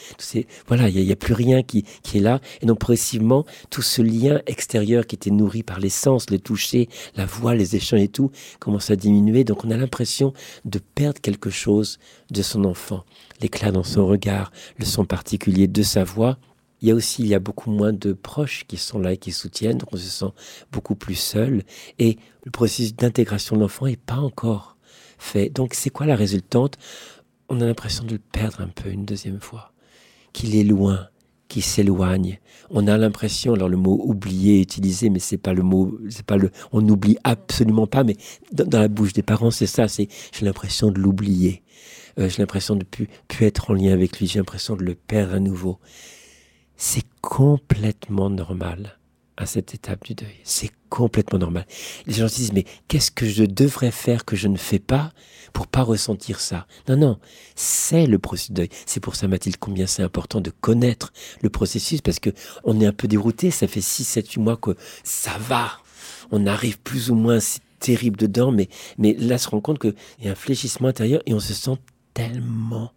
voilà, 0.66 0.88
il 0.88 1.04
n'y 1.04 1.12
a, 1.12 1.16
plus 1.16 1.34
rien 1.34 1.62
qui, 1.62 1.84
est 2.14 2.20
là. 2.20 2.40
Et 2.60 2.66
donc 2.66 2.78
progressivement, 2.78 3.44
tout 3.70 3.82
ce 3.82 4.02
lien 4.02 4.40
extérieur 4.46 5.06
qui 5.06 5.16
était 5.16 5.30
nourri 5.30 5.62
par 5.62 5.80
l'essence, 5.80 6.30
le 6.30 6.38
toucher, 6.38 6.88
la 7.16 7.26
voix, 7.26 7.54
les 7.54 7.76
échanges 7.76 8.00
et 8.00 8.08
tout, 8.08 8.30
commence 8.58 8.90
à 8.90 8.96
diminuer. 8.96 9.44
Donc 9.44 9.64
on 9.64 9.70
a 9.70 9.76
l'impression 9.76 10.32
de 10.64 10.78
perdre 10.78 11.20
quelque 11.20 11.50
chose 11.50 11.98
de 12.30 12.42
son 12.42 12.64
enfant, 12.64 13.04
l'éclat 13.40 13.72
dans 13.72 13.84
son 13.84 14.06
regard, 14.06 14.50
le 14.78 14.84
son 14.84 15.04
particulier 15.04 15.68
de 15.68 15.82
sa 15.82 16.04
voix. 16.04 16.38
Il 16.82 16.88
y 16.88 16.90
a 16.90 16.94
aussi, 16.94 17.22
il 17.22 17.28
y 17.28 17.34
a 17.34 17.38
beaucoup 17.38 17.70
moins 17.70 17.92
de 17.92 18.12
proches 18.12 18.64
qui 18.68 18.76
sont 18.76 18.98
là 18.98 19.12
et 19.12 19.16
qui 19.16 19.32
soutiennent, 19.32 19.78
donc 19.78 19.92
on 19.92 19.96
se 19.96 20.02
sent 20.02 20.32
beaucoup 20.72 20.94
plus 20.94 21.14
seul. 21.14 21.62
Et 21.98 22.18
le 22.44 22.50
processus 22.50 22.94
d'intégration 22.94 23.56
de 23.56 23.62
l'enfant 23.62 23.86
n'est 23.86 23.96
pas 23.96 24.18
encore 24.18 24.76
fait. 25.18 25.48
Donc 25.48 25.72
c'est 25.74 25.90
quoi 25.90 26.06
la 26.06 26.16
résultante? 26.16 26.76
On 27.48 27.60
a 27.60 27.64
l'impression 27.64 28.04
de 28.04 28.12
le 28.12 28.18
perdre 28.18 28.60
un 28.60 28.68
peu 28.68 28.90
une 28.90 29.04
deuxième 29.04 29.40
fois, 29.40 29.72
qu'il 30.32 30.54
est 30.54 30.64
loin, 30.64 31.08
qu'il 31.48 31.62
s'éloigne. 31.62 32.40
On 32.70 32.88
a 32.88 32.98
l'impression, 32.98 33.54
alors 33.54 33.68
le 33.68 33.76
mot 33.76 34.00
oublier 34.04 34.58
est 34.58 34.62
utilisé, 34.62 35.08
mais 35.10 35.20
c'est 35.20 35.38
pas 35.38 35.54
le 35.54 35.62
mot, 35.62 35.96
pas 36.26 36.36
le, 36.36 36.50
on 36.72 36.82
n'oublie 36.82 37.16
absolument 37.24 37.86
pas, 37.86 38.02
mais 38.02 38.16
dans, 38.52 38.64
dans 38.64 38.80
la 38.80 38.88
bouche 38.88 39.12
des 39.12 39.22
parents, 39.22 39.52
c'est 39.52 39.66
ça, 39.66 39.86
c'est, 39.88 40.08
j'ai 40.32 40.44
l'impression 40.44 40.90
de 40.90 40.98
l'oublier. 40.98 41.62
Euh, 42.18 42.28
j'ai 42.28 42.38
l'impression 42.38 42.74
de 42.74 42.80
ne 42.80 42.84
plus, 42.84 43.08
être 43.40 43.70
en 43.70 43.74
lien 43.74 43.92
avec 43.92 44.18
lui, 44.18 44.26
j'ai 44.26 44.38
l'impression 44.38 44.76
de 44.76 44.84
le 44.84 44.94
perdre 44.94 45.34
à 45.34 45.40
nouveau. 45.40 45.78
C'est 46.76 47.04
complètement 47.20 48.30
normal 48.30 48.98
à 49.36 49.44
cette 49.44 49.74
étape 49.74 50.04
du 50.04 50.14
deuil. 50.14 50.36
C'est 50.44 50.70
complètement 50.88 51.38
normal. 51.38 51.66
Les 52.06 52.14
gens 52.14 52.28
se 52.28 52.36
disent, 52.36 52.52
mais 52.52 52.64
qu'est-ce 52.88 53.10
que 53.10 53.26
je 53.26 53.44
devrais 53.44 53.90
faire 53.90 54.24
que 54.24 54.34
je 54.34 54.48
ne 54.48 54.56
fais 54.56 54.78
pas 54.78 55.12
pour 55.52 55.66
pas 55.66 55.82
ressentir 55.82 56.40
ça? 56.40 56.66
Non, 56.88 56.96
non, 56.96 57.18
c'est 57.54 58.06
le 58.06 58.18
processus 58.18 58.50
de 58.50 58.54
deuil. 58.54 58.68
C'est 58.86 59.00
pour 59.00 59.14
ça, 59.14 59.28
Mathilde, 59.28 59.58
combien 59.58 59.86
c'est 59.86 60.02
important 60.02 60.40
de 60.40 60.50
connaître 60.50 61.12
le 61.42 61.50
processus, 61.50 62.00
parce 62.00 62.18
que 62.18 62.30
on 62.64 62.80
est 62.80 62.86
un 62.86 62.92
peu 62.92 63.08
dérouté, 63.08 63.50
ça 63.50 63.68
fait 63.68 63.82
6, 63.82 64.04
7, 64.04 64.30
8 64.32 64.40
mois 64.40 64.56
que 64.56 64.74
ça 65.04 65.36
va. 65.38 65.72
On 66.30 66.46
arrive 66.46 66.78
plus 66.78 67.10
ou 67.10 67.14
moins, 67.14 67.40
c'est 67.40 67.60
terrible 67.78 68.16
dedans, 68.16 68.52
mais, 68.52 68.68
mais 68.96 69.14
là, 69.14 69.36
se 69.38 69.48
rend 69.48 69.60
compte 69.60 69.78
qu'il 69.78 69.94
y 70.22 70.28
a 70.28 70.32
un 70.32 70.36
fléchissement 70.36 70.88
intérieur 70.88 71.22
et 71.26 71.34
on 71.34 71.40
se 71.40 71.52
sent 71.52 71.76
tellement 72.16 72.92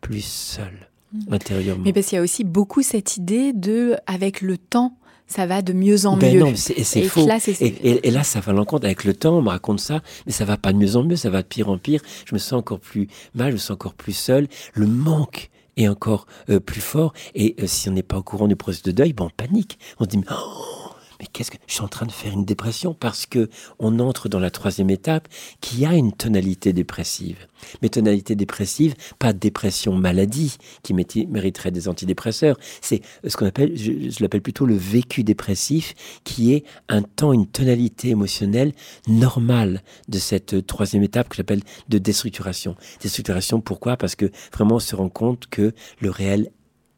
plus 0.00 0.24
seul 0.24 0.88
mm. 1.12 1.34
intérieurement. 1.34 1.84
Mais 1.84 1.92
parce 1.92 2.06
qu'il 2.06 2.16
y 2.16 2.18
a 2.18 2.22
aussi 2.22 2.42
beaucoup 2.42 2.82
cette 2.82 3.16
idée 3.16 3.52
de, 3.52 3.96
avec 4.06 4.40
le 4.40 4.56
temps, 4.56 4.96
ça 5.26 5.46
va 5.46 5.62
de 5.62 5.72
mieux 5.72 6.06
en 6.06 6.16
ben 6.16 6.34
mieux. 6.34 6.40
Non, 6.40 6.52
c'est 6.56 7.04
faux. 7.04 7.26
et, 7.60 8.10
là, 8.10 8.22
ça 8.22 8.40
va 8.40 8.52
l'encontre. 8.52 8.84
Avec 8.84 9.04
le 9.04 9.14
temps, 9.14 9.38
on 9.38 9.42
me 9.42 9.48
raconte 9.48 9.80
ça, 9.80 10.02
mais 10.26 10.32
ça 10.32 10.44
va 10.44 10.56
pas 10.56 10.72
de 10.72 10.78
mieux 10.78 10.96
en 10.96 11.04
mieux, 11.04 11.16
ça 11.16 11.30
va 11.30 11.42
de 11.42 11.46
pire 11.46 11.68
en 11.68 11.78
pire. 11.78 12.02
Je 12.26 12.34
me 12.34 12.38
sens 12.38 12.54
encore 12.54 12.80
plus 12.80 13.08
mal, 13.34 13.48
je 13.48 13.54
me 13.54 13.58
sens 13.58 13.72
encore 13.72 13.94
plus 13.94 14.12
seul. 14.12 14.48
Le 14.74 14.86
manque 14.86 15.50
est 15.76 15.88
encore 15.88 16.26
euh, 16.50 16.60
plus 16.60 16.80
fort. 16.80 17.12
Et 17.34 17.56
euh, 17.60 17.66
si 17.66 17.88
on 17.88 17.92
n'est 17.92 18.02
pas 18.02 18.18
au 18.18 18.22
courant 18.22 18.48
du 18.48 18.56
processus 18.56 18.84
de 18.84 18.92
deuil, 18.92 19.12
ben 19.12 19.24
on 19.24 19.30
panique. 19.30 19.78
On 19.98 20.04
se 20.04 20.10
dit, 20.10 20.20
oh, 20.30 20.81
mais 21.22 21.28
qu'est-ce 21.32 21.52
que 21.52 21.56
je 21.68 21.74
suis 21.74 21.82
en 21.82 21.88
train 21.88 22.04
de 22.04 22.10
faire 22.10 22.32
une 22.32 22.44
dépression 22.44 22.94
parce 22.94 23.26
que 23.26 23.48
on 23.78 24.00
entre 24.00 24.28
dans 24.28 24.40
la 24.40 24.50
troisième 24.50 24.90
étape 24.90 25.28
qui 25.60 25.86
a 25.86 25.94
une 25.94 26.12
tonalité 26.12 26.72
dépressive. 26.72 27.46
Mais 27.80 27.88
tonalité 27.88 28.34
dépressive, 28.34 28.96
pas 29.20 29.32
dépression 29.32 29.94
maladie 29.94 30.56
qui 30.82 30.94
mériterait 30.94 31.70
des 31.70 31.86
antidépresseurs. 31.86 32.58
C'est 32.80 33.02
ce 33.24 33.36
qu'on 33.36 33.46
appelle, 33.46 33.78
je, 33.78 34.20
l'appelle 34.20 34.42
plutôt 34.42 34.66
le 34.66 34.74
vécu 34.74 35.22
dépressif, 35.22 35.94
qui 36.24 36.54
est 36.54 36.64
un 36.88 37.02
temps, 37.02 37.32
une 37.32 37.46
tonalité 37.46 38.08
émotionnelle 38.08 38.72
normale 39.06 39.82
de 40.08 40.18
cette 40.18 40.66
troisième 40.66 41.04
étape 41.04 41.28
que 41.28 41.36
j'appelle 41.36 41.62
de 41.88 41.98
déstructuration. 41.98 42.74
Déstructuration, 43.00 43.60
pourquoi? 43.60 43.96
Parce 43.96 44.16
que 44.16 44.28
vraiment 44.52 44.76
on 44.76 44.80
se 44.80 44.96
rend 44.96 45.08
compte 45.08 45.46
que 45.46 45.72
le 46.00 46.10
réel 46.10 46.50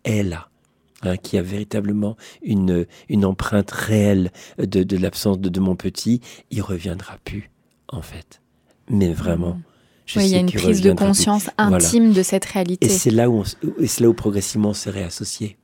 est 0.05 0.23
là. 0.23 0.49
Hein, 1.05 1.19
qui 1.19 1.37
a 1.37 1.43
véritablement 1.43 2.17
une, 2.43 2.87
une 3.11 3.27
empreinte 3.27 3.71
réelle 3.71 4.33
de, 4.57 4.83
de 4.83 4.97
l'absence 4.97 5.39
de, 5.39 5.51
de, 5.51 5.61
mon 5.61 5.77
petit, 5.77 6.23
il 6.51 6.63
reviendra 6.63 7.19
plus, 7.25 7.51
en 7.89 8.01
fait. 8.01 8.41
Mais 8.89 9.13
vraiment. 9.13 9.61
Je 10.07 10.19
oui, 10.19 10.27
il 10.27 10.33
y 10.33 10.35
a 10.35 10.39
une 10.39 10.51
prise 10.51 10.81
de 10.81 10.93
conscience 10.95 11.51
intime 11.59 12.13
de 12.13 12.23
cette 12.23 12.47
réalité. 12.47 12.87
Et 12.87 12.89
c'est 12.89 13.11
là 13.11 13.29
où, 13.29 13.45
c'est 13.45 14.01
là 14.01 14.09
où 14.09 14.15
progressivement 14.15 14.71
on 14.71 14.75
se 14.75 14.89
réassocie. 14.89 15.57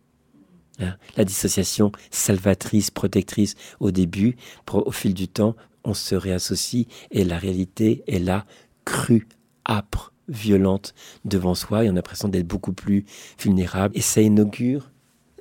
Hein. 0.78 0.96
La 1.16 1.24
dissociation 1.24 1.90
salvatrice, 2.10 2.90
protectrice 2.90 3.54
au 3.80 3.90
début, 3.90 4.36
au 4.70 4.92
fil 4.92 5.14
du 5.14 5.28
temps, 5.28 5.56
on 5.84 5.94
se 5.94 6.14
réassocie 6.14 6.86
et 7.10 7.24
la 7.24 7.38
réalité 7.38 8.04
est 8.06 8.18
là, 8.18 8.44
crue, 8.84 9.26
âpre, 9.66 10.12
violente 10.28 10.94
devant 11.24 11.54
soi 11.54 11.84
et 11.84 11.88
on 11.88 11.92
a 11.92 11.96
l'impression 11.96 12.28
d'être 12.28 12.46
beaucoup 12.46 12.72
plus 12.74 13.06
vulnérable. 13.38 13.96
Et 13.96 14.02
ça 14.02 14.20
inaugure 14.20 14.89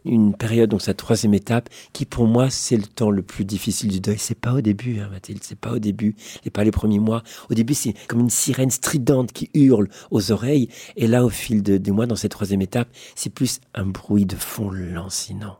une 0.06 0.34
période, 0.36 0.70
donc 0.70 0.82
sa 0.82 0.94
troisième 0.94 1.34
étape, 1.34 1.70
qui 1.94 2.06
pour 2.06 2.28
moi 2.28 2.50
c'est 2.50 2.78
le 2.78 2.84
temps 2.84 3.12
le 3.12 3.22
plus 3.22 3.46
difficile 3.46 3.90
du 3.90 4.00
deuil. 4.00 4.18
C'est 4.18 4.40
pas 4.40 4.54
au 4.54 4.62
début, 4.62 5.00
hein, 5.00 5.10
Mathilde, 5.12 5.44
c'est 5.44 5.60
pas 5.60 5.72
au 5.72 5.80
début, 5.80 6.16
et 6.46 6.50
pas 6.50 6.64
les 6.64 6.72
premiers 6.72 7.00
mois. 7.00 7.24
Au 7.50 7.54
début, 7.54 7.74
c'est 7.74 7.94
comme 8.08 8.20
une 8.22 8.30
sirène 8.30 8.72
stridente 8.72 9.32
qui 9.32 9.50
hurle 9.54 9.90
aux 10.12 10.32
oreilles, 10.32 10.70
et 10.96 11.08
là, 11.08 11.26
au 11.26 11.30
fil 11.30 11.62
des 11.62 11.92
mois, 11.92 12.06
dans 12.06 12.16
cette 12.16 12.32
troisième 12.32 12.62
étape, 12.62 12.90
c'est 13.16 13.30
plus 13.30 13.60
un 13.74 13.86
bruit 13.86 14.26
de 14.26 14.36
fond 14.36 14.72
lancinant 14.72 15.60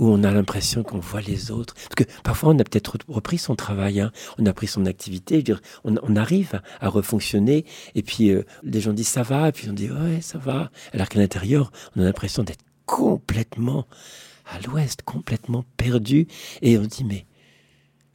où 0.00 0.08
on 0.08 0.24
a 0.24 0.30
l'impression 0.32 0.82
qu'on 0.82 0.98
voit 0.98 1.20
les 1.20 1.50
autres. 1.50 1.74
Parce 1.74 1.94
que 1.94 2.04
parfois, 2.24 2.50
on 2.50 2.58
a 2.58 2.64
peut-être 2.64 2.96
repris 3.06 3.36
son 3.38 3.54
travail, 3.54 4.00
hein. 4.00 4.10
on 4.38 4.46
a 4.46 4.52
pris 4.52 4.66
son 4.66 4.86
activité, 4.86 5.44
on, 5.84 6.16
arrive 6.16 6.60
à, 6.80 6.88
refonctionner, 6.88 7.66
et 7.94 8.02
puis 8.02 8.30
euh, 8.30 8.44
les 8.64 8.80
gens 8.80 8.94
disent 8.94 9.08
ça 9.08 9.22
va, 9.22 9.48
et 9.48 9.52
puis 9.52 9.68
on 9.68 9.74
dit 9.74 9.90
ouais, 9.90 10.22
ça 10.22 10.38
va. 10.38 10.70
Alors 10.94 11.08
qu'à 11.08 11.18
l'intérieur, 11.18 11.70
on 11.94 12.00
a 12.00 12.04
l'impression 12.04 12.42
d'être 12.42 12.64
complètement 12.90 13.86
à 14.52 14.58
l'ouest, 14.60 15.02
complètement 15.02 15.64
perdu. 15.76 16.26
Et 16.60 16.76
on 16.76 16.82
dit, 16.82 17.04
mais 17.04 17.24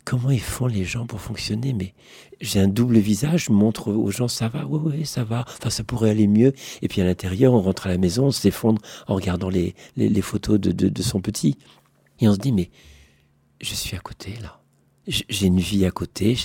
comment 0.04 0.32
ils 0.32 0.42
font 0.42 0.68
les 0.68 0.84
gens 0.84 1.08
pour 1.08 1.22
fonctionner? 1.22 1.72
Mais 1.72 1.94
j'ai 2.42 2.60
un 2.60 2.68
double 2.68 2.98
visage, 2.98 3.46
je 3.46 3.52
montre 3.54 3.94
aux 3.94 4.12
gens, 4.12 4.28
ça 4.28 4.50
va, 4.50 4.66
oui, 4.66 4.80
oui, 4.84 5.06
ça 5.06 5.24
va, 5.24 5.46
enfin, 5.48 5.70
ça 5.70 5.86
pourrait 5.86 6.10
aller 6.10 6.28
mieux. 6.28 6.54
Et 6.82 6.90
puis 6.90 7.00
à 7.00 7.06
l'intérieur, 7.06 7.54
on 7.54 7.62
rentre 7.62 7.88
à 7.88 7.90
la 7.90 7.98
maison, 7.98 8.26
on 8.26 8.32
s'effondre 8.32 8.82
en 9.08 9.16
regardant 9.16 9.50
les, 9.50 9.76
les, 9.96 10.22
photos 10.22 10.60
de, 10.60 10.74
de, 10.74 10.90
de 10.90 11.02
son 11.02 11.22
petit. 11.22 11.58
Et 12.20 12.28
on 12.28 12.34
se 12.34 12.40
dit, 12.40 12.52
mais 12.52 12.70
je 13.62 13.74
suis 13.74 13.96
à 13.96 14.00
côté 14.00 14.34
là 14.42 14.60
j'ai 15.08 15.48
une 15.48 15.60
vie 15.60 15.86
à 15.86 15.92
côté, 15.92 16.38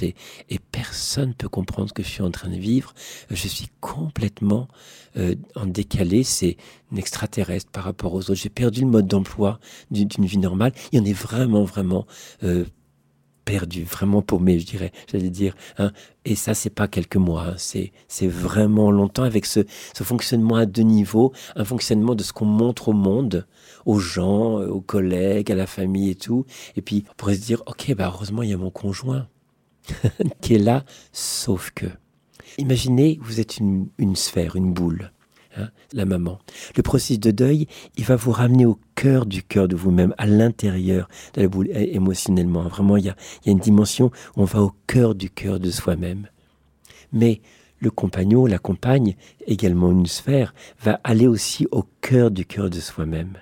et 0.49 0.59
personne 0.73 1.31
ne 1.31 1.35
peut 1.35 1.49
comprendre 1.49 1.89
ce 1.89 1.95
que 1.95 2.03
je 2.03 2.09
suis 2.09 2.23
en 2.23 2.31
train 2.31 2.49
de 2.49 2.57
vivre. 2.57 2.95
Je 3.31 3.49
suis 3.49 3.69
complètement 3.81 4.69
euh, 5.17 5.35
en 5.57 5.67
décalé, 5.67 6.23
c'est 6.23 6.57
une 6.93 6.99
extraterrestre 6.99 7.71
par 7.71 7.85
rapport 7.85 8.15
aux 8.15 8.31
autres. 8.31 8.35
J'ai 8.35 8.49
perdu 8.49 8.83
le 8.83 8.87
mode 8.87 9.07
d'emploi 9.07 9.61
d'une 9.91 10.27
vie 10.27 10.39
normale. 10.39 10.73
Il 10.93 10.99
y 10.99 11.03
en 11.03 11.05
est 11.05 11.13
vraiment, 11.13 11.65
vraiment 11.65 12.07
euh, 12.43 12.65
perdu, 13.51 13.83
vraiment 13.83 14.23
paumé, 14.23 14.61
je 14.61 14.67
dirais, 14.67 14.93
j'allais 15.11 15.29
dire. 15.29 15.57
Hein. 15.79 15.91
Et 16.25 16.37
ça, 16.37 16.55
c'est 16.55 16.71
pas 16.71 16.87
quelques 16.87 17.17
mois, 17.17 17.49
hein. 17.49 17.55
c'est 17.57 18.27
vraiment 18.29 18.93
longtemps 18.93 19.25
avec 19.25 19.45
ce, 19.45 19.61
ce 19.93 20.05
fonctionnement 20.05 20.55
à 20.55 20.67
deux 20.67 20.83
niveaux, 20.83 21.33
un 21.57 21.65
fonctionnement 21.65 22.15
de 22.15 22.23
ce 22.23 22.33
qu'on 22.33 22.45
montre 22.45 22.91
au 22.91 22.93
monde, 22.93 23.47
aux 23.87 23.99
gens, 23.99 24.61
euh, 24.61 24.69
aux 24.69 24.81
collègues, 24.81 25.51
à 25.51 25.57
la 25.57 25.67
famille 25.67 26.11
et 26.11 26.15
tout. 26.15 26.47
Et 26.77 26.83
puis, 26.83 27.05
on 27.11 27.15
pourrait 27.17 27.35
se 27.35 27.43
dire, 27.43 27.63
ok, 27.67 27.93
bah 27.97 28.11
heureusement, 28.15 28.43
il 28.45 28.51
y 28.51 28.55
a 28.55 28.57
mon 28.57 28.71
conjoint 28.71 29.27
qui 30.41 30.55
est 30.55 30.59
là, 30.59 30.85
sauf 31.13 31.73
que. 31.75 31.87
Imaginez, 32.57 33.19
vous 33.23 33.41
êtes 33.41 33.59
une, 33.59 33.89
une 33.99 34.15
sphère, 34.15 34.55
une 34.55 34.73
boule. 34.73 35.11
Hein, 35.57 35.71
la 35.93 36.05
maman. 36.05 36.39
Le 36.77 36.83
processus 36.83 37.19
de 37.19 37.33
deuil, 37.33 37.67
il 37.97 38.05
va 38.05 38.15
vous 38.15 38.31
ramener 38.31 38.67
au 38.67 38.79
cœur 38.95 39.27
du 39.27 39.43
cœur 39.43 39.67
de 39.67 39.75
vous-même, 39.75 40.15
à 40.17 40.27
l'intérieur 40.27 41.09
de 41.35 41.43
la 41.43 41.49
boule, 41.49 41.69
émotionnellement. 41.73 42.63
Vraiment, 42.63 42.97
il 42.97 43.07
y 43.07 43.09
a, 43.09 43.17
il 43.43 43.47
y 43.47 43.51
a 43.51 43.53
une 43.53 43.59
dimension 43.59 44.13
où 44.37 44.43
on 44.43 44.45
va 44.45 44.63
au 44.63 44.73
cœur 44.87 45.17
du 45.17 45.29
cœur 45.29 45.59
de 45.59 45.73
soi-même. 45.73 46.29
Mais 47.13 47.41
le 47.81 47.91
compagnon, 47.91 48.47
la 48.47 48.59
compagne, 48.59 49.17
également 49.47 49.91
une 49.91 50.07
sphère, 50.07 50.55
va 50.83 51.01
aller 51.03 51.27
aussi 51.27 51.67
au 51.73 51.85
cœur 52.01 52.31
du 52.31 52.45
cœur 52.45 52.71
de 52.71 52.79
soi-même. 52.79 53.37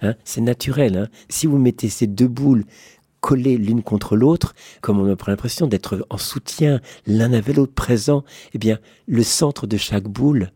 Hein, 0.00 0.14
c'est 0.24 0.40
naturel. 0.40 0.96
Hein. 0.96 1.08
Si 1.28 1.46
vous 1.46 1.58
mettez 1.58 1.88
ces 1.88 2.08
deux 2.08 2.26
boules 2.26 2.64
collées 3.20 3.56
l'une 3.56 3.84
contre 3.84 4.16
l'autre, 4.16 4.54
comme 4.80 4.98
on 4.98 5.06
a 5.06 5.16
l'impression 5.28 5.68
d'être 5.68 6.04
en 6.10 6.18
soutien 6.18 6.80
l'un 7.06 7.32
avec 7.32 7.56
l'autre 7.56 7.74
présent, 7.74 8.24
eh 8.52 8.58
bien, 8.58 8.80
le 9.06 9.22
centre 9.22 9.68
de 9.68 9.76
chaque 9.76 10.08
boule 10.08 10.50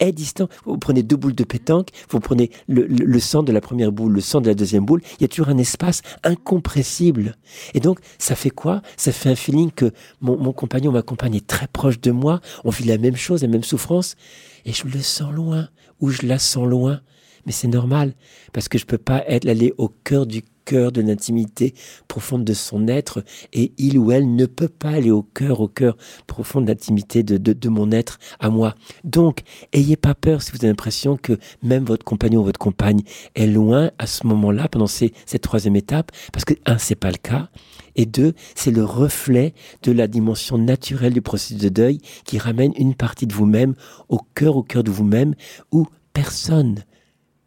est 0.00 0.12
distant. 0.12 0.48
Vous 0.64 0.78
prenez 0.78 1.02
deux 1.02 1.16
boules 1.16 1.34
de 1.34 1.44
pétanque, 1.44 1.88
vous 2.10 2.20
prenez 2.20 2.50
le, 2.68 3.18
centre 3.18 3.44
de 3.44 3.52
la 3.52 3.60
première 3.60 3.92
boule, 3.92 4.12
le 4.12 4.20
centre 4.20 4.44
de 4.44 4.50
la 4.50 4.54
deuxième 4.54 4.84
boule, 4.84 5.02
il 5.18 5.22
y 5.22 5.24
a 5.24 5.28
toujours 5.28 5.48
un 5.48 5.58
espace 5.58 6.02
incompressible. 6.24 7.36
Et 7.74 7.80
donc, 7.80 8.00
ça 8.18 8.34
fait 8.34 8.50
quoi? 8.50 8.82
Ça 8.96 9.12
fait 9.12 9.30
un 9.30 9.36
feeling 9.36 9.70
que 9.70 9.92
mon, 10.20 10.52
compagnon, 10.52 10.92
ma 10.92 11.02
compagne 11.02 11.34
est 11.34 11.46
très 11.46 11.66
proche 11.66 12.00
de 12.00 12.10
moi, 12.10 12.40
on 12.64 12.70
vit 12.70 12.84
la 12.84 12.98
même 12.98 13.16
chose, 13.16 13.42
la 13.42 13.48
même 13.48 13.64
souffrance, 13.64 14.16
et 14.64 14.72
je 14.72 14.86
le 14.86 15.00
sens 15.00 15.32
loin, 15.32 15.68
ou 16.00 16.10
je 16.10 16.26
la 16.26 16.38
sens 16.38 16.66
loin. 16.66 17.00
Mais 17.46 17.52
c'est 17.52 17.68
normal, 17.68 18.14
parce 18.52 18.68
que 18.68 18.78
je 18.78 18.84
peux 18.84 18.98
pas 18.98 19.24
être 19.26 19.48
allé 19.48 19.72
au 19.78 19.88
cœur 19.88 20.26
du 20.26 20.42
de 20.72 21.00
l'intimité 21.00 21.74
profonde 22.08 22.44
de 22.44 22.52
son 22.54 22.88
être, 22.88 23.24
et 23.52 23.72
il 23.78 23.98
ou 23.98 24.12
elle 24.12 24.34
ne 24.34 24.46
peut 24.46 24.68
pas 24.68 24.90
aller 24.90 25.10
au 25.10 25.22
cœur, 25.22 25.60
au 25.60 25.68
cœur 25.68 25.96
profond 26.26 26.60
de 26.60 26.66
l'intimité 26.66 27.22
de, 27.22 27.38
de, 27.38 27.52
de, 27.52 27.68
mon 27.68 27.90
être 27.90 28.18
à 28.38 28.50
moi. 28.50 28.74
Donc, 29.04 29.40
ayez 29.72 29.96
pas 29.96 30.14
peur 30.14 30.42
si 30.42 30.52
vous 30.52 30.58
avez 30.58 30.68
l'impression 30.68 31.16
que 31.16 31.38
même 31.62 31.84
votre 31.84 32.04
compagnon 32.04 32.40
ou 32.40 32.44
votre 32.44 32.58
compagne 32.58 33.02
est 33.34 33.46
loin 33.46 33.90
à 33.98 34.06
ce 34.06 34.26
moment-là, 34.26 34.68
pendant 34.68 34.86
ces, 34.86 35.12
cette 35.26 35.42
troisième 35.42 35.76
étape, 35.76 36.12
parce 36.32 36.44
que, 36.44 36.54
un, 36.66 36.78
c'est 36.78 36.94
pas 36.94 37.10
le 37.10 37.18
cas, 37.18 37.48
et 37.96 38.06
deux, 38.06 38.34
c'est 38.54 38.70
le 38.70 38.84
reflet 38.84 39.54
de 39.82 39.92
la 39.92 40.06
dimension 40.06 40.56
naturelle 40.58 41.14
du 41.14 41.22
processus 41.22 41.58
de 41.58 41.68
deuil 41.68 42.00
qui 42.24 42.38
ramène 42.38 42.72
une 42.76 42.94
partie 42.94 43.26
de 43.26 43.34
vous-même 43.34 43.74
au 44.08 44.18
cœur, 44.34 44.56
au 44.56 44.62
cœur 44.62 44.84
de 44.84 44.90
vous-même, 44.90 45.34
où 45.72 45.86
personne 46.12 46.84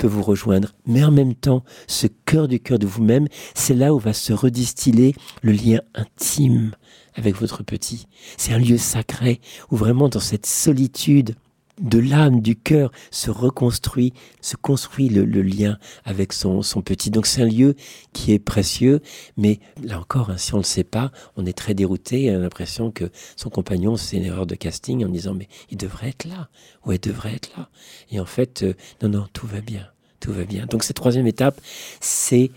peut 0.01 0.07
vous 0.07 0.23
rejoindre. 0.23 0.73
Mais 0.87 1.03
en 1.03 1.11
même 1.11 1.35
temps, 1.35 1.63
ce 1.85 2.07
cœur 2.25 2.47
du 2.47 2.59
cœur 2.59 2.79
de 2.79 2.87
vous-même, 2.87 3.27
c'est 3.53 3.75
là 3.75 3.93
où 3.93 3.99
va 3.99 4.13
se 4.13 4.33
redistiller 4.33 5.13
le 5.43 5.51
lien 5.51 5.79
intime 5.93 6.71
avec 7.13 7.35
votre 7.35 7.61
petit. 7.61 8.07
C'est 8.35 8.51
un 8.51 8.57
lieu 8.57 8.79
sacré 8.79 9.41
où 9.69 9.75
vraiment 9.75 10.09
dans 10.09 10.19
cette 10.19 10.47
solitude 10.47 11.35
de 11.81 11.99
l'âme, 11.99 12.41
du 12.41 12.55
cœur, 12.55 12.91
se 13.09 13.29
reconstruit, 13.29 14.13
se 14.39 14.55
construit 14.55 15.09
le, 15.09 15.25
le 15.25 15.41
lien 15.41 15.77
avec 16.05 16.31
son, 16.31 16.61
son 16.61 16.81
petit. 16.81 17.09
Donc 17.09 17.25
c'est 17.25 17.41
un 17.41 17.47
lieu 17.47 17.75
qui 18.13 18.31
est 18.31 18.39
précieux, 18.39 19.01
mais 19.37 19.59
là 19.83 19.99
encore, 19.99 20.29
hein, 20.29 20.37
si 20.37 20.53
on 20.53 20.57
ne 20.57 20.61
le 20.61 20.67
sait 20.67 20.83
pas, 20.83 21.11
on 21.35 21.45
est 21.45 21.57
très 21.57 21.73
dérouté, 21.73 22.31
on 22.31 22.35
a 22.35 22.39
l'impression 22.39 22.91
que 22.91 23.05
son 23.35 23.49
compagnon, 23.49 23.97
c'est 23.97 24.17
une 24.17 24.25
erreur 24.25 24.45
de 24.45 24.55
casting 24.55 25.03
en 25.05 25.09
disant 25.09 25.33
mais 25.33 25.47
il 25.69 25.77
devrait 25.77 26.09
être 26.09 26.25
là, 26.25 26.49
ou 26.85 26.91
elle 26.91 26.99
devrait 26.99 27.33
être 27.33 27.51
là. 27.57 27.69
Et 28.11 28.19
en 28.19 28.25
fait, 28.25 28.63
euh, 28.63 28.73
non, 29.01 29.09
non, 29.09 29.27
tout 29.33 29.47
va 29.47 29.61
bien, 29.61 29.87
tout 30.19 30.31
va 30.31 30.43
bien. 30.43 30.65
Donc 30.67 30.83
cette 30.83 30.95
troisième 30.95 31.27
étape, 31.27 31.59
c'est 31.99 32.51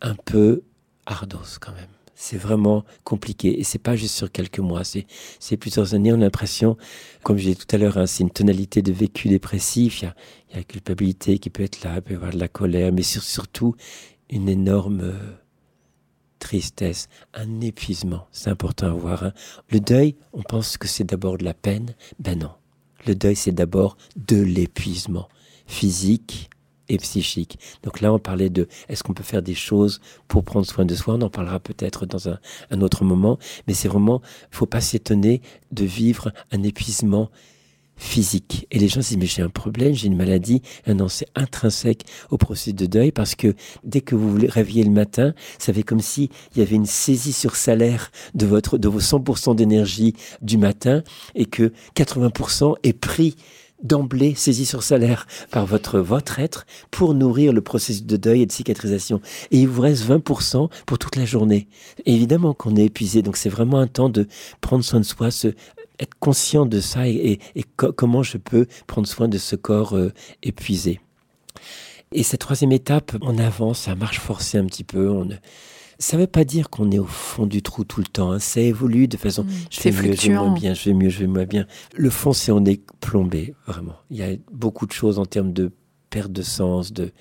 un 0.00 0.14
peu 0.14 0.62
ardos 1.06 1.58
quand 1.60 1.72
même 1.72 1.97
c'est 2.20 2.36
vraiment 2.36 2.84
compliqué. 3.04 3.60
Et 3.60 3.64
c'est 3.64 3.78
pas 3.78 3.94
juste 3.94 4.16
sur 4.16 4.32
quelques 4.32 4.58
mois, 4.58 4.82
c'est, 4.82 5.56
plusieurs 5.56 5.94
années. 5.94 6.12
On 6.12 6.16
a 6.16 6.24
l'impression, 6.24 6.76
comme 7.22 7.38
je 7.38 7.44
disais 7.44 7.54
tout 7.54 7.72
à 7.72 7.78
l'heure, 7.78 7.96
hein, 7.96 8.06
c'est 8.06 8.24
une 8.24 8.30
tonalité 8.30 8.82
de 8.82 8.90
vécu 8.90 9.28
dépressif. 9.28 10.02
Il 10.02 10.06
y 10.06 10.08
a, 10.08 10.14
la 10.56 10.64
culpabilité 10.64 11.38
qui 11.38 11.48
peut 11.48 11.62
être 11.62 11.84
là, 11.84 11.94
il 11.94 12.02
peut 12.02 12.14
y 12.14 12.16
avoir 12.16 12.32
de 12.32 12.38
la 12.40 12.48
colère, 12.48 12.92
mais 12.92 13.04
sur, 13.04 13.22
surtout 13.22 13.76
une 14.30 14.48
énorme 14.48 15.02
euh, 15.02 15.32
tristesse, 16.40 17.08
un 17.34 17.60
épuisement. 17.60 18.26
C'est 18.32 18.50
important 18.50 18.88
à 18.88 18.94
voir. 18.94 19.22
Hein. 19.22 19.32
Le 19.70 19.78
deuil, 19.78 20.16
on 20.32 20.42
pense 20.42 20.76
que 20.76 20.88
c'est 20.88 21.04
d'abord 21.04 21.38
de 21.38 21.44
la 21.44 21.54
peine. 21.54 21.94
Ben 22.18 22.36
non. 22.36 22.50
Le 23.06 23.14
deuil, 23.14 23.36
c'est 23.36 23.52
d'abord 23.52 23.96
de 24.16 24.42
l'épuisement 24.42 25.28
physique, 25.66 26.50
et 26.88 26.98
psychique. 26.98 27.58
Donc 27.82 28.00
là, 28.00 28.12
on 28.12 28.18
parlait 28.18 28.50
de 28.50 28.68
est-ce 28.88 29.02
qu'on 29.02 29.14
peut 29.14 29.22
faire 29.22 29.42
des 29.42 29.54
choses 29.54 30.00
pour 30.26 30.44
prendre 30.44 30.66
soin 30.66 30.84
de 30.84 30.94
soi? 30.94 31.14
On 31.14 31.22
en 31.22 31.30
parlera 31.30 31.60
peut-être 31.60 32.06
dans 32.06 32.28
un, 32.28 32.38
un, 32.70 32.80
autre 32.80 33.04
moment. 33.04 33.38
Mais 33.66 33.74
c'est 33.74 33.88
vraiment, 33.88 34.22
faut 34.50 34.66
pas 34.66 34.80
s'étonner 34.80 35.42
de 35.72 35.84
vivre 35.84 36.32
un 36.52 36.62
épuisement 36.62 37.30
physique. 37.98 38.66
Et 38.70 38.78
les 38.78 38.88
gens 38.88 39.02
se 39.02 39.08
disent, 39.08 39.18
mais 39.18 39.26
j'ai 39.26 39.42
un 39.42 39.48
problème, 39.48 39.92
j'ai 39.92 40.06
une 40.06 40.16
maladie. 40.16 40.62
Et 40.86 40.94
non, 40.94 41.08
c'est 41.08 41.26
intrinsèque 41.34 42.04
au 42.30 42.38
processus 42.38 42.74
de 42.74 42.86
deuil 42.86 43.12
parce 43.12 43.34
que 43.34 43.54
dès 43.84 44.00
que 44.00 44.14
vous 44.14 44.38
vous 44.38 44.46
réveillez 44.48 44.84
le 44.84 44.90
matin, 44.90 45.34
ça 45.58 45.72
fait 45.72 45.82
comme 45.82 46.00
si 46.00 46.30
il 46.54 46.60
y 46.60 46.62
avait 46.62 46.76
une 46.76 46.86
saisie 46.86 47.32
sur 47.32 47.56
salaire 47.56 48.10
de 48.34 48.46
votre, 48.46 48.78
de 48.78 48.88
vos 48.88 49.00
100% 49.00 49.56
d'énergie 49.56 50.14
du 50.40 50.56
matin 50.56 51.02
et 51.34 51.44
que 51.44 51.72
80% 51.96 52.76
est 52.84 52.92
pris 52.92 53.36
d'emblée 53.82 54.34
saisi 54.34 54.66
sur 54.66 54.82
salaire 54.82 55.26
par 55.50 55.66
votre, 55.66 55.98
votre 56.00 56.38
être 56.38 56.66
pour 56.90 57.14
nourrir 57.14 57.52
le 57.52 57.60
processus 57.60 58.04
de 58.04 58.16
deuil 58.16 58.42
et 58.42 58.46
de 58.46 58.52
cicatrisation. 58.52 59.20
Et 59.50 59.60
il 59.60 59.68
vous 59.68 59.82
reste 59.82 60.04
20% 60.08 60.68
pour 60.86 60.98
toute 60.98 61.16
la 61.16 61.24
journée. 61.24 61.68
Évidemment 62.06 62.54
qu'on 62.54 62.76
est 62.76 62.86
épuisé, 62.86 63.22
donc 63.22 63.36
c'est 63.36 63.48
vraiment 63.48 63.78
un 63.78 63.86
temps 63.86 64.08
de 64.08 64.26
prendre 64.60 64.84
soin 64.84 65.00
de 65.00 65.04
soi, 65.04 65.30
se, 65.30 65.48
être 66.00 66.14
conscient 66.20 66.66
de 66.66 66.80
ça 66.80 67.08
et, 67.08 67.12
et, 67.12 67.40
et 67.56 67.64
co 67.76 67.92
comment 67.92 68.22
je 68.22 68.38
peux 68.38 68.66
prendre 68.86 69.06
soin 69.06 69.28
de 69.28 69.38
ce 69.38 69.56
corps 69.56 69.96
euh, 69.96 70.12
épuisé. 70.42 71.00
Et 72.12 72.22
cette 72.22 72.40
troisième 72.40 72.72
étape, 72.72 73.16
on 73.20 73.38
avance, 73.38 73.80
ça 73.80 73.94
marche 73.94 74.18
forcé 74.18 74.56
un 74.58 74.64
petit 74.64 74.84
peu, 74.84 75.10
on 75.10 75.28
ça 75.98 76.16
ne 76.16 76.22
veut 76.22 76.28
pas 76.28 76.44
dire 76.44 76.70
qu'on 76.70 76.90
est 76.90 76.98
au 76.98 77.06
fond 77.06 77.46
du 77.46 77.62
trou 77.62 77.84
tout 77.84 78.00
le 78.00 78.06
temps. 78.06 78.30
Hein. 78.30 78.38
Ça 78.38 78.60
évolue 78.60 79.08
de 79.08 79.16
façon. 79.16 79.44
Mmh, 79.44 79.50
je 79.70 79.80
fais 79.80 79.90
mieux, 79.90 80.12
je 80.12 80.28
vais 80.28 80.34
moins 80.34 80.54
bien, 80.54 80.74
je 80.74 80.84
vais 80.84 80.94
mieux, 80.94 81.08
je 81.08 81.18
vais 81.20 81.26
moins 81.26 81.44
bien. 81.44 81.66
Le 81.94 82.10
fond, 82.10 82.32
c'est 82.32 82.52
on 82.52 82.64
est 82.64 82.80
plombé, 83.00 83.54
vraiment. 83.66 83.96
Il 84.10 84.16
y 84.16 84.22
a 84.22 84.36
beaucoup 84.52 84.86
de 84.86 84.92
choses 84.92 85.18
en 85.18 85.26
termes 85.26 85.52
de 85.52 85.72
perte 86.10 86.32
de 86.32 86.42
sens, 86.42 86.92
de 86.92 87.12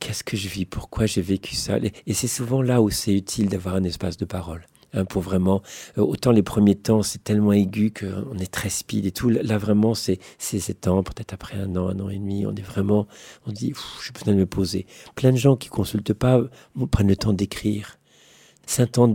qu'est-ce 0.00 0.22
que 0.22 0.36
je 0.36 0.48
vis, 0.48 0.66
pourquoi 0.66 1.06
j'ai 1.06 1.22
vécu 1.22 1.56
ça. 1.56 1.78
Et 2.06 2.12
c'est 2.14 2.28
souvent 2.28 2.60
là 2.62 2.82
où 2.82 2.90
c'est 2.90 3.14
utile 3.14 3.48
d'avoir 3.48 3.76
un 3.76 3.84
espace 3.84 4.16
de 4.16 4.24
parole 4.24 4.66
pour 5.04 5.22
vraiment. 5.22 5.62
Euh, 5.98 6.02
autant 6.02 6.32
les 6.32 6.42
premiers 6.42 6.74
temps, 6.74 7.02
c'est 7.02 7.22
tellement 7.22 7.52
aigu 7.52 7.92
qu'on 7.92 8.38
est 8.38 8.50
très 8.50 8.68
speed 8.68 9.06
et 9.06 9.10
tout. 9.10 9.28
Là, 9.28 9.58
vraiment, 9.58 9.94
c'est 9.94 10.18
ces 10.38 10.74
temps, 10.74 11.02
peut-être 11.02 11.32
après 11.32 11.58
un 11.58 11.76
an, 11.76 11.88
un 11.88 12.00
an 12.00 12.08
et 12.08 12.18
demi, 12.18 12.46
on 12.46 12.54
est 12.54 12.62
vraiment. 12.62 13.06
On 13.46 13.52
dit, 13.52 13.72
j'ai 14.04 14.12
besoin 14.12 14.34
de 14.34 14.38
me 14.38 14.46
poser. 14.46 14.86
Plein 15.14 15.32
de 15.32 15.36
gens 15.36 15.56
qui 15.56 15.68
consultent 15.68 16.14
pas 16.14 16.40
prennent 16.90 17.08
le 17.08 17.16
temps 17.16 17.32
d'écrire. 17.32 17.98
C'est 18.66 18.82
un 18.82 18.86
temps 18.86 19.08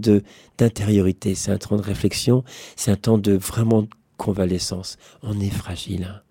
d'intériorité, 0.57 1.35
c'est 1.35 1.51
un 1.51 1.57
temps 1.57 1.75
de 1.75 1.81
réflexion, 1.81 2.45
c'est 2.77 2.91
un 2.91 2.95
temps 2.95 3.17
de 3.17 3.33
vraiment 3.33 3.85
convalescence. 4.15 4.97
On 5.23 5.39
est 5.39 5.49
fragile. 5.49 6.07
Hein 6.09 6.21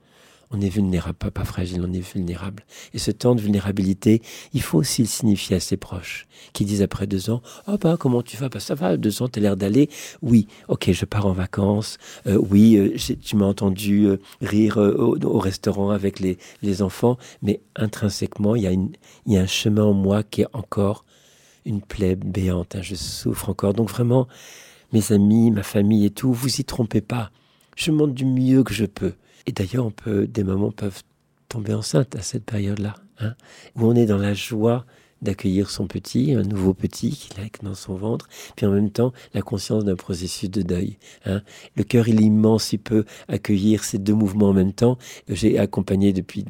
on 0.51 0.61
est 0.61 0.69
vulnérable, 0.69 1.17
pas, 1.17 1.45
fragile, 1.45 1.81
on 1.87 1.93
est 1.93 2.01
vulnérable. 2.01 2.65
Et 2.93 2.99
ce 2.99 3.11
temps 3.11 3.35
de 3.35 3.41
vulnérabilité, 3.41 4.21
il 4.53 4.63
faut 4.63 4.79
aussi 4.79 5.03
le 5.03 5.09
signifier 5.09 5.57
à 5.57 5.61
ses 5.61 5.77
proches, 5.77 6.27
qui 6.53 6.65
disent 6.65 6.83
après 6.83 7.07
deux 7.07 7.31
ans, 7.31 7.41
oh 7.69 7.77
bah 7.79 7.97
comment 7.99 8.23
tu 8.23 8.37
vas? 8.37 8.49
Bah 8.49 8.59
ça 8.59 8.75
va, 8.75 8.97
deux 8.97 9.23
ans, 9.23 9.29
t'as 9.29 9.41
l'air 9.41 9.57
d'aller. 9.57 9.89
Oui, 10.23 10.49
ok, 10.69 10.91
je 10.91 11.05
pars 11.05 11.27
en 11.27 11.33
vacances. 11.33 11.99
Euh, 12.27 12.37
oui, 12.37 12.77
euh, 12.77 12.97
tu 13.23 13.37
m'as 13.37 13.47
entendu 13.47 14.07
euh, 14.07 14.21
rire 14.41 14.79
euh, 14.79 14.95
au, 14.97 15.17
au, 15.25 15.39
restaurant 15.39 15.91
avec 15.91 16.19
les, 16.19 16.39
les 16.63 16.83
enfants, 16.83 17.17
mais 17.43 17.61
intrinsèquement, 17.77 18.57
il 18.57 18.63
y, 18.63 18.67
a 18.67 18.73
il 18.73 18.89
y 19.27 19.37
a 19.37 19.43
un 19.43 19.47
chemin 19.47 19.85
en 19.85 19.93
moi 19.93 20.23
qui 20.25 20.43
est 20.43 20.49
encore 20.53 21.05
une 21.65 21.81
plaie 21.81 22.17
béante. 22.17 22.75
Hein, 22.75 22.83
je 22.83 22.97
souffre 22.97 23.51
encore. 23.51 23.75
Donc 23.75 23.91
vraiment, 23.91 24.27
mes 24.93 25.13
amis, 25.13 25.51
ma 25.51 25.63
famille 25.63 26.07
et 26.07 26.11
tout, 26.11 26.33
vous 26.33 26.61
y 26.61 26.65
trompez 26.65 27.01
pas. 27.01 27.31
Je 27.77 27.93
montre 27.93 28.15
du 28.15 28.25
mieux 28.25 28.65
que 28.65 28.75
je 28.75 28.87
peux. 28.87 29.15
Et 29.47 29.53
d'ailleurs, 29.53 29.91
des 30.07 30.45
mamans 30.45 30.73
peuvent 30.73 31.03
tomber 31.49 31.75
enceintes 31.75 32.17
à 32.17 32.23
cette 32.23 32.45
période-là, 32.45 32.95
hein, 33.19 33.35
où 33.77 33.87
on 33.87 33.95
est 33.95 34.07
dans 34.07 34.19
la 34.19 34.35
joie 34.35 34.87
d'accueillir 35.23 35.71
son 35.71 35.87
petit, 35.87 36.33
un 36.33 36.43
nouveau 36.43 36.73
petit 36.75 37.11
qu'il 37.11 37.41
a 37.41 37.47
dans 37.63 37.75
son 37.75 37.95
ventre, 37.95 38.29
puis 38.57 38.67
en 38.67 38.73
même 38.73 38.91
temps 38.91 39.13
la 39.35 39.43
conscience 39.43 39.85
d'un 39.85 39.97
processus 39.97 40.51
de 40.51 40.63
deuil. 40.63 40.97
Hein. 41.27 41.43
Le 41.77 41.85
cœur, 41.85 42.09
il 42.09 42.21
est 42.21 42.25
immense, 42.25 42.73
il 42.73 42.79
peut 42.79 43.05
accueillir 43.29 43.85
ces 43.85 43.99
deux 43.99 44.15
mouvements 44.15 44.49
en 44.49 44.55
même 44.55 44.73
temps. 44.73 44.97
J'ai 45.29 45.59
accompagné 45.59 46.13
depuis 46.13 46.45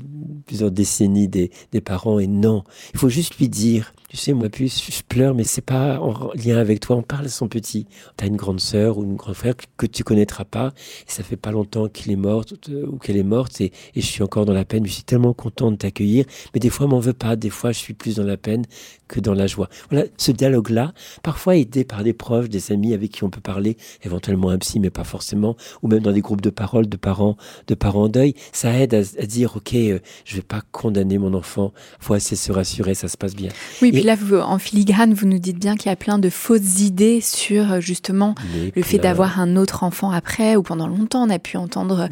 plusieurs 0.47 0.71
décennies 0.71 1.29
des 1.29 1.51
parents 1.85 2.19
et 2.19 2.27
non, 2.27 2.65
il 2.95 3.01
faut 3.01 3.09
juste 3.09 3.39
lui 3.39 3.49
dire, 3.49 3.93
tu 4.11 4.17
sais, 4.17 4.33
moi, 4.33 4.49
puis 4.49 4.69
je 4.69 5.03
pleure, 5.09 5.37
mais 5.37 5.45
c'est 5.45 5.61
pas 5.61 6.01
en 6.01 6.33
lien 6.35 6.57
avec 6.57 6.81
toi. 6.81 6.97
On 6.97 7.03
parle 7.03 7.27
à 7.27 7.29
son 7.29 7.47
petit. 7.47 7.87
T'as 8.17 8.27
une 8.27 8.35
grande 8.35 8.59
sœur 8.59 8.99
ou 8.99 9.05
une 9.05 9.15
grande 9.15 9.37
frère 9.37 9.55
que 9.77 9.87
tu 9.87 10.03
connaîtras 10.03 10.45
pas. 10.45 10.73
Et 11.07 11.13
ça 11.13 11.23
fait 11.23 11.37
pas 11.37 11.53
longtemps 11.53 11.89
qu'il 11.89 12.11
est 12.11 12.17
mort 12.17 12.45
ou 12.69 12.97
qu'elle 12.97 13.17
est 13.17 13.23
morte. 13.23 13.61
Et, 13.61 13.67
et, 13.95 14.01
je 14.01 14.07
suis 14.07 14.25
encore 14.25 14.47
dans 14.47 14.53
la 14.53 14.65
peine. 14.65 14.85
Je 14.85 14.91
suis 14.91 15.05
tellement 15.05 15.33
content 15.33 15.71
de 15.71 15.77
t'accueillir. 15.77 16.25
Mais 16.53 16.59
des 16.59 16.71
fois, 16.71 16.89
m'en 16.89 16.99
veux 16.99 17.13
pas. 17.13 17.37
Des 17.37 17.51
fois, 17.51 17.71
je 17.71 17.79
suis 17.79 17.95
plus 17.95 18.17
dans 18.17 18.25
la 18.25 18.37
peine 18.37 18.65
que 19.07 19.21
dans 19.21 19.35
la 19.35 19.47
joie. 19.47 19.69
Voilà, 19.91 20.07
ce 20.17 20.33
dialogue-là, 20.33 20.93
parfois 21.23 21.57
aidé 21.57 21.85
par 21.85 22.03
des 22.05 22.13
proches, 22.13 22.49
des 22.49 22.73
amis 22.73 22.95
avec 22.95 23.11
qui 23.11 23.25
on 23.25 23.31
peut 23.31 23.41
parler, 23.41 23.77
éventuellement 24.05 24.51
un 24.51 24.59
psy, 24.59 24.79
mais 24.79 24.91
pas 24.91 25.05
forcément, 25.05 25.57
ou 25.83 25.89
même 25.89 26.01
dans 26.01 26.13
des 26.13 26.21
groupes 26.21 26.41
de 26.41 26.51
parole 26.51 26.89
de 26.89 26.97
parents, 26.97 27.37
de 27.67 27.75
parents 27.75 28.05
en 28.05 28.09
deuil, 28.09 28.35
ça 28.53 28.73
aide 28.79 28.95
à, 28.95 29.01
à 29.01 29.27
dire, 29.27 29.57
ok, 29.57 29.75
euh, 29.75 29.99
je 30.25 30.37
vais 30.37 30.43
pas 30.43 30.63
condamner 30.73 31.19
mon 31.19 31.35
enfant. 31.35 31.73
Faut 31.99 32.15
de 32.15 32.21
se 32.21 32.53
rassurer, 32.53 32.95
ça 32.95 33.09
se 33.09 33.17
passe 33.17 33.35
bien. 33.35 33.51
Oui, 33.83 33.91
puis 34.01 34.07
là, 34.07 34.17
vous, 34.17 34.37
en 34.37 34.59
filigrane, 34.59 35.13
vous 35.13 35.27
nous 35.27 35.39
dites 35.39 35.59
bien 35.59 35.77
qu'il 35.77 35.91
y 35.91 35.93
a 35.93 35.97
plein 35.97 36.19
de 36.19 36.31
fausses 36.31 36.81
idées 36.81 37.21
sur 37.21 37.73
euh, 37.73 37.81
justement 37.81 38.35
le 38.75 38.83
fait 38.83 38.99
d'avoir 38.99 39.39
un 39.39 39.57
autre 39.57 39.83
enfant 39.83 40.11
après 40.11 40.57
ou 40.57 40.63
pendant 40.63 40.87
longtemps. 40.87 41.27
On 41.27 41.31
a 41.31 41.39
pu 41.39 41.59
entendre 41.59 42.09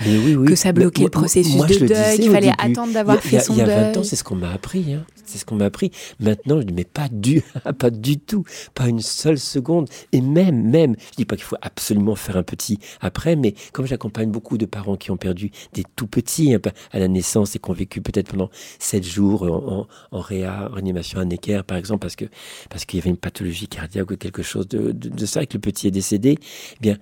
que 0.47 0.55
ça 0.55 0.73
bloquait 0.73 1.05
le 1.05 1.09
processus 1.09 1.57
de 1.57 1.87
deuil, 1.87 2.19
qu'il 2.19 2.31
fallait 2.31 2.53
attendre 2.59 2.93
d'avoir 2.93 3.19
fait 3.21 3.41
son 3.41 3.55
deuil. 3.55 3.65
Il 3.65 3.69
y 3.69 3.73
a 3.73 3.83
20 3.93 3.97
ans, 3.97 4.03
c'est 4.03 4.17
ce 4.17 4.25
qu'on 4.25 4.37
m'a 4.37 4.51
appris. 4.51 4.93
Hein. 4.93 5.05
C'est 5.25 5.39
ce 5.39 5.45
qu'on 5.45 5.57
m'a 5.57 5.67
appris. 5.67 5.91
Maintenant, 6.21 6.59
je 6.61 6.67
dis, 6.67 6.73
mais 6.73 6.85
pas 6.85 7.09
du, 7.11 7.43
pas 7.79 7.91
du 7.91 8.19
tout, 8.19 8.45
pas 8.75 8.89
une 8.89 9.01
seule 9.01 9.39
seconde. 9.39 9.89
Et 10.13 10.21
même, 10.21 10.71
même, 10.71 10.97
je 11.13 11.17
dis 11.17 11.25
pas 11.25 11.37
qu'il 11.37 11.45
faut 11.45 11.57
absolument 11.61 12.17
faire 12.17 12.37
un 12.37 12.43
petit 12.43 12.79
après, 13.01 13.37
mais 13.37 13.55
comme 13.73 13.87
j'accompagne 13.87 14.31
beaucoup 14.31 14.59
de 14.59 14.67
parents 14.67 14.97
qui 14.97 15.11
ont 15.11 15.17
perdu 15.17 15.51
des 15.75 15.85
tout 15.97 16.07
petits 16.07 16.55
hein, 16.55 16.61
à 16.93 16.99
la 16.99 17.09
naissance 17.09 17.57
et 17.57 17.59
qui 17.59 17.71
ont 17.71 17.75
vécu 17.75 18.01
peut-être 18.01 18.31
pendant 18.31 18.51
sept 18.79 19.05
jours 19.05 19.43
en, 19.43 19.87
en, 20.17 20.21
réa, 20.21 20.69
réanimation 20.73 21.21
à 21.21 21.25
Necker, 21.25 21.63
par 21.67 21.78
exemple, 21.79 22.01
parce 22.01 22.17
que 22.17 22.27
parce 22.71 22.85
qu'il 22.85 22.99
y 22.99 23.03
avait 23.03 23.11
une 23.11 23.17
pathologie 23.17 23.69
cardiaque 23.69 24.11
ou 24.11 24.17
quelque 24.17 24.43
chose 24.43 24.69
de, 24.69 24.93
de, 24.93 25.27
ça 25.27 25.43
et 25.43 25.47
que 25.47 25.55
le 25.55 25.61
petit 25.61 25.87
est 25.87 25.93
décédé, 25.93 26.39
eh 26.41 26.81
bien, 26.81 26.99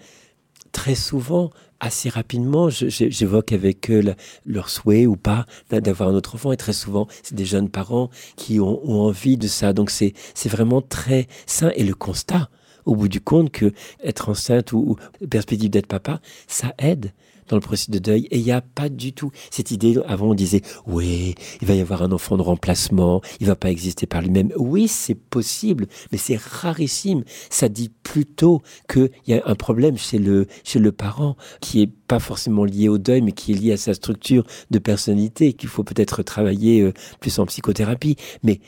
très 0.72 0.94
souvent, 0.94 1.50
assez 1.80 2.08
rapidement, 2.08 2.68
j'évoque 2.70 3.52
avec 3.52 3.90
eux 3.90 4.14
leur 4.44 4.68
souhait 4.68 5.06
ou 5.06 5.16
pas 5.16 5.46
d'avoir 5.70 6.10
un 6.10 6.14
autre 6.14 6.34
enfant. 6.34 6.52
Et 6.52 6.56
très 6.56 6.72
souvent, 6.72 7.06
c'est 7.22 7.34
des 7.34 7.44
jeunes 7.44 7.68
parents 7.68 8.10
qui 8.36 8.60
ont, 8.60 8.82
envie 8.86 9.36
de 9.36 9.48
ça. 9.48 9.72
Donc 9.72 9.90
c'est 9.90 10.14
vraiment 10.46 10.82
très 10.82 11.28
sain. 11.46 11.70
Et 11.76 11.84
le 11.84 11.94
constat, 11.94 12.50
au 12.84 12.94
bout 12.94 13.08
du 13.08 13.20
compte, 13.20 13.50
que 13.50 13.72
être 14.02 14.28
enceinte 14.28 14.72
ou, 14.72 14.96
ou 15.22 15.26
perspective 15.26 15.70
d'être 15.70 15.86
papa, 15.86 16.20
ça 16.46 16.74
aide 16.78 17.12
dans 17.48 17.56
le 17.56 17.60
processus 17.60 17.90
de 17.90 17.98
deuil. 17.98 18.26
Et 18.30 18.38
il 18.38 18.44
n'y 18.44 18.52
a 18.52 18.60
pas 18.60 18.88
du 18.88 19.12
tout 19.12 19.30
cette 19.50 19.70
idée. 19.70 19.98
Avant, 20.06 20.30
on 20.30 20.34
disait, 20.34 20.62
oui, 20.86 21.34
il 21.60 21.68
va 21.68 21.74
y 21.74 21.80
avoir 21.80 22.02
un 22.02 22.12
enfant 22.12 22.36
de 22.36 22.42
remplacement, 22.42 23.20
il 23.40 23.46
va 23.46 23.56
pas 23.56 23.70
exister 23.70 24.06
par 24.06 24.22
lui-même. 24.22 24.52
Oui, 24.56 24.88
c'est 24.88 25.14
possible, 25.14 25.86
mais 26.12 26.18
c'est 26.18 26.40
rarissime. 26.40 27.24
Ça 27.50 27.68
dit 27.68 27.90
plutôt 28.02 28.62
qu'il 28.88 29.10
y 29.26 29.34
a 29.34 29.42
un 29.46 29.54
problème 29.54 29.96
chez 29.96 30.18
le, 30.18 30.46
chez 30.64 30.78
le 30.78 30.92
parent 30.92 31.36
qui 31.60 31.82
est 31.82 31.90
pas 32.06 32.18
forcément 32.18 32.64
lié 32.64 32.88
au 32.88 32.98
deuil, 32.98 33.22
mais 33.22 33.32
qui 33.32 33.52
est 33.52 33.56
lié 33.56 33.72
à 33.72 33.76
sa 33.76 33.94
structure 33.94 34.46
de 34.70 34.78
personnalité, 34.78 35.52
qu'il 35.52 35.68
faut 35.68 35.84
peut-être 35.84 36.22
travailler 36.22 36.82
euh, 36.82 36.92
plus 37.20 37.38
en 37.38 37.46
psychothérapie. 37.46 38.16
Mais 38.42 38.60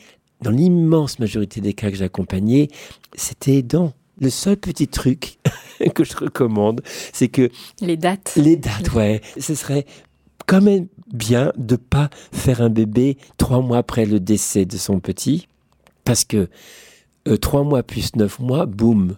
dans 0.43 0.51
l'immense 0.51 1.18
majorité 1.18 1.61
des 1.61 1.74
cas 1.74 1.91
que 1.91 1.97
j'ai 1.97 2.05
accompagnés, 2.05 2.68
c'était 3.14 3.57
aidant. 3.57 3.93
Le 4.21 4.31
seul 4.31 4.57
petit 4.57 4.89
truc 4.89 5.39
que 5.95 6.05
je 6.05 6.16
recommande, 6.16 6.83
c'est 7.12 7.29
que... 7.29 7.51
Les 7.81 7.97
dates. 7.97 8.33
Les 8.37 8.57
dates, 8.57 8.93
ouais. 8.95 9.21
Ce 9.39 9.55
serait 9.55 9.87
quand 10.47 10.62
même 10.62 10.89
bien 11.12 11.53
de 11.57 11.77
pas 11.77 12.11
faire 12.33 12.62
un 12.62 12.71
bébé 12.71 13.19
trois 13.37 13.61
mois 13.61 13.79
après 13.79 14.07
le 14.07 14.19
décès 14.19 14.64
de 14.64 14.77
son 14.77 14.99
petit, 14.99 15.47
parce 16.05 16.25
que 16.25 16.49
euh, 17.29 17.37
trois 17.37 17.62
mois 17.62 17.83
plus 17.83 18.16
neuf 18.16 18.39
mois, 18.39 18.66
boum, 18.66 19.16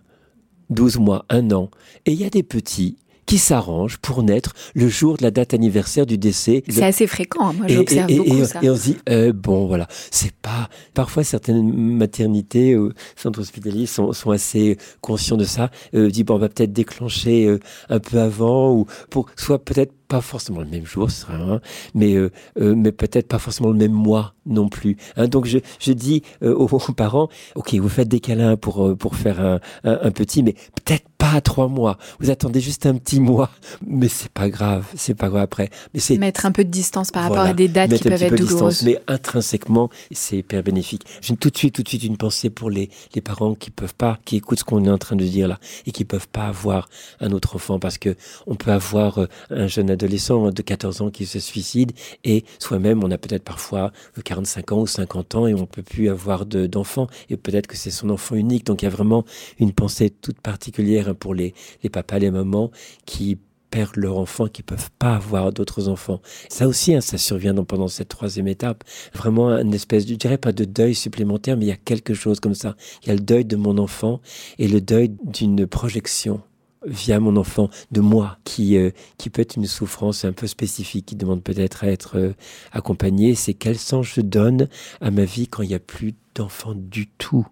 douze 0.71 0.99
mois, 0.99 1.25
un 1.29 1.51
an. 1.53 1.71
Et 2.07 2.13
il 2.13 2.21
y 2.21 2.25
a 2.25 2.31
des 2.31 2.43
petits 2.43 2.97
qui 3.31 3.39
s'arrangent 3.39 3.99
pour 3.99 4.25
naître 4.25 4.55
le 4.75 4.89
jour 4.89 5.17
de 5.17 5.23
la 5.23 5.31
date 5.31 5.55
anniversaire 5.55 6.05
du 6.05 6.19
décès. 6.19 6.65
C'est 6.69 6.83
assez 6.83 7.07
fréquent, 7.07 7.51
hein. 7.51 7.55
moi 7.57 7.69
j'observe 7.69 8.13
beaucoup 8.13 8.45
ça. 8.45 8.59
Et 8.61 8.69
on 8.69 8.75
se 8.75 8.83
dit, 8.83 8.97
euh, 9.09 9.33
bon 9.33 9.69
voilà, 9.69 9.87
c'est 10.11 10.33
pas... 10.33 10.69
Parfois 10.95 11.23
certaines 11.23 11.73
maternités, 11.73 12.73
euh, 12.73 12.93
centres 13.15 13.39
hospitaliers 13.39 13.87
sont, 13.87 14.13
sont 14.13 14.33
assez 14.33 14.79
conscients 15.01 15.37
de 15.37 15.45
ça, 15.45 15.71
euh, 15.95 16.11
dit 16.11 16.25
bon 16.25 16.35
on 16.35 16.39
va 16.39 16.49
peut-être 16.49 16.73
déclencher 16.73 17.47
euh, 17.47 17.61
un 17.89 18.01
peu 18.01 18.19
avant, 18.19 18.73
ou 18.73 18.87
pour 19.11 19.27
soit 19.37 19.65
peut-être 19.65 19.93
pas 20.11 20.21
forcément 20.21 20.61
le 20.61 20.67
même 20.67 20.85
jour, 20.85 21.09
ce 21.09 21.21
sera 21.23 21.61
mais 21.95 22.15
euh, 22.15 22.31
euh, 22.61 22.75
mais 22.75 22.91
peut-être 22.91 23.29
pas 23.29 23.39
forcément 23.39 23.69
le 23.69 23.77
même 23.77 23.93
mois 23.93 24.35
non 24.45 24.69
plus. 24.69 24.97
Hein. 25.17 25.29
donc 25.29 25.47
je, 25.47 25.59
je 25.79 25.93
dis 25.93 26.23
euh, 26.43 26.53
aux, 26.53 26.67
parents, 26.93 27.29
ok, 27.55 27.75
vous 27.75 27.89
faites 27.89 28.09
des 28.09 28.19
câlins 28.19 28.57
pour 28.57 28.97
pour 28.97 29.15
faire 29.15 29.41
un, 29.41 29.61
un, 29.85 30.11
petit, 30.11 30.43
mais 30.43 30.55
peut-être 30.85 31.09
pas 31.17 31.31
à 31.31 31.41
trois 31.41 31.69
mois. 31.69 31.97
Vous 32.19 32.31
attendez 32.31 32.61
juste 32.61 32.87
un 32.87 32.97
petit 32.97 33.21
mois, 33.21 33.51
mais 33.87 34.09
c'est 34.09 34.33
pas 34.33 34.49
grave, 34.49 34.85
c'est 34.97 35.15
pas 35.15 35.29
grave 35.29 35.43
après. 35.43 35.71
Mais 35.95 36.01
c'est 36.01 36.19
mettre 36.19 36.45
un 36.45 36.51
peu 36.51 36.65
de 36.65 36.71
distance 36.71 37.13
par 37.13 37.23
rapport 37.23 37.39
à 37.39 37.53
des 37.53 37.69
dates 37.69 37.95
qui 37.95 38.03
peuvent 38.03 38.21
être 38.21 38.35
douloureuses. 38.35 38.83
mais 38.83 38.99
intrinsèquement, 39.07 39.91
c'est 40.11 40.39
hyper 40.39 40.65
bénéfique. 40.65 41.05
J'ai 41.21 41.37
tout 41.37 41.51
de 41.51 41.57
suite 41.57 41.77
tout 41.77 41.85
de 41.85 41.89
suite 41.89 42.03
une 42.03 42.17
pensée 42.17 42.51
pour 42.51 42.69
les 42.69 42.91
les 43.15 43.21
parents 43.21 43.55
qui 43.55 43.71
peuvent 43.71 43.95
pas, 43.95 44.19
qui 44.25 44.37
écoutent 44.37 44.59
ce 44.59 44.65
qu'on 44.65 44.85
est 44.85 44.91
en 44.91 44.99
train 44.99 45.15
de 45.15 45.25
dire 45.25 45.47
là 45.47 45.61
et 45.87 45.93
qui 45.93 46.05
peuvent 46.05 46.29
pas 46.29 46.49
avoir 46.49 46.89
un 47.21 47.31
autre 47.31 47.55
enfant 47.55 47.79
parce 47.79 47.97
que 47.97 48.17
on 48.49 48.57
peut 48.57 48.73
avoir 48.73 49.21
un 49.51 49.69
jeune 49.69 49.89
adolescent 50.01 50.51
de 50.51 50.63
14 50.63 51.03
ans 51.03 51.11
qui 51.11 51.27
se 51.27 51.39
suicide 51.39 51.93
et 52.25 52.45
soi-même 52.59 53.05
on 53.05 53.11
a 53.11 53.19
peut-être 53.19 53.45
parfois 53.45 53.93
45 54.25 54.73
ans 54.73 54.81
ou 54.81 54.87
50 54.87 55.35
ans 55.35 55.47
et 55.47 55.55
on 55.55 55.67
peut 55.67 55.83
plus 55.83 56.09
avoir 56.09 56.47
d'enfants 56.47 57.07
et 57.29 57.37
peut-être 57.37 57.67
que 57.67 57.77
c'est 57.77 57.91
son 57.91 58.09
enfant 58.11 58.35
unique. 58.35 58.65
Donc 58.65 58.83
il 58.83 58.87
y 58.87 58.89
a 58.89 58.91
vraiment 58.91 59.25
une 59.59 59.73
pensée 59.73 60.11
toute 60.11 60.41
particulière 60.41 61.15
pour 61.15 61.35
les, 61.35 61.55
les 61.83 61.91
papas, 61.91 62.19
les 62.19 62.31
mamans 62.31 62.71
qui 63.05 63.39
perdent 63.71 63.97
leur 63.97 64.17
enfant, 64.17 64.49
qui 64.49 64.63
peuvent 64.63 64.91
pas 64.99 65.15
avoir 65.15 65.53
d'autres 65.53 65.89
enfants. 65.89 66.21
Ça 66.49 66.67
aussi, 66.67 66.95
hein, 66.95 67.01
ça 67.01 67.19
survient 67.19 67.55
pendant 67.63 67.89
cette 67.89 68.09
troisième 68.09 68.49
étape. 68.49 68.83
Vraiment 69.15 69.51
une 69.51 69.75
espèce, 69.75 70.09
je 70.09 70.15
dirais 70.15 70.39
pas 70.39 70.53
de 70.53 70.65
deuil 70.65 70.95
supplémentaire, 70.95 71.57
mais 71.57 71.67
il 71.67 71.69
y 71.69 71.73
a 71.73 71.77
quelque 71.77 72.15
chose 72.15 72.41
comme 72.41 72.55
ça. 72.55 72.75
Il 73.03 73.09
y 73.09 73.11
a 73.13 73.15
le 73.15 73.21
deuil 73.21 73.45
de 73.45 73.57
mon 73.57 73.79
enfant 73.79 74.21
et 74.59 74.67
le 74.67 74.81
deuil 74.81 75.13
d'une 75.23 75.67
projection 75.67 76.41
via 76.87 77.21
mon 77.21 77.37
enfant, 77.37 77.69
de 77.91 78.01
moi, 78.01 78.39
qui, 78.45 78.77
euh, 78.77 78.91
qui 79.19 79.31
peut 79.31 79.43
être 79.43 79.57
une 79.57 79.67
souffrance 79.67 80.25
un 80.25 80.33
peu 80.33 80.47
spécifique, 80.47 81.07
qui 81.07 81.17
demande 81.17 81.43
peut-être 81.43 81.85
à 81.85 81.89
être 81.89 82.19
euh, 82.19 82.33
accompagné, 82.73 83.35
c'est 83.35 83.55
quel 83.55 83.79
sens 83.79 84.07
je 84.07 84.21
donne 84.21 84.69
à 85.01 85.11
ma 85.11 85.25
vie 85.25 85.47
quand 85.47 85.63
il 85.63 85.69
n'y 85.69 85.75
a 85.75 85.81
plus 85.81 86.15
d'enfant 86.35 86.75
du 86.75 87.07
tout. 87.07 87.47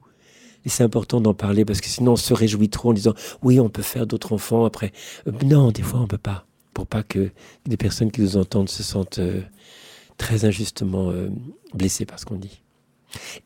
Et 0.64 0.68
c'est 0.68 0.82
important 0.82 1.20
d'en 1.20 1.34
parler 1.34 1.64
parce 1.64 1.80
que 1.80 1.88
sinon 1.88 2.12
on 2.12 2.16
se 2.16 2.34
réjouit 2.34 2.68
trop 2.68 2.90
en 2.90 2.92
disant 2.92 3.14
oui, 3.42 3.60
on 3.60 3.68
peut 3.68 3.82
faire 3.82 4.06
d'autres 4.06 4.32
enfants 4.32 4.64
après. 4.64 4.92
Euh, 5.26 5.32
non, 5.44 5.70
des 5.70 5.82
fois 5.82 6.00
on 6.00 6.06
peut 6.06 6.18
pas. 6.18 6.46
Pour 6.74 6.86
pas 6.86 7.02
que 7.02 7.30
des 7.66 7.76
personnes 7.76 8.10
qui 8.10 8.20
nous 8.20 8.36
entendent 8.36 8.68
se 8.68 8.82
sentent 8.84 9.20
très 10.16 10.44
injustement 10.44 11.12
blessées 11.74 12.06
par 12.06 12.20
ce 12.20 12.24
qu'on 12.24 12.36
dit. 12.36 12.62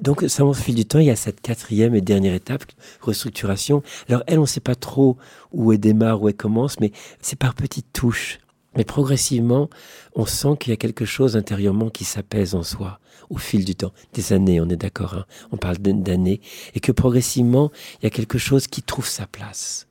Donc, 0.00 0.24
ça, 0.28 0.44
au 0.44 0.52
fil 0.52 0.74
du 0.74 0.84
temps, 0.84 0.98
il 0.98 1.06
y 1.06 1.10
a 1.10 1.16
cette 1.16 1.40
quatrième 1.40 1.94
et 1.94 2.00
dernière 2.00 2.34
étape, 2.34 2.64
restructuration. 3.00 3.82
Alors, 4.08 4.22
elle, 4.26 4.38
on 4.38 4.42
ne 4.42 4.46
sait 4.46 4.60
pas 4.60 4.74
trop 4.74 5.16
où 5.52 5.72
elle 5.72 5.80
démarre, 5.80 6.22
où 6.22 6.28
elle 6.28 6.36
commence, 6.36 6.80
mais 6.80 6.92
c'est 7.20 7.38
par 7.38 7.54
petites 7.54 7.92
touches. 7.92 8.38
Mais 8.76 8.84
progressivement, 8.84 9.68
on 10.14 10.24
sent 10.24 10.56
qu'il 10.58 10.70
y 10.70 10.72
a 10.72 10.78
quelque 10.78 11.04
chose 11.04 11.36
intérieurement 11.36 11.90
qui 11.90 12.04
s'apaise 12.04 12.54
en 12.54 12.62
soi 12.62 12.98
au 13.32 13.38
fil 13.38 13.64
du 13.64 13.74
temps, 13.74 13.92
des 14.12 14.32
années, 14.32 14.60
on 14.60 14.68
est 14.68 14.76
d'accord, 14.76 15.14
hein 15.14 15.24
on 15.52 15.56
parle 15.56 15.78
d'années, 15.78 16.40
et 16.74 16.80
que 16.80 16.92
progressivement, 16.92 17.70
il 18.00 18.04
y 18.04 18.06
a 18.06 18.10
quelque 18.10 18.38
chose 18.38 18.66
qui 18.66 18.82
trouve 18.82 19.06
sa 19.06 19.26
place, 19.26 19.88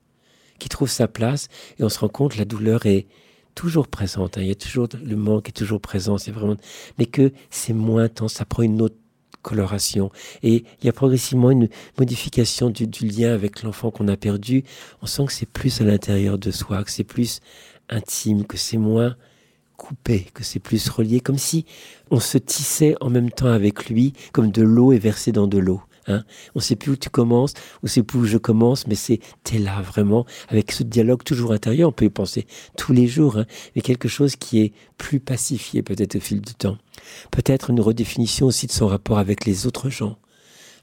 qui 0.60 0.70
trouve 0.70 0.90
sa 0.90 1.08
place, 1.08 1.48
et 1.80 1.84
on 1.84 1.90
se 1.90 2.00
rend 2.00 2.08
compte 2.08 2.38
la 2.38 2.46
douleur 2.46 2.86
est 2.86 3.08
toujours 3.56 3.88
présente, 3.88 4.38
hein. 4.38 4.42
il 4.42 4.48
y 4.48 4.52
a 4.52 4.56
toujours 4.56 4.88
le 5.04 5.16
manque 5.16 5.50
est 5.50 5.54
toujours 5.54 5.82
présent, 5.82 6.20
c'est 6.20 6.32
vraiment, 6.32 6.56
mais 7.00 7.08
que 7.08 7.34
c'est 7.50 7.74
moins 7.74 8.10
temps, 8.10 8.28
ça 8.28 8.46
prend 8.46 8.62
une 8.62 8.82
autre 8.82 8.96
coloration. 9.42 10.12
Et 10.44 10.64
il 10.82 10.86
y 10.86 10.90
a 10.90 10.94
progressivement 10.94 11.52
une 11.52 11.70
modification 11.98 12.70
du, 12.70 12.86
lien 13.06 13.34
avec 13.34 13.64
l'enfant 13.64 13.92
qu'on 13.92 14.08
a 14.08 14.18
perdu. 14.18 14.64
On 15.02 15.06
sent 15.06 15.26
que 15.26 15.34
c'est 15.34 15.50
plus 15.50 15.82
à 15.82 15.84
l'intérieur 15.84 16.38
de 16.38 16.52
soi, 16.52 16.84
que 16.84 16.92
c'est 16.92 17.04
plus 17.04 17.40
intime, 17.90 18.46
que 18.46 18.58
c'est 18.58 18.78
moins 18.78 19.16
coupé, 19.78 20.28
que 20.34 20.44
c'est 20.44 20.60
plus 20.60 20.90
relié, 20.90 21.20
comme 21.20 21.40
si 21.40 21.66
on 22.12 22.20
se 22.20 22.38
tissait 22.38 22.96
en 23.02 23.10
même 23.10 23.32
temps 23.32 23.48
avec 23.48 23.90
lui, 23.90 24.14
comme 24.32 24.52
de 24.52 24.62
l'eau 24.62 24.92
est 24.92 25.00
versée 25.00 25.32
dans 25.32 25.48
de 25.48 25.58
l'eau. 25.58 25.82
Hein. 26.08 26.24
On 26.56 26.60
ne 26.60 26.64
sait 26.64 26.76
plus 26.76 26.92
où 26.92 26.96
tu 26.96 27.10
commences, 27.10 27.54
on 27.78 27.86
ne 27.86 27.90
sait 27.90 28.04
plus 28.04 28.20
où 28.20 28.26
je 28.26 28.38
commence, 28.38 28.88
mais 28.88 28.96
c'est 28.96 29.20
t'es 29.44 29.60
là 29.60 29.82
vraiment 29.82 30.26
avec 30.50 30.72
ce 30.72 30.84
dialogue 30.84 31.24
toujours 31.24 31.52
intérieur. 31.54 31.90
On 31.90 31.92
peut 31.92 32.06
y 32.06 32.10
penser 32.10 32.48
tous 32.78 32.94
les 32.94 33.08
jours, 33.08 33.38
hein, 33.38 33.46
mais 33.76 33.82
quelque 33.82 34.08
chose 34.08 34.36
qui 34.36 34.62
est 34.62 34.74
plus 34.98 35.20
pacifié 35.20 35.84
peut-être 35.84 36.16
au 36.16 36.20
fil 36.20 36.42
du 36.42 36.54
temps. 36.54 36.78
Peut-être 37.32 37.70
une 37.70 37.80
redéfinition 37.80 38.48
aussi 38.48 38.68
de 38.68 38.72
son 38.72 38.88
rapport 38.88 39.18
avec 39.18 39.46
les 39.46 39.68
autres 39.68 39.90
gens. 39.90 40.18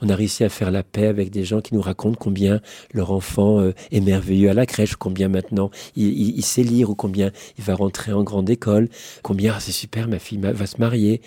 On 0.01 0.09
a 0.09 0.15
réussi 0.15 0.45
à 0.45 0.49
faire 0.49 0.71
la 0.71 0.85
paix 0.85 1.07
avec 1.07 1.31
des 1.31 1.45
gens 1.45 1.61
qui 1.61 1.75
nous 1.75 1.81
racontent 1.81 2.17
combien 2.19 2.61
leur 2.95 3.11
enfant 3.11 3.59
euh, 3.59 3.73
est 3.91 4.01
merveilleux 4.01 4.51
à 4.51 4.55
la 4.55 4.65
crèche, 4.65 4.95
combien 4.95 5.29
maintenant 5.29 5.71
il, 5.97 6.41
sait 6.45 6.63
lire 6.63 6.91
ou 6.91 6.95
combien 6.95 7.33
il 7.59 7.65
va 7.65 7.75
rentrer 7.75 8.13
en 8.13 8.23
grande 8.23 8.49
école, 8.49 8.89
combien 9.23 9.55
ah, 9.57 9.61
c'est 9.61 9.73
super, 9.73 10.07
ma 10.07 10.21
fille 10.21 10.39
va 10.39 10.67
se 10.67 10.79
marier. 10.79 11.21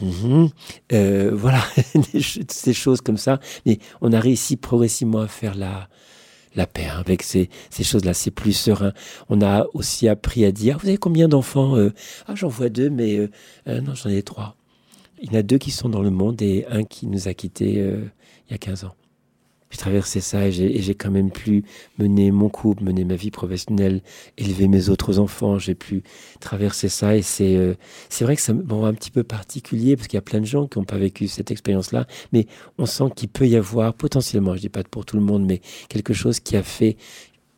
Mhm. 0.00 0.48
Euh, 0.92 1.30
voilà, 1.34 1.62
ces 2.48 2.72
choses 2.72 3.00
comme 3.00 3.16
ça. 3.16 3.40
Mais 3.66 3.78
on 4.00 4.12
a 4.12 4.20
réussi 4.20 4.56
progressivement 4.56 5.20
à 5.20 5.28
faire 5.28 5.54
la, 5.54 5.88
la 6.54 6.66
paix 6.66 6.86
hein, 6.86 6.98
avec 6.98 7.22
ces, 7.22 7.48
ces 7.70 7.84
choses-là. 7.84 8.14
C'est 8.14 8.30
plus 8.30 8.52
serein. 8.52 8.92
On 9.28 9.40
a 9.40 9.66
aussi 9.74 10.08
appris 10.08 10.44
à 10.44 10.52
dire, 10.52 10.78
vous 10.78 10.88
avez 10.88 10.98
combien 10.98 11.28
d'enfants 11.28 11.76
euh, 11.76 11.92
Ah, 12.26 12.34
j'en 12.34 12.48
vois 12.48 12.68
deux, 12.68 12.90
mais 12.90 13.18
euh, 13.68 13.80
non, 13.80 13.94
j'en 13.94 14.10
ai 14.10 14.22
trois. 14.22 14.56
Il 15.22 15.32
y 15.32 15.36
en 15.36 15.38
a 15.38 15.42
deux 15.42 15.58
qui 15.58 15.70
sont 15.70 15.88
dans 15.88 16.02
le 16.02 16.10
monde 16.10 16.42
et 16.42 16.66
un 16.68 16.84
qui 16.84 17.06
nous 17.06 17.28
a 17.28 17.34
quittés 17.34 17.74
il 17.74 18.50
y 18.50 18.54
a 18.54 18.58
15 18.58 18.84
ans. 18.84 18.94
J'ai 19.70 19.78
traversé 19.78 20.20
ça 20.20 20.46
et 20.46 20.52
j'ai 20.52 20.94
quand 20.94 21.10
même 21.10 21.30
pu 21.30 21.64
mener 21.98 22.30
mon 22.30 22.48
couple, 22.48 22.84
mener 22.84 23.04
ma 23.04 23.16
vie 23.16 23.30
professionnelle, 23.32 24.02
élever 24.38 24.68
mes 24.68 24.88
autres 24.88 25.18
enfants. 25.18 25.58
J'ai 25.58 25.74
pu 25.74 26.02
traverser 26.38 26.88
ça 26.88 27.16
et 27.16 27.22
c'est 27.22 27.56
euh, 27.56 27.74
c'est 28.08 28.24
vrai 28.24 28.36
que 28.36 28.42
ça 28.42 28.52
me 28.52 28.72
rend 28.72 28.86
un 28.86 28.94
petit 28.94 29.10
peu 29.10 29.24
particulier 29.24 29.96
parce 29.96 30.06
qu'il 30.06 30.16
y 30.16 30.18
a 30.18 30.22
plein 30.22 30.40
de 30.40 30.46
gens 30.46 30.68
qui 30.68 30.78
n'ont 30.78 30.84
pas 30.84 30.98
vécu 30.98 31.26
cette 31.26 31.50
expérience-là, 31.50 32.06
mais 32.32 32.46
on 32.78 32.86
sent 32.86 33.04
qu'il 33.16 33.28
peut 33.28 33.48
y 33.48 33.56
avoir 33.56 33.94
potentiellement, 33.94 34.54
je 34.54 34.60
dis 34.60 34.68
pas 34.68 34.84
pour 34.84 35.04
tout 35.04 35.16
le 35.16 35.22
monde, 35.22 35.44
mais 35.44 35.60
quelque 35.88 36.14
chose 36.14 36.38
qui 36.38 36.56
a 36.56 36.62
fait, 36.62 36.96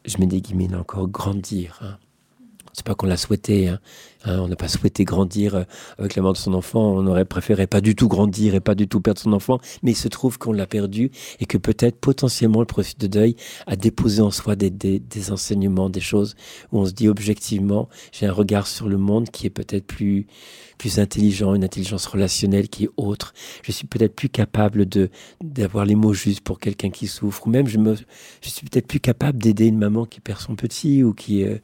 je 0.06 0.16
mets 0.18 0.26
des 0.26 0.40
guillemets 0.40 0.74
encore, 0.74 1.08
grandir. 1.08 1.78
Hein. 1.82 1.98
C'est 2.72 2.84
pas 2.84 2.94
qu'on 2.94 3.06
l'a 3.06 3.16
souhaité. 3.16 3.68
Hein. 3.68 3.80
Hein, 4.26 4.40
on 4.40 4.48
n'a 4.48 4.56
pas 4.56 4.68
souhaité 4.68 5.04
grandir 5.04 5.54
euh, 5.54 5.62
avec 5.98 6.16
la 6.16 6.22
mort 6.22 6.32
de 6.32 6.38
son 6.38 6.52
enfant. 6.52 6.80
On 6.80 7.06
aurait 7.06 7.24
préféré 7.24 7.66
pas 7.66 7.80
du 7.80 7.94
tout 7.94 8.08
grandir 8.08 8.54
et 8.54 8.60
pas 8.60 8.74
du 8.74 8.88
tout 8.88 9.00
perdre 9.00 9.20
son 9.20 9.32
enfant. 9.32 9.60
Mais 9.82 9.92
il 9.92 9.96
se 9.96 10.08
trouve 10.08 10.36
qu'on 10.38 10.52
l'a 10.52 10.66
perdu 10.66 11.10
et 11.38 11.46
que 11.46 11.58
peut-être 11.58 11.98
potentiellement 11.98 12.60
le 12.60 12.66
processus 12.66 12.98
de 12.98 13.06
deuil 13.06 13.36
a 13.66 13.76
déposé 13.76 14.20
en 14.20 14.32
soi 14.32 14.56
des, 14.56 14.70
des, 14.70 15.30
enseignements, 15.30 15.88
des 15.88 16.00
choses 16.00 16.34
où 16.72 16.80
on 16.80 16.86
se 16.86 16.92
dit 16.92 17.08
objectivement, 17.08 17.88
j'ai 18.12 18.26
un 18.26 18.32
regard 18.32 18.66
sur 18.66 18.88
le 18.88 18.98
monde 18.98 19.30
qui 19.30 19.46
est 19.46 19.50
peut-être 19.50 19.86
plus 19.86 20.26
plus 20.78 20.98
intelligent, 20.98 21.54
une 21.54 21.64
intelligence 21.64 22.04
relationnelle 22.04 22.68
qui 22.68 22.84
est 22.84 22.90
autre. 22.98 23.32
Je 23.62 23.72
suis 23.72 23.86
peut-être 23.86 24.14
plus 24.14 24.28
capable 24.28 24.86
de 24.86 25.08
d'avoir 25.42 25.86
les 25.86 25.94
mots 25.94 26.12
justes 26.12 26.42
pour 26.42 26.58
quelqu'un 26.58 26.90
qui 26.90 27.06
souffre, 27.06 27.46
ou 27.46 27.50
même 27.50 27.66
je 27.66 27.78
me, 27.78 27.94
je 28.42 28.48
suis 28.50 28.66
peut-être 28.66 28.86
plus 28.86 29.00
capable 29.00 29.38
d'aider 29.38 29.66
une 29.66 29.78
maman 29.78 30.04
qui 30.04 30.20
perd 30.20 30.40
son 30.40 30.54
petit 30.54 31.02
ou 31.02 31.14
qui 31.14 31.44
euh, 31.44 31.56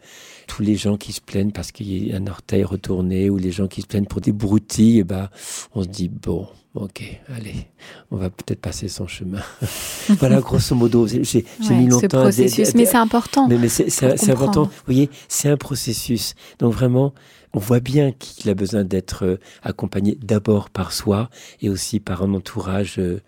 tous 0.46 0.62
les 0.62 0.76
gens 0.76 0.96
qui 0.96 1.12
se 1.12 1.20
plaignent 1.20 1.52
parce 1.52 1.72
qu'il 1.72 2.08
y 2.08 2.12
a 2.12 2.16
un 2.16 2.26
orteil 2.26 2.51
retourné 2.60 3.30
ou 3.30 3.38
les 3.38 3.50
gens 3.50 3.66
qui 3.66 3.80
se 3.82 3.86
plaignent 3.86 4.06
pour 4.06 4.20
des 4.20 4.32
broutilles, 4.32 4.98
et 4.98 5.00
eh 5.00 5.04
ben, 5.04 5.28
on 5.74 5.82
se 5.82 5.88
dit 5.88 6.08
bon, 6.08 6.46
ok, 6.74 7.02
allez, 7.34 7.68
on 8.10 8.16
va 8.16 8.30
peut-être 8.30 8.60
passer 8.60 8.88
son 8.88 9.06
chemin. 9.06 9.40
voilà, 10.18 10.40
grosso 10.40 10.74
modo, 10.74 11.06
j'ai 11.06 11.44
mis 11.70 11.86
longtemps. 11.86 12.00
Ce 12.00 12.06
processus, 12.06 12.74
mais 12.74 12.86
c'est 12.86 12.96
important. 12.96 13.48
Mais, 13.48 13.58
mais 13.58 13.68
c'est 13.68 14.30
important. 14.30 14.64
Vous 14.64 14.70
voyez, 14.86 15.10
c'est 15.28 15.48
un 15.48 15.56
processus. 15.56 16.34
Donc 16.58 16.72
vraiment, 16.72 17.14
on 17.54 17.58
voit 17.58 17.80
bien 17.80 18.12
qu'il 18.12 18.50
a 18.50 18.54
besoin 18.54 18.84
d'être 18.84 19.24
euh, 19.24 19.36
accompagné 19.62 20.18
d'abord 20.22 20.70
par 20.70 20.92
soi 20.92 21.28
et 21.60 21.68
aussi 21.68 22.00
par 22.00 22.22
un 22.22 22.32
entourage 22.34 22.98
euh, 22.98 23.20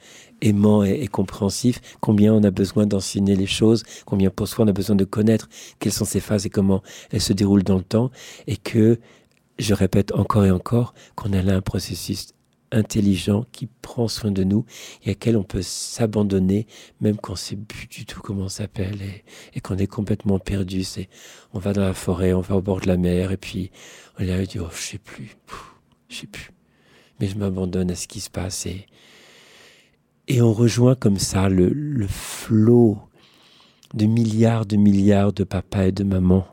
aimant 0.45 0.85
et, 0.85 1.07
compréhensif, 1.09 1.81
combien 2.01 2.33
on 2.33 2.45
a 2.45 2.51
besoin 2.51 2.87
d'enseigner 2.87 3.35
les 3.35 3.47
choses, 3.47 3.83
combien 4.07 4.31
pour 4.31 4.47
soi 4.47 4.65
on 4.65 4.69
a 4.69 4.73
besoin 4.73 4.97
de 4.97 5.05
connaître 5.05 5.49
quelles 5.79 5.93
sont 5.93 6.05
ces 6.05 6.21
phases 6.21 6.47
et 6.47 6.51
comment 6.51 6.83
elles 7.11 7.21
se 7.21 7.33
déroulent 7.33 7.65
dans 7.65 7.79
le 7.79 7.85
temps, 7.85 8.11
et 8.47 8.57
que, 8.57 8.99
je 9.59 9.73
répète 9.73 10.13
encore 10.13 10.45
et 10.45 10.51
encore, 10.51 10.95
qu'on 11.15 11.33
a 11.33 11.41
là 11.41 11.55
un 11.55 11.61
processus 11.61 12.35
intelligent 12.73 13.47
qui 13.53 13.69
prend 13.83 14.09
soin 14.09 14.33
de 14.33 14.43
nous 14.43 14.65
et 15.05 15.11
à 15.13 15.15
quel 15.15 15.37
on 15.37 15.45
peut 15.45 15.63
s'abandonner 15.63 16.67
même 17.01 17.17
quand 17.17 17.35
on 17.35 17.37
sait 17.37 17.55
plus 17.57 17.87
du 17.87 18.05
tout 18.05 18.21
comment 18.21 18.45
on 18.45 18.49
s'appelle 18.49 18.99
et, 19.55 19.61
qu'on 19.61 19.79
est 19.79 19.87
complètement 19.87 20.41
perdu. 20.41 20.83
C'est, 20.83 21.09
on 21.53 21.61
va 21.61 21.73
dans 21.73 21.83
la 21.83 21.95
forêt, 21.95 22.33
on 22.33 22.41
va 22.41 22.57
au 22.57 22.63
bord 22.63 22.81
de 22.81 22.89
la 22.89 22.97
mer 22.97 23.31
et 23.31 23.37
puis 23.37 23.71
on 24.19 24.29
a 24.29 24.45
dit, 24.45 24.59
oh, 24.59 24.69
je 24.75 24.83
sais 24.83 24.99
plus, 24.99 25.37
je 26.09 26.17
sais 26.17 26.27
plus. 26.27 26.51
Mais 27.21 27.29
je 27.29 27.37
m'abandonne 27.37 27.93
à 27.93 27.95
ce 27.95 28.09
qui 28.09 28.21
se 28.21 28.31
passe 28.31 28.67
et, 28.67 28.87
et 30.29 30.41
on 30.43 30.53
rejoint 30.53 30.95
comme 30.95 31.19
ça 31.19 31.49
le, 31.49 31.69
le 31.69 32.07
flot 32.07 32.99
de 33.95 34.07
milliards 34.07 34.67
de 34.67 34.77
milliards 34.77 35.33
de 35.33 35.45
papas 35.45 35.87
et 35.87 35.93
de 35.93 36.05
mamans 36.05 36.47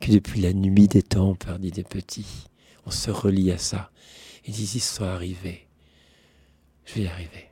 qui 0.00 0.12
depuis 0.12 0.40
la 0.40 0.52
nuit 0.52 0.88
des 0.88 1.02
temps 1.02 1.30
ont 1.30 1.34
perdu 1.34 1.70
des 1.70 1.84
petits. 1.84 2.46
On 2.86 2.90
se 2.90 3.10
relie 3.10 3.50
à 3.50 3.58
ça. 3.58 3.90
Et 4.46 4.52
disent, 4.52 4.76
ils 4.76 4.80
sont 4.80 5.04
arrivés. 5.04 5.66
Je 6.86 6.94
vais 6.94 7.02
y 7.02 7.06
arriver. 7.08 7.48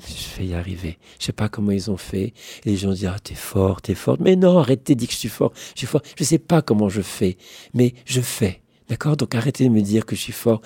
Je 0.00 0.38
vais 0.38 0.46
y 0.48 0.54
arriver. 0.54 0.98
Je 1.18 1.26
sais 1.26 1.32
pas 1.32 1.48
comment 1.48 1.70
ils 1.70 1.90
ont 1.90 1.96
fait. 1.96 2.34
Et 2.64 2.70
les 2.70 2.76
gens 2.76 2.92
disent, 2.92 3.06
ah, 3.06 3.18
t'es 3.22 3.34
fort, 3.34 3.80
t'es 3.80 3.94
fort. 3.94 4.16
Mais 4.20 4.36
non, 4.36 4.58
arrêtez 4.58 4.94
dire 4.94 5.08
que 5.08 5.14
je 5.14 5.18
suis 5.18 5.28
fort. 5.28 5.52
Je 5.74 5.78
suis 5.78 5.86
fort. 5.86 6.02
Je 6.16 6.24
sais 6.24 6.38
pas 6.38 6.62
comment 6.62 6.88
je 6.88 7.02
fais. 7.02 7.36
Mais 7.74 7.94
je 8.04 8.20
fais. 8.20 8.62
D'accord? 8.90 9.16
Donc 9.16 9.36
arrêtez 9.36 9.64
de 9.64 9.70
me 9.70 9.80
dire 9.80 10.04
que 10.04 10.16
je 10.16 10.20
suis 10.20 10.32
fort. 10.32 10.60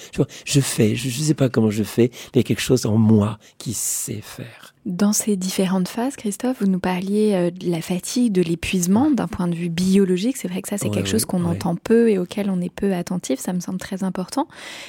Je 0.47 0.61
fais, 0.61 0.97
je 0.97 1.07
ne 1.07 1.25
sais 1.27 1.35
pas 1.35 1.51
comment 1.51 1.70
je 1.70 1.85
fais, 1.85 2.11
mais 2.11 2.31
il 2.35 2.37
y 2.39 2.41
a 2.41 2.43
quelque 2.43 2.62
chose 2.62 2.87
en 2.87 2.97
moi 2.97 3.39
qui 3.59 3.75
sait 3.75 4.22
faire. 4.22 4.75
Dans 4.87 5.12
ces 5.12 5.37
différentes 5.37 5.89
phases, 5.89 6.16
Christophe, 6.16 6.59
vous 6.61 6.66
nous 6.66 6.79
parliez 6.79 7.35
euh, 7.35 7.51
de 7.51 7.70
la 7.70 7.83
fatigue, 7.83 8.33
de 8.33 8.43
l'épuisement 8.43 9.11
d'un 9.11 9.29
point 9.29 9.47
de 9.47 9.55
vue 9.55 9.68
biologique. 9.68 10.39
C'est 10.39 10.49
vrai 10.49 10.62
que 10.62 10.68
ça, 10.68 10.79
c'est 10.79 10.91
quelque 10.91 11.09
chose 11.09 11.27
qu'on 11.27 11.45
entend 11.45 11.77
peu 11.77 12.11
et 12.11 12.18
auquel 12.18 12.51
on 12.51 12.61
est 12.62 12.75
peu 12.75 12.95
attentif. 12.95 13.39
Ça 13.41 13.53
me 13.53 13.61
semble 13.61 13.79
très 13.79 14.05
important. 14.05 14.49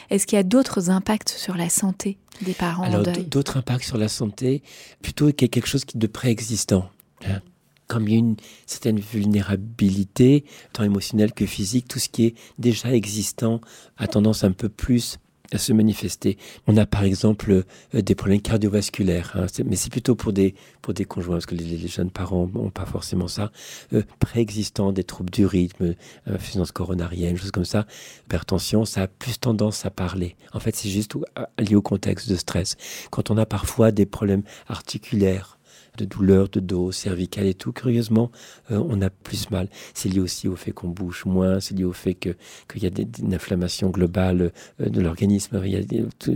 Est-ce 0.10 0.26
qu'il 0.28 0.38
y 0.38 0.40
a 0.40 0.44
d'autres 0.44 0.90
impacts 0.90 1.30
sur 1.30 1.56
la 1.56 1.70
santé 1.70 2.18
des 2.42 2.54
parents 2.54 2.84
Alors, 2.84 3.04
d'autres 3.04 3.58
impacts 3.58 3.86
sur 3.86 3.98
la 3.98 4.08
santé, 4.08 4.64
plutôt 5.02 5.28
qu'il 5.32 5.44
y 5.44 5.50
a 5.50 5.50
quelque 5.50 5.68
chose 5.68 5.86
de 5.94 6.08
préexistant. 6.08 6.90
Hein 7.28 7.42
comme 7.88 8.08
il 8.08 8.14
y 8.14 8.16
a 8.16 8.20
une 8.20 8.36
certaine 8.66 9.00
vulnérabilité, 9.00 10.46
tant 10.74 10.84
émotionnelle 10.84 11.34
que 11.34 11.46
physique, 11.46 11.88
tout 11.88 12.00
ce 12.00 12.10
qui 12.10 12.26
est 12.26 12.36
déjà 12.60 12.94
existant 12.94 13.62
a 13.98 14.08
tendance 14.08 14.44
un 14.44 14.52
peu 14.52 14.70
plus 14.70 15.20
à 15.52 15.58
se 15.58 15.74
manifester. 15.74 16.38
On 16.68 16.78
a 16.78 16.86
par 16.86 17.04
exemple 17.04 17.52
euh, 17.94 18.02
des 18.02 18.16
problèmes 18.16 18.42
cardiovasculaires, 18.42 19.32
hein, 19.36 19.46
mais 19.66 19.76
c'est 19.76 19.92
plutôt 19.92 20.16
pour 20.16 20.34
des, 20.34 20.56
pour 20.82 20.94
des 20.94 21.06
conjoints, 21.06 21.36
parce 21.36 21.46
que 21.46 21.56
les, 21.56 21.88
jeunes 21.88 22.12
parents 22.12 22.50
n'ont 22.54 22.70
pas 22.70 22.86
forcément 22.86 23.28
ça, 23.28 23.52
euh, 23.94 24.04
préexistants, 24.20 24.92
des 24.92 25.04
troubles 25.04 25.30
du 25.30 25.46
rythme, 25.46 25.96
insuffisance 26.26 26.72
coronarienne, 26.72 27.38
choses 27.38 27.52
comme 27.52 27.66
ça, 27.66 27.86
hypertension, 28.26 28.86
ça 28.86 29.04
a 29.04 29.08
plus 29.08 29.40
tendance 29.40 29.86
à 29.86 29.92
parler. 29.92 30.36
En 30.54 30.60
fait, 30.60 30.76
c'est 30.76 30.90
juste 30.90 31.16
lié 31.60 31.76
au 31.76 31.82
contexte 31.82 32.30
de 32.30 32.36
stress. 32.36 32.76
Quand 33.12 33.32
on 33.32 33.38
a 33.38 33.46
parfois 33.46 33.92
des 33.92 34.06
problèmes 34.06 34.44
articulaires, 34.68 35.55
de 35.98 36.06
douleurs 36.06 36.50
de 36.50 36.60
dos, 36.60 36.92
cervicales 36.92 37.48
et 37.48 37.54
tout, 37.54 37.72
curieusement, 37.72 38.32
euh, 38.72 38.84
on 38.88 39.02
a 39.02 39.10
plus 39.10 39.50
mal. 39.52 39.70
C'est 39.94 40.10
lié 40.10 40.20
aussi 40.20 40.48
au 40.48 40.56
fait 40.56 40.72
qu'on 40.72 40.90
bouge 40.90 41.24
moins, 41.26 41.60
c'est 41.60 41.76
lié 41.76 41.84
au 41.84 41.94
fait 41.94 42.14
qu'il 42.14 42.36
y 42.84 42.86
a 42.86 42.90
des, 42.90 43.08
une 43.20 43.34
inflammation 43.34 43.90
globale 43.90 44.52
euh, 44.82 44.90
de 44.90 45.02
l'organisme, 45.02 45.62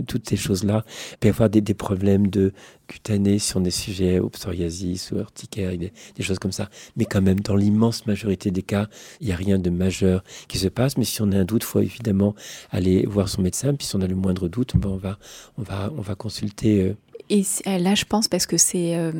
toutes 0.06 0.28
ces 0.28 0.36
choses-là. 0.36 0.84
Il 1.12 1.18
peut 1.18 1.28
avoir 1.28 1.50
des, 1.50 1.60
problèmes 1.74 2.26
de 2.26 2.52
cutanés 2.88 3.38
si 3.38 3.56
on 3.56 3.64
est 3.64 3.70
sujet 3.70 4.18
au 4.18 4.28
psoriasis 4.28 5.12
ou 5.12 5.18
urticaire, 5.18 5.76
des, 5.78 5.92
des 6.14 6.22
choses 6.22 6.38
comme 6.38 6.52
ça. 6.52 6.68
Mais 6.96 7.04
quand 7.04 7.22
même, 7.22 7.40
dans 7.40 7.56
l'immense 7.56 8.06
majorité 8.06 8.50
des 8.50 8.62
cas, 8.62 8.88
il 9.20 9.28
n'y 9.28 9.32
a 9.32 9.36
rien 9.36 9.58
de 9.58 9.70
majeur 9.70 10.24
qui 10.48 10.58
se 10.58 10.68
passe. 10.68 10.96
Mais 10.96 11.04
si 11.04 11.22
on 11.22 11.30
a 11.32 11.38
un 11.38 11.44
doute, 11.44 11.62
il 11.62 11.66
faut 11.66 11.80
évidemment 11.80 12.34
aller 12.70 13.06
voir 13.06 13.28
son 13.28 13.42
médecin. 13.42 13.74
Puis 13.74 13.86
si 13.86 13.96
on 13.96 14.00
a 14.00 14.06
le 14.06 14.16
moindre 14.16 14.48
doute, 14.48 14.76
ben 14.76 14.88
on, 14.88 14.96
va, 14.96 15.18
on, 15.56 15.62
va, 15.62 15.92
on 15.96 16.00
va 16.00 16.14
consulter 16.14 16.82
euh, 16.82 16.96
et 17.30 17.44
euh, 17.66 17.78
là, 17.78 17.94
je 17.94 18.04
pense 18.04 18.26
parce 18.26 18.44
que 18.44 18.56
c'est 18.56 18.96
euh, 18.96 19.12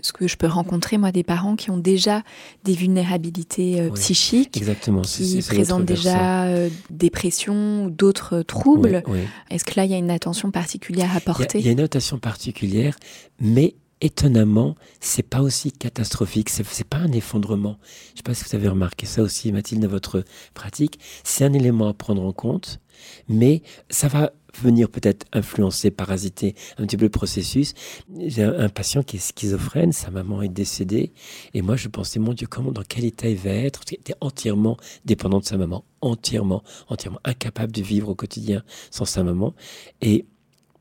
ce 0.00 0.12
que 0.12 0.26
je 0.26 0.36
peux 0.36 0.46
rencontrer, 0.46 0.96
moi, 0.96 1.12
des 1.12 1.22
parents 1.22 1.54
qui 1.54 1.70
ont 1.70 1.76
déjà 1.76 2.22
des 2.64 2.72
vulnérabilités 2.72 3.80
euh, 3.80 3.90
psychiques, 3.90 4.56
exactement. 4.56 5.02
qui 5.02 5.42
présentent 5.46 5.84
déjà 5.84 6.46
dépression 6.90 7.84
ou 7.84 7.90
d'autres 7.90 8.40
troubles. 8.42 9.02
Est-ce 9.50 9.64
que 9.64 9.74
là, 9.76 9.84
il 9.84 9.90
y 9.90 9.94
a 9.94 9.98
une 9.98 10.10
attention 10.10 10.50
particulière 10.50 11.14
à 11.14 11.20
porter? 11.20 11.58
Il 11.58 11.66
y, 11.66 11.68
a 11.68 11.72
une 11.72 11.80
attention 11.80 12.18
particulière, 12.18 12.96
mais 13.38 13.74
étonnamment, 14.00 14.76
c'est 15.00 15.22
pas 15.22 15.40
aussi 15.40 15.72
catastrophique. 15.72 16.48
C'est 16.50 16.84
pas 16.84 16.98
un 16.98 17.12
effondrement. 17.12 17.78
Je 18.12 18.18
sais 18.18 18.22
pas 18.22 18.34
si 18.34 18.44
vous 18.44 18.54
avez 18.54 18.68
remarqué 18.68 19.06
ça 19.06 19.22
aussi, 19.22 19.52
Mathilde, 19.52 19.82
dans 19.82 19.88
votre 19.88 20.24
pratique. 20.54 20.98
C'est 21.24 21.44
un 21.44 21.52
élément 21.52 21.88
à 21.88 21.94
prendre 21.94 22.22
en 22.22 22.32
compte, 22.32 22.80
mais 23.28 23.62
ça 23.90 24.08
va 24.08 24.32
venir 24.60 24.88
peut-être 24.88 25.26
influencer, 25.32 25.90
parasiter 25.90 26.54
un 26.78 26.86
petit 26.86 26.96
peu 26.96 27.04
le 27.04 27.10
processus. 27.10 27.74
J'ai 28.18 28.42
un, 28.42 28.68
patient 28.68 29.02
qui 29.02 29.16
est 29.16 29.20
schizophrène, 29.20 29.92
sa 29.92 30.10
maman 30.10 30.42
est 30.42 30.48
décédée, 30.48 31.12
et 31.54 31.62
moi 31.62 31.76
je 31.76 31.88
pensais, 31.88 32.18
mon 32.18 32.32
Dieu, 32.32 32.46
comment, 32.46 32.72
dans 32.72 32.82
quel 32.82 33.04
état 33.04 33.28
il 33.28 33.36
va 33.36 33.50
être? 33.50 33.82
Il 33.90 33.94
était 33.94 34.14
entièrement 34.20 34.76
dépendant 35.04 35.38
de 35.38 35.44
sa 35.44 35.56
maman, 35.56 35.84
entièrement, 36.00 36.62
entièrement 36.88 37.20
incapable 37.24 37.72
de 37.72 37.82
vivre 37.82 38.08
au 38.08 38.14
quotidien 38.14 38.62
sans 38.90 39.04
sa 39.04 39.22
maman. 39.22 39.54
Et 40.00 40.26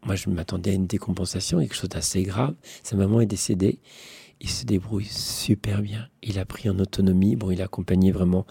moi 0.05 0.15
je 0.15 0.29
m'attendais 0.29 0.71
à 0.71 0.73
une 0.73 0.87
décompensation, 0.87 1.59
quelque 1.59 1.75
chose 1.75 1.89
d'assez 1.89 2.23
grave. 2.23 2.55
Sa 2.83 2.95
maman 2.95 3.21
est 3.21 3.25
décédée. 3.25 3.79
Il 4.39 4.49
se 4.49 4.65
débrouille 4.65 5.05
super 5.05 5.81
bien. 5.81 6.07
Il 6.21 6.37
a 6.37 6.45
pris 6.45 6.69
en 6.69 6.77
autonomie. 6.77 7.35
Bon, 7.35 7.49
il 7.49 7.59
est 7.59 7.63
accompagné 7.63 8.11
vraiment 8.11 8.45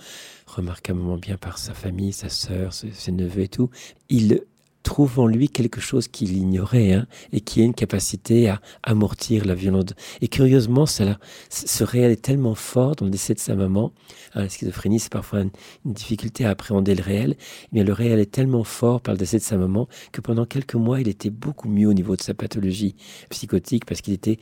remarquablement 0.46 1.16
bien 1.16 1.36
par 1.36 1.58
sa 1.58 1.74
famille, 1.74 2.12
sa 2.12 2.28
sœur, 2.28 2.72
ses, 2.72 2.90
ses 2.90 3.12
neveux 3.12 3.42
et 3.42 3.48
tout. 3.48 3.70
Il 4.08 4.42
trouve 4.86 5.18
en 5.18 5.26
lui 5.26 5.48
quelque 5.48 5.80
chose 5.80 6.06
qu'il 6.06 6.36
ignorait 6.36 6.92
hein, 6.92 7.06
et 7.32 7.40
qui 7.40 7.60
a 7.60 7.64
une 7.64 7.74
capacité 7.74 8.48
à 8.48 8.60
amortir 8.84 9.44
la 9.44 9.54
violence. 9.54 9.90
Et 10.20 10.28
curieusement, 10.28 10.86
cela, 10.86 11.18
ce 11.50 11.82
réel 11.82 12.12
est 12.12 12.22
tellement 12.22 12.54
fort 12.54 12.94
dans 12.94 13.04
le 13.04 13.10
décès 13.10 13.34
de 13.34 13.40
sa 13.40 13.56
maman. 13.56 13.92
Hein, 14.34 14.42
la 14.42 14.48
schizophrénie, 14.48 15.00
c'est 15.00 15.12
parfois 15.12 15.40
une, 15.40 15.50
difficulté 15.84 16.44
à 16.44 16.50
appréhender 16.50 16.94
le 16.94 17.02
réel. 17.02 17.36
Mais 17.72 17.82
le 17.82 17.92
réel 17.92 18.20
est 18.20 18.30
tellement 18.30 18.62
fort 18.62 19.00
par 19.00 19.14
le 19.14 19.18
décès 19.18 19.38
de 19.38 19.42
sa 19.42 19.56
maman 19.56 19.88
que 20.12 20.20
pendant 20.20 20.46
quelques 20.46 20.76
mois, 20.76 21.00
il 21.00 21.08
était 21.08 21.30
beaucoup 21.30 21.68
mieux 21.68 21.88
au 21.88 21.94
niveau 21.94 22.14
de 22.14 22.22
sa 22.22 22.34
pathologie 22.34 22.94
psychotique 23.30 23.86
parce 23.86 24.00
qu'il 24.00 24.14
était 24.14 24.38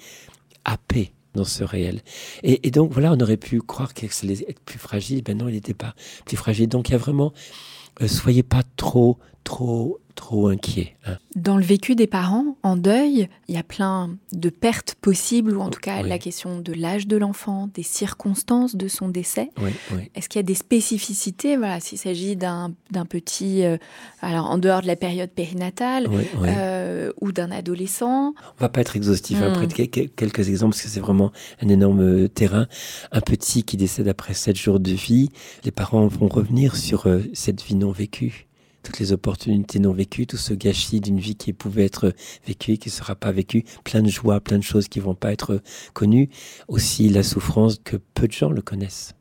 happé 0.66 1.14
dans 1.34 1.44
ce 1.44 1.64
réel. 1.64 2.02
Et, 2.42 2.70
donc 2.70 2.92
voilà, 2.92 3.12
on 3.12 3.20
aurait 3.20 3.38
pu 3.38 3.62
croire 3.62 3.94
qu'il 3.94 4.10
allait 4.22 4.44
être 4.46 4.60
plus 4.60 4.78
fragile. 4.78 5.22
Ben 5.22 5.38
non, 5.38 5.48
il 5.48 5.54
n'était 5.54 5.72
pas 5.72 5.94
plus 6.26 6.36
fragile. 6.36 6.68
Donc 6.68 6.90
il 6.90 6.92
y 6.92 6.94
a 6.96 6.98
vraiment, 6.98 7.32
euh, 8.02 8.08
soyez 8.08 8.42
pas 8.42 8.62
trop, 8.76 9.18
trop 9.42 10.00
trop 10.14 10.48
inquiet. 10.48 10.96
Hein. 11.06 11.16
Dans 11.36 11.56
le 11.56 11.64
vécu 11.64 11.94
des 11.94 12.06
parents 12.06 12.56
en 12.62 12.76
deuil, 12.76 13.28
il 13.48 13.54
y 13.54 13.58
a 13.58 13.62
plein 13.62 14.16
de 14.32 14.48
pertes 14.50 14.94
possibles, 15.00 15.56
ou 15.56 15.60
en 15.60 15.70
tout 15.70 15.80
cas 15.80 16.02
Oui. 16.02 16.08
la 16.08 16.18
question 16.18 16.60
de 16.60 16.72
l'âge 16.72 17.06
de 17.06 17.16
l'enfant, 17.16 17.68
des 17.74 17.82
circonstances 17.82 18.76
de 18.76 18.88
son 18.88 19.08
décès. 19.08 19.50
Oui, 19.60 19.70
oui. 19.92 20.10
Est-ce 20.14 20.28
qu'il 20.28 20.38
y 20.38 20.44
a 20.44 20.44
des 20.44 20.54
spécificités, 20.54 21.56
voilà, 21.56 21.80
s'il 21.80 21.98
s'agit 21.98 22.36
d'un 22.36 22.72
petit, 23.08 23.64
euh, 23.64 23.76
alors 24.22 24.46
en 24.50 24.58
dehors 24.58 24.82
de 24.82 24.86
la 24.86 24.96
période 24.96 25.30
périnatale, 25.30 26.08
euh, 26.44 27.12
ou 27.20 27.32
d'un 27.32 27.50
adolescent 27.50 28.34
On 28.58 28.60
va 28.60 28.68
pas 28.68 28.80
être 28.80 28.96
exhaustif, 28.96 29.38
hein, 29.42 29.48
Mm. 29.50 29.52
après 29.52 29.68
que- 29.68 29.82
que- 30.00 30.06
quelques 30.08 30.48
exemples, 30.48 30.74
parce 30.74 30.82
que 30.82 30.88
c'est 30.88 31.00
vraiment 31.00 31.32
un 31.60 31.68
énorme 31.68 32.00
euh, 32.00 32.28
terrain. 32.28 32.66
Un 33.12 33.20
petit 33.20 33.64
qui 33.64 33.76
décède 33.76 34.08
après 34.08 34.34
sept 34.34 34.56
jours 34.56 34.80
de 34.80 34.92
vie, 34.92 35.30
les 35.64 35.70
parents 35.70 36.06
vont 36.06 36.28
revenir 36.28 36.76
sur 36.76 37.06
euh, 37.06 37.20
cette 37.32 37.62
vie 37.62 37.74
non 37.74 37.90
vécue. 37.90 38.46
Toutes 38.84 39.00
les 39.00 39.12
opportunités 39.12 39.80
non 39.80 39.92
vécues, 39.92 40.26
tout 40.26 40.36
ce 40.36 40.54
gâchis 40.54 41.00
d'une 41.00 41.18
vie 41.18 41.34
qui 41.34 41.52
pouvait 41.52 41.86
être 41.86 42.14
vécue 42.46 42.76
qui 42.76 42.90
ne 42.90 42.92
sera 42.92 43.16
pas 43.16 43.32
vécue, 43.32 43.64
plein 43.82 44.02
de 44.02 44.10
joies, 44.10 44.40
plein 44.40 44.58
de 44.58 44.62
choses 44.62 44.88
qui 44.88 45.00
vont 45.00 45.14
pas 45.14 45.32
être 45.32 45.60
connues. 45.94 46.28
Aussi 46.68 47.08
la 47.08 47.22
souffrance 47.22 47.80
que 47.82 47.96
peu 47.96 48.28
de 48.28 48.32
gens 48.32 48.50
le 48.50 48.62
connaissent. 48.62 49.14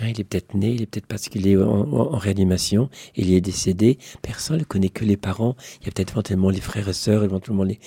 Hein, 0.00 0.08
il 0.08 0.20
est 0.20 0.24
peut-être 0.24 0.54
né, 0.54 0.70
il 0.70 0.82
est 0.82 0.86
peut-être 0.86 1.06
parce 1.06 1.28
qu'il 1.28 1.46
est 1.46 1.56
en, 1.56 2.16
réanimation, 2.16 2.88
il 3.14 3.32
est 3.32 3.42
décédé. 3.42 3.98
Personne 4.22 4.58
ne 4.58 4.64
connaît 4.64 4.88
que 4.88 5.04
les 5.04 5.18
parents. 5.18 5.54
Il 5.80 5.86
y 5.86 5.88
a 5.88 5.92
peut-être 5.92 6.12
éventuellement 6.12 6.48
les 6.48 6.62
frères 6.62 6.88
et 6.88 6.94
sœurs, 6.94 7.24
éventuellement 7.24 7.64
les, 7.64 7.78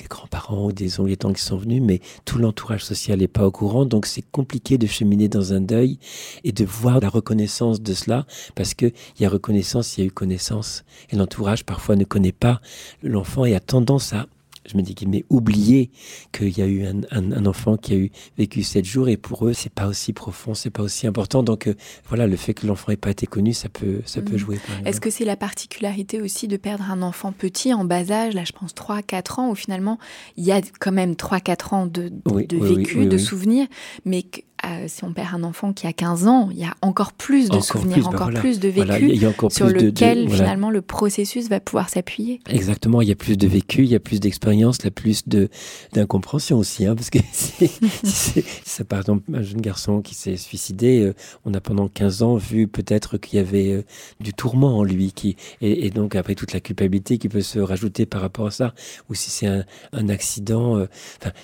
les 0.00 0.06
grands-parents 0.08 0.66
ou 0.66 0.72
des 0.72 1.00
oncles 1.00 1.12
et 1.12 1.16
tantes 1.18 1.36
qui 1.36 1.42
sont 1.42 1.58
venus, 1.58 1.82
mais 1.82 2.00
tout 2.24 2.38
l'entourage 2.38 2.84
social 2.84 3.18
n'est 3.18 3.28
pas 3.28 3.46
au 3.46 3.50
courant. 3.50 3.84
Donc 3.84 4.06
c'est 4.06 4.24
compliqué 4.30 4.78
de 4.78 4.86
cheminer 4.86 5.28
dans 5.28 5.52
un 5.52 5.60
deuil 5.60 5.98
et 6.44 6.52
de 6.52 6.64
voir 6.64 6.98
la 7.00 7.10
reconnaissance 7.10 7.82
de 7.82 7.92
cela, 7.92 8.26
parce 8.54 8.72
qu'il 8.72 8.92
y 9.18 9.26
a 9.26 9.28
reconnaissance, 9.28 9.98
il 9.98 10.00
y 10.00 10.04
a 10.04 10.06
eu 10.06 10.10
connaissance. 10.10 10.84
Et 11.10 11.16
l'entourage 11.16 11.64
parfois 11.64 11.94
ne 11.94 12.04
connaît 12.04 12.32
pas 12.32 12.62
l'enfant 13.02 13.44
et 13.44 13.54
a 13.54 13.60
tendance 13.60 14.14
à 14.14 14.26
je 14.66 14.76
me 14.76 14.82
dis 14.82 14.94
qu'il 14.94 15.08
m'est 15.08 15.24
oublié 15.30 15.90
qu'il 16.32 16.56
y 16.56 16.62
a 16.62 16.66
eu 16.66 16.84
un, 16.84 17.00
un- 17.10 17.32
un 17.32 17.46
enfant 17.46 17.76
qui 17.76 17.92
a 17.92 17.96
eu 17.96 18.10
vécu 18.38 18.62
sept 18.62 18.84
jours 18.84 19.08
et 19.08 19.16
pour 19.16 19.46
eux 19.48 19.52
c'est 19.52 19.72
pas 19.72 19.86
aussi 19.86 20.12
profond, 20.12 20.54
c'est 20.54 20.70
pas 20.70 20.82
aussi 20.82 21.06
important. 21.06 21.42
Donc 21.42 21.66
euh, 21.66 21.74
voilà, 22.08 22.26
le 22.26 22.36
fait 22.36 22.54
que 22.54 22.66
l'enfant 22.66 22.90
n'ait 22.92 22.96
pas 22.96 23.10
été 23.10 23.26
connu, 23.26 23.52
ça 23.52 23.68
peut, 23.68 24.02
ça 24.04 24.20
peut 24.22 24.32
Mhm. 24.32 24.38
jouer. 24.38 24.58
Est-ce 24.84 25.00
que 25.00 25.10
c'est 25.10 25.24
la 25.24 25.36
particularité 25.36 26.20
aussi 26.20 26.46
de 26.48 26.56
perdre 26.56 26.84
un 26.90 27.02
enfant 27.02 27.32
petit 27.32 27.72
en 27.74 27.84
bas 27.84 28.10
âge, 28.10 28.34
là 28.34 28.44
je 28.44 28.52
pense 28.52 28.74
3-4 28.74 29.38
ans, 29.40 29.50
où 29.50 29.54
finalement 29.54 29.98
il 30.36 30.44
y 30.44 30.52
a 30.52 30.60
quand 30.78 30.92
même 30.92 31.14
3-4 31.14 31.72
ans 31.74 31.86
de, 31.86 32.12
Oui, 32.30 32.46
de 32.46 32.56
oui, 32.56 32.76
vécu, 32.76 32.98
oui, 33.00 33.06
de 33.06 33.18
souvenirs, 33.18 33.66
mais 34.04 34.22
que, 34.22 34.40
euh, 34.66 34.84
si 34.88 35.04
on 35.04 35.12
perd 35.12 35.34
un 35.34 35.42
enfant 35.42 35.72
qui 35.72 35.86
a 35.86 35.92
15 35.92 36.26
ans, 36.26 36.48
il 36.52 36.58
y 36.58 36.64
a 36.64 36.74
encore 36.82 37.12
plus 37.12 37.48
de 37.48 37.54
Encore 37.54 37.64
souvenirs, 37.64 37.94
plus, 37.94 38.02
bah 38.02 38.08
encore 38.08 38.20
voilà. 38.26 38.40
plus 38.40 38.60
de 38.60 38.68
vécu 38.68 38.86
Voilà, 38.86 38.98
il 38.98 39.20
y 39.22 39.24
a 39.26 39.28
encore 39.30 39.50
sur 39.52 39.66
plus 39.66 39.74
de- 39.74 39.80
de- 39.80 39.86
lequel 39.86 40.26
voilà. 40.26 40.42
finalement 40.44 40.70
le 40.70 40.82
processus 40.82 41.48
va 41.48 41.60
pouvoir 41.60 41.88
s'appuyer. 41.88 42.40
Exactement, 42.48 43.00
il 43.02 43.08
y 43.08 43.12
a 43.12 43.16
plus 43.16 43.38
de 43.38 43.46
vécu, 43.48 43.84
il 43.84 43.90
y 43.90 43.94
a 43.94 44.00
plus 44.00 44.20
d'expérience, 44.20 44.76
il 44.80 44.84
y 44.84 44.88
a 44.88 44.90
plus 44.90 45.26
de 45.28 45.48
d'incompréhension 45.92 46.58
aussi, 46.58 46.86
hein, 46.86 46.94
parce 46.94 47.10
que 47.10 47.18
c'est, 47.32 47.70
c'est, 48.04 48.44
c'est 48.64 48.84
par 48.86 49.00
exemple 49.00 49.22
un 49.34 49.42
jeune 49.42 49.60
garçon 49.60 50.02
qui 50.02 50.14
s'est 50.14 50.36
suicidé, 50.36 51.00
euh, 51.00 51.14
on 51.44 51.54
a 51.54 51.60
pendant 51.60 51.88
15 51.88 52.22
ans 52.22 52.36
vu 52.36 52.68
peut-être 52.68 53.18
qu'il 53.18 53.36
y 53.36 53.40
avait 53.40 53.72
euh, 53.72 53.82
du 54.20 54.32
tourment 54.34 54.78
en 54.78 54.84
lui, 54.84 55.12
qui 55.12 55.36
et, 55.60 55.86
et 55.86 55.90
donc 55.90 56.14
après 56.16 56.34
toute 56.34 56.52
la 56.52 56.60
culpabilité 56.60 57.18
qui 57.18 57.28
peut 57.28 57.40
se 57.42 57.58
rajouter 57.58 58.06
par 58.06 58.20
rapport 58.20 58.46
à 58.46 58.50
ça, 58.50 58.74
ou 59.08 59.14
si 59.14 59.30
c'est 59.30 59.46
un, 59.46 59.64
un 59.92 60.08
accident, 60.08 60.86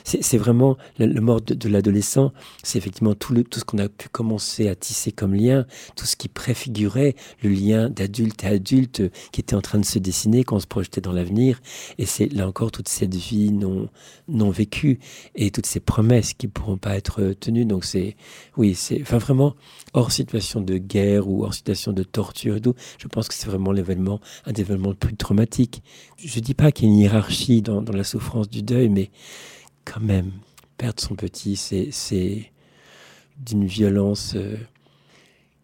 c'est, 0.05 0.23
c'est 0.23 0.39
vraiment 0.39 0.77
le, 0.99 1.07
le 1.07 1.21
mort 1.21 1.41
de, 1.41 1.55
de 1.55 1.69
l'adolescent, 1.69 2.33
c'est 2.63 2.79
effectivement 2.79 3.06
tout 3.15 3.33
le 3.33 3.45
tout 3.45 3.61
ce 3.61 3.65
qu'on 3.65 3.79
a 3.79 3.89
pu 3.89 4.09
commencer 4.09 4.69
à 4.69 4.75
tisser 4.75 5.13
comme 5.13 5.35
lien, 5.35 5.67
tout 5.95 6.07
ce 6.07 6.17
qui 6.17 6.29
préfigurait 6.29 7.15
le 7.43 7.51
lien 7.51 7.89
d'adulte 7.89 8.45
à 8.45 8.49
adulte 8.49 9.03
qui 9.33 9.41
était 9.41 9.55
en 9.55 9.61
train 9.61 9.79
de 9.79 9.85
se 9.85 9.99
dessiner, 9.99 10.45
qu'on 10.45 10.61
se 10.61 10.67
projetait 10.67 11.01
dans 11.01 11.13
l'avenir. 11.13 11.61
Et 11.99 12.07
c'est 12.07 12.33
là 12.33 12.49
encore 12.49 12.71
toute 12.73 12.89
cette 12.89 13.15
vie 13.15 13.53
non, 13.53 13.89
non 14.29 14.51
vécue 14.51 14.99
et 15.35 15.51
toutes 15.51 15.67
ces 15.67 15.81
promesses 15.81 16.35
qui 16.35 16.47
ne 16.47 16.53
pourront 16.53 16.79
pas 16.79 16.97
être 16.97 17.35
tenues. 17.39 17.65
Donc 17.65 17.85
c'est, 17.85 18.17
oui, 18.57 18.75
c'est, 18.75 19.01
enfin 19.03 19.19
vraiment, 19.19 19.55
hors 19.93 20.13
situation 20.13 20.61
de 20.61 20.79
guerre 20.79 21.29
ou 21.29 21.45
hors 21.45 21.55
situation 21.55 21.93
de 21.93 22.03
torture 22.03 22.57
et 22.57 22.61
tout, 22.61 22.75
je 22.99 23.09
pense 23.09 23.29
que 23.29 23.35
c'est 23.35 23.47
vraiment 23.47 23.73
l'événement, 23.73 24.21
un 24.45 24.53
des 24.53 24.63
événements 24.63 24.91
le 24.91 24.97
plus 24.97 25.17
traumatiques. 25.17 25.83
Je 26.19 26.41
dis 26.41 26.55
pas 26.55 26.73
qu'il 26.73 26.89
y 26.89 26.91
a 26.91 26.95
une 26.95 27.01
hiérarchie 27.01 27.63
dans, 27.63 27.83
dans 27.83 27.93
la 27.93 28.05
souffrance 28.05 28.49
du 28.49 28.63
deuil, 28.63 28.89
mais 28.89 29.11
quand 29.85 30.01
même, 30.01 30.33
perdre 30.77 31.01
son 31.01 31.15
petit, 31.15 31.57
c'est 31.57 32.53
d'une 33.39 33.67
violence 33.67 34.35
euh, 34.37 34.57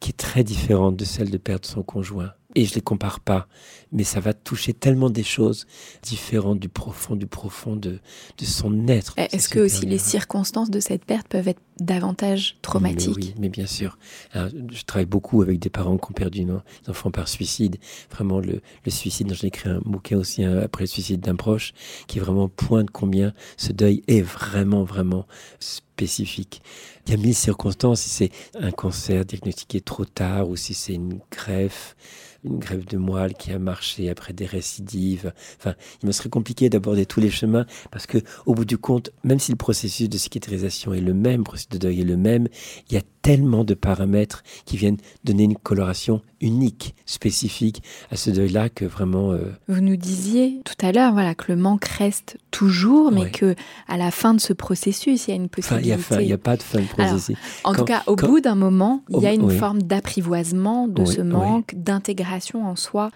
qui 0.00 0.10
est 0.10 0.16
très 0.16 0.44
différente 0.44 0.96
de 0.96 1.04
celle 1.04 1.30
de 1.30 1.38
perdre 1.38 1.66
son 1.66 1.82
conjoint. 1.82 2.32
Et 2.54 2.66
je 2.66 2.74
les 2.74 2.82
compare 2.82 3.20
pas, 3.20 3.48
mais 3.92 4.04
ça 4.04 4.20
va 4.20 4.34
toucher 4.34 4.74
tellement 4.74 5.08
des 5.08 5.22
choses 5.22 5.66
différentes 6.02 6.58
du 6.58 6.68
profond, 6.68 7.16
du 7.16 7.26
profond 7.26 7.76
de, 7.76 7.98
de 8.36 8.44
son 8.44 8.88
être. 8.88 9.14
Est-ce 9.16 9.48
C'est 9.48 9.54
que 9.54 9.60
aussi 9.60 9.86
les 9.86 9.98
circonstances 9.98 10.68
de 10.68 10.80
cette 10.80 11.06
perte 11.06 11.28
peuvent 11.28 11.48
être 11.48 11.62
davantage 11.82 12.56
traumatiques 12.62 13.16
Mais 13.16 13.24
oui, 13.24 13.34
mais 13.38 13.48
bien 13.48 13.66
sûr. 13.66 13.98
Alors, 14.32 14.48
je 14.70 14.82
travaille 14.84 15.06
beaucoup 15.06 15.42
avec 15.42 15.58
des 15.58 15.70
parents 15.70 15.98
qui 15.98 16.10
ont 16.10 16.14
perdu 16.14 16.44
des 16.44 16.52
enfants 16.88 17.10
par 17.10 17.28
suicide. 17.28 17.76
Vraiment, 18.10 18.40
le, 18.40 18.60
le 18.84 18.90
suicide, 18.90 19.32
j'ai 19.34 19.48
écrit 19.48 19.68
un 19.68 19.80
bouquin 19.84 20.18
aussi 20.18 20.44
hein, 20.44 20.60
après 20.62 20.84
le 20.84 20.88
suicide 20.88 21.20
d'un 21.20 21.36
proche, 21.36 21.72
qui 22.06 22.18
vraiment 22.18 22.48
pointe 22.48 22.90
combien 22.90 23.32
ce 23.56 23.72
deuil 23.72 24.02
est 24.08 24.22
vraiment, 24.22 24.84
vraiment 24.84 25.26
spécifique. 25.58 26.62
Il 27.06 27.12
y 27.12 27.14
a 27.14 27.16
mille 27.16 27.34
circonstances, 27.34 28.00
si 28.00 28.10
c'est 28.10 28.30
un 28.58 28.70
cancer 28.70 29.24
diagnostiqué 29.24 29.80
trop 29.80 30.04
tard 30.04 30.48
ou 30.48 30.56
si 30.56 30.72
c'est 30.74 30.94
une 30.94 31.18
greffe, 31.30 31.96
une 32.44 32.58
greffe 32.58 32.86
de 32.86 32.96
moelle 32.96 33.34
qui 33.34 33.52
a 33.52 33.58
marché 33.58 34.08
après 34.08 34.32
des 34.32 34.46
récidives. 34.46 35.32
Enfin, 35.58 35.74
il 36.02 36.06
me 36.06 36.12
serait 36.12 36.28
compliqué 36.28 36.70
d'aborder 36.70 37.06
tous 37.06 37.20
les 37.20 37.30
chemins 37.30 37.66
parce 37.90 38.06
que, 38.06 38.18
au 38.46 38.54
bout 38.54 38.64
du 38.64 38.78
compte, 38.78 39.10
même 39.24 39.38
si 39.38 39.52
le 39.52 39.56
processus 39.56 40.08
de 40.08 40.18
cicatrisation 40.18 40.94
est 40.94 41.00
le 41.00 41.14
même, 41.14 41.44
processus 41.44 41.68
de 41.72 41.78
deuil 41.78 42.00
est 42.02 42.04
le 42.04 42.16
même, 42.16 42.48
il 42.88 42.94
y 42.94 42.96
a 42.98 43.02
tellement 43.22 43.62
de 43.64 43.74
paramètres 43.74 44.42
qui 44.64 44.76
viennent 44.76 44.96
donner 45.24 45.44
une 45.44 45.56
coloration 45.56 46.22
unique, 46.40 46.94
spécifique 47.06 47.82
à 48.10 48.16
ce 48.16 48.30
deuil-là 48.30 48.68
que 48.68 48.84
vraiment. 48.84 49.30
euh, 49.32 49.52
Vous 49.68 49.80
nous 49.80 49.94
disiez 49.96 50.60
tout 50.64 50.74
à 50.84 50.90
l'heure 50.90 51.12
voilà, 51.12 51.34
que 51.36 51.52
le 51.52 51.56
manque 51.56 51.84
reste 51.84 52.36
toujours, 52.50 53.12
mais 53.12 53.20
Ouais. 53.22 53.30
que 53.30 53.54
à 53.86 53.96
la 53.96 54.10
fin 54.10 54.34
de 54.34 54.40
ce 54.40 54.52
processus, 54.52 55.28
il 55.28 55.30
y 55.30 55.32
a 55.34 55.36
une 55.36 55.48
Enfin, 55.56 55.76
il 55.78 55.84
n'y 55.86 55.92
possibilité. 55.96 56.32
a, 56.32 56.38
pas 56.38 56.56
de 56.56 56.62
fin 56.62 56.78
de 56.80 56.84
Alors, 56.98 57.10
processus. 57.12 57.36
En 57.62 57.70
Quand- 57.72 57.78
tout 57.78 57.84
cas, 57.84 58.02
au 58.08 58.16
quand- 58.16 58.26
bout 58.26 58.40
d'un 58.40 58.56
moment, 58.56 59.02
il 59.10 59.20
y 59.20 59.26
a 59.28 59.32
une 59.32 59.42
oui. 59.44 59.56
forme 59.56 59.82
d'apprivoisement 59.82 60.88
de 60.88 61.02
Oui, 61.02 61.06
ce 61.06 61.20
oui. 61.20 61.26
manque, 61.28 61.74
d'intégration 61.76 62.66
en 62.66 62.74
soi, 62.76 63.10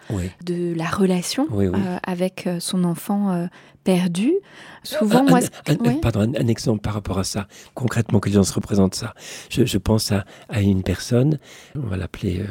de 0.44 0.72
la 0.74 0.86
relation 0.86 1.48
euh, 1.52 1.72
avec 2.07 2.46
euh, 2.46 2.61
son 2.61 2.84
enfant 2.84 3.32
euh, 3.32 3.46
perdu. 3.87 4.32
Souvent, 4.82 5.20
Un- 5.20 5.22
moi, 5.30 5.41
un- 5.68 5.72
un-. 5.89 5.95
Pardon, 6.01 6.20
un, 6.20 6.47
exemple 6.49 6.80
par 6.80 6.95
rapport 6.95 7.18
à 7.18 7.24
ça, 7.24 7.47
concrètement 7.74 8.20
que 8.20 8.28
les 8.28 8.34
gens 8.34 8.43
se 8.45 8.53
représentent 8.53 8.95
ça. 8.97 9.14
Je, 9.49 9.64
je 9.64 9.78
pense 9.78 10.11
à, 10.12 10.24
à 10.49 10.61
une 10.61 10.82
personne, 10.82 11.39
on 11.76 11.87
va 11.87 11.97
l'appeler 11.97 12.41
euh, 12.41 12.47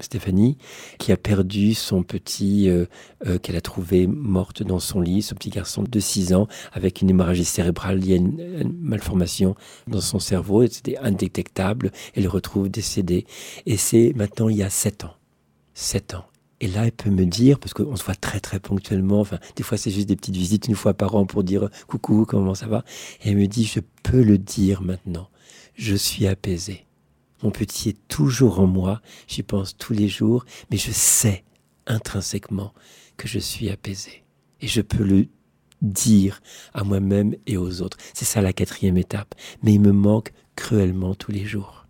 Stéphanie, 0.00 0.58
qui 0.98 1.12
a 1.12 1.16
perdu 1.16 1.74
son 1.74 2.02
petit, 2.02 2.68
euh, 2.68 2.84
euh, 3.26 3.38
qu'elle 3.38 3.56
a 3.56 3.60
trouvé 3.60 4.06
morte 4.06 4.62
dans 4.62 4.78
son 4.78 5.00
lit, 5.00 5.22
ce 5.22 5.34
petit 5.34 5.50
garçon 5.50 5.82
de 5.82 6.00
6 6.00 6.34
ans, 6.34 6.46
avec 6.72 7.00
une 7.00 7.10
hémorragie 7.10 7.44
cérébrale 7.44 7.98
liée 7.98 8.14
à 8.14 8.16
une, 8.16 8.40
une 8.60 8.76
malformation 8.80 9.54
dans 9.86 10.00
son 10.00 10.18
cerveau, 10.18 10.62
et 10.62 10.68
c'était 10.68 10.98
indétectable, 10.98 11.90
elle 12.14 12.24
le 12.24 12.28
retrouve 12.28 12.68
décédé. 12.68 13.26
Et 13.66 13.76
c'est 13.78 14.12
maintenant 14.14 14.48
il 14.50 14.56
y 14.58 14.62
a 14.62 14.70
7 14.70 15.04
ans. 15.04 15.14
7 15.74 16.14
ans. 16.14 16.24
Et 16.60 16.68
là, 16.68 16.86
elle 16.86 16.92
peut 16.92 17.10
me 17.10 17.26
dire, 17.26 17.58
parce 17.58 17.74
qu'on 17.74 17.96
se 17.96 18.04
voit 18.04 18.14
très 18.14 18.40
très 18.40 18.60
ponctuellement, 18.60 19.20
enfin, 19.20 19.38
des 19.56 19.62
fois 19.62 19.76
c'est 19.76 19.90
juste 19.90 20.08
des 20.08 20.16
petites 20.16 20.36
visites 20.36 20.68
une 20.68 20.74
fois 20.74 20.94
par 20.94 21.14
an 21.14 21.26
pour 21.26 21.44
dire 21.44 21.68
coucou, 21.86 22.24
comment 22.26 22.54
ça 22.54 22.66
va? 22.66 22.84
Et 23.22 23.30
elle 23.30 23.36
me 23.36 23.46
dit, 23.46 23.64
je 23.64 23.80
peux 24.02 24.22
le 24.22 24.38
dire 24.38 24.80
maintenant, 24.82 25.28
je 25.74 25.94
suis 25.94 26.26
apaisée. 26.26 26.86
Mon 27.42 27.50
petit 27.50 27.90
est 27.90 28.08
toujours 28.08 28.60
en 28.60 28.66
moi, 28.66 29.02
j'y 29.28 29.42
pense 29.42 29.76
tous 29.76 29.92
les 29.92 30.08
jours, 30.08 30.46
mais 30.70 30.78
je 30.78 30.90
sais 30.90 31.44
intrinsèquement 31.86 32.72
que 33.18 33.28
je 33.28 33.38
suis 33.38 33.68
apaisée. 33.68 34.24
Et 34.62 34.66
je 34.66 34.80
peux 34.80 35.04
le 35.04 35.28
dire 35.82 36.40
à 36.72 36.84
moi-même 36.84 37.34
et 37.46 37.56
aux 37.56 37.82
autres. 37.82 37.98
C'est 38.14 38.24
ça 38.24 38.40
la 38.40 38.54
quatrième 38.54 38.96
étape. 38.96 39.34
Mais 39.62 39.74
il 39.74 39.80
me 39.80 39.92
manque 39.92 40.32
cruellement 40.56 41.14
tous 41.14 41.32
les 41.32 41.44
jours. 41.44 41.86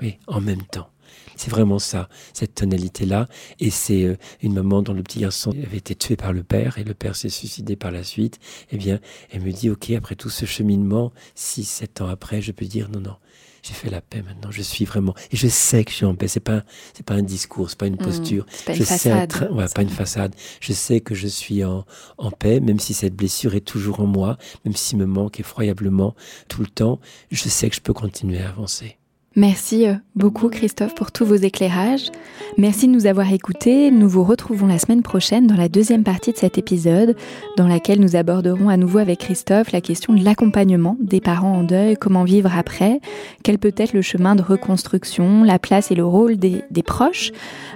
Oui, 0.00 0.18
en 0.28 0.40
même 0.40 0.62
temps. 0.62 0.90
C'est 1.36 1.50
vraiment 1.50 1.78
ça, 1.78 2.08
cette 2.32 2.54
tonalité-là. 2.54 3.28
Et 3.60 3.70
c'est 3.70 4.04
euh, 4.04 4.16
une 4.42 4.54
maman 4.54 4.82
dont 4.82 4.92
le 4.94 5.02
petit 5.02 5.20
garçon 5.20 5.50
avait 5.64 5.76
été 5.78 5.94
tué 5.94 6.16
par 6.16 6.32
le 6.32 6.42
père 6.42 6.78
et 6.78 6.84
le 6.84 6.94
père 6.94 7.16
s'est 7.16 7.28
suicidé 7.28 7.76
par 7.76 7.90
la 7.90 8.02
suite. 8.04 8.38
Eh 8.72 8.76
bien, 8.76 9.00
elle 9.30 9.42
me 9.42 9.52
dit, 9.52 9.70
OK, 9.70 9.90
après 9.90 10.14
tout 10.16 10.30
ce 10.30 10.44
cheminement, 10.46 11.12
six, 11.34 11.64
sept 11.64 12.00
ans 12.00 12.08
après, 12.08 12.42
je 12.42 12.52
peux 12.52 12.66
dire, 12.66 12.88
non, 12.90 13.00
non, 13.00 13.16
j'ai 13.62 13.74
fait 13.74 13.90
la 13.90 14.00
paix 14.00 14.22
maintenant, 14.22 14.50
je 14.50 14.62
suis 14.62 14.84
vraiment. 14.84 15.14
Et 15.32 15.36
je 15.36 15.48
sais 15.48 15.84
que 15.84 15.90
je 15.90 15.96
suis 15.96 16.04
en 16.06 16.14
paix. 16.14 16.28
C'est 16.28 16.40
pas, 16.40 16.64
c'est 16.94 17.04
pas 17.04 17.14
un 17.14 17.22
discours, 17.22 17.70
c'est 17.70 17.78
pas 17.78 17.86
une 17.86 17.94
Mmh, 17.94 17.98
posture. 17.98 18.46
c'est 18.50 18.64
pas 18.64 18.72
je 18.74 18.78
une 18.80 18.84
sais 18.86 18.94
façade. 18.98 19.22
être- 19.24 19.52
ouais, 19.52 19.66
pas 19.74 19.82
une 19.82 19.88
façade. 19.88 20.34
Je 20.60 20.72
sais 20.72 21.00
que 21.00 21.14
je 21.14 21.26
suis 21.26 21.64
en, 21.64 21.84
en 22.18 22.30
paix, 22.30 22.60
même 22.60 22.78
si 22.80 22.94
cette 22.94 23.14
blessure 23.14 23.54
est 23.54 23.60
toujours 23.66 24.00
en 24.00 24.06
moi, 24.06 24.38
même 24.64 24.76
s'il 24.76 24.98
me 24.98 25.06
manque 25.06 25.40
effroyablement 25.40 26.14
tout 26.48 26.60
le 26.60 26.68
temps. 26.68 27.00
Je 27.30 27.48
sais 27.48 27.68
que 27.70 27.76
je 27.76 27.80
peux 27.80 27.92
continuer 27.94 28.40
à 28.40 28.48
avancer. 28.48 28.97
Merci 29.38 29.86
euh, 29.86 29.94
beaucoup 30.16 30.48
Christophe 30.48 30.96
pour 30.96 31.12
tous 31.12 31.24
vos 31.24 31.36
éclairages. 31.36 32.10
Merci 32.56 32.88
de 32.88 32.92
nous 32.92 33.06
avoir 33.06 33.32
écoutés. 33.32 33.92
Nous 33.92 34.08
vous 34.08 34.24
retrouvons 34.24 34.66
la 34.66 34.80
semaine 34.80 35.04
prochaine 35.04 35.46
dans 35.46 35.54
la 35.54 35.68
deuxième 35.68 36.02
partie 36.02 36.32
de 36.32 36.36
cet 36.36 36.58
épisode, 36.58 37.14
dans 37.56 37.68
laquelle 37.68 38.00
nous 38.00 38.16
aborderons 38.16 38.68
à 38.68 38.76
nouveau 38.76 38.98
avec 38.98 39.20
Christophe 39.20 39.70
la 39.70 39.80
question 39.80 40.12
de 40.12 40.24
l'accompagnement 40.24 40.96
des 40.98 41.20
parents 41.20 41.52
en 41.52 41.62
deuil, 41.62 41.96
comment 41.96 42.24
vivre 42.24 42.50
après, 42.52 43.00
quel 43.44 43.60
peut 43.60 43.74
être 43.76 43.92
le 43.92 44.02
chemin 44.02 44.34
de 44.34 44.42
reconstruction, 44.42 45.44
la 45.44 45.60
place 45.60 45.92
et 45.92 45.94
le 45.94 46.04
rôle 46.04 46.36
des, 46.36 46.64
proches, 46.84 47.30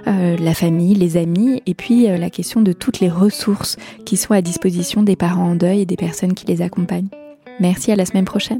euh, 0.07 0.35
la 0.35 0.53
famille, 0.53 0.95
les 0.95 1.15
amis, 1.15 1.61
et 1.65 1.75
puis 1.75 2.09
euh, 2.09 2.17
la 2.17 2.29
question 2.29 2.59
de 2.59 2.73
toutes 2.73 2.99
les 2.99 3.09
ressources 3.09 3.77
qui 4.03 4.17
sont 4.17 4.33
à 4.33 4.41
disposition 4.41 5.01
des 5.01 5.15
parents 5.15 5.51
en 5.51 5.55
deuil 5.55 5.79
et 5.79 5.85
des 5.85 5.95
personnes 5.95 6.33
qui 6.33 6.45
les 6.45 6.61
accompagnent. 6.61 7.07
Merci 7.61 7.93
à 7.93 7.95
la 7.95 8.05
semaine 8.05 8.25
prochaine. 8.25 8.59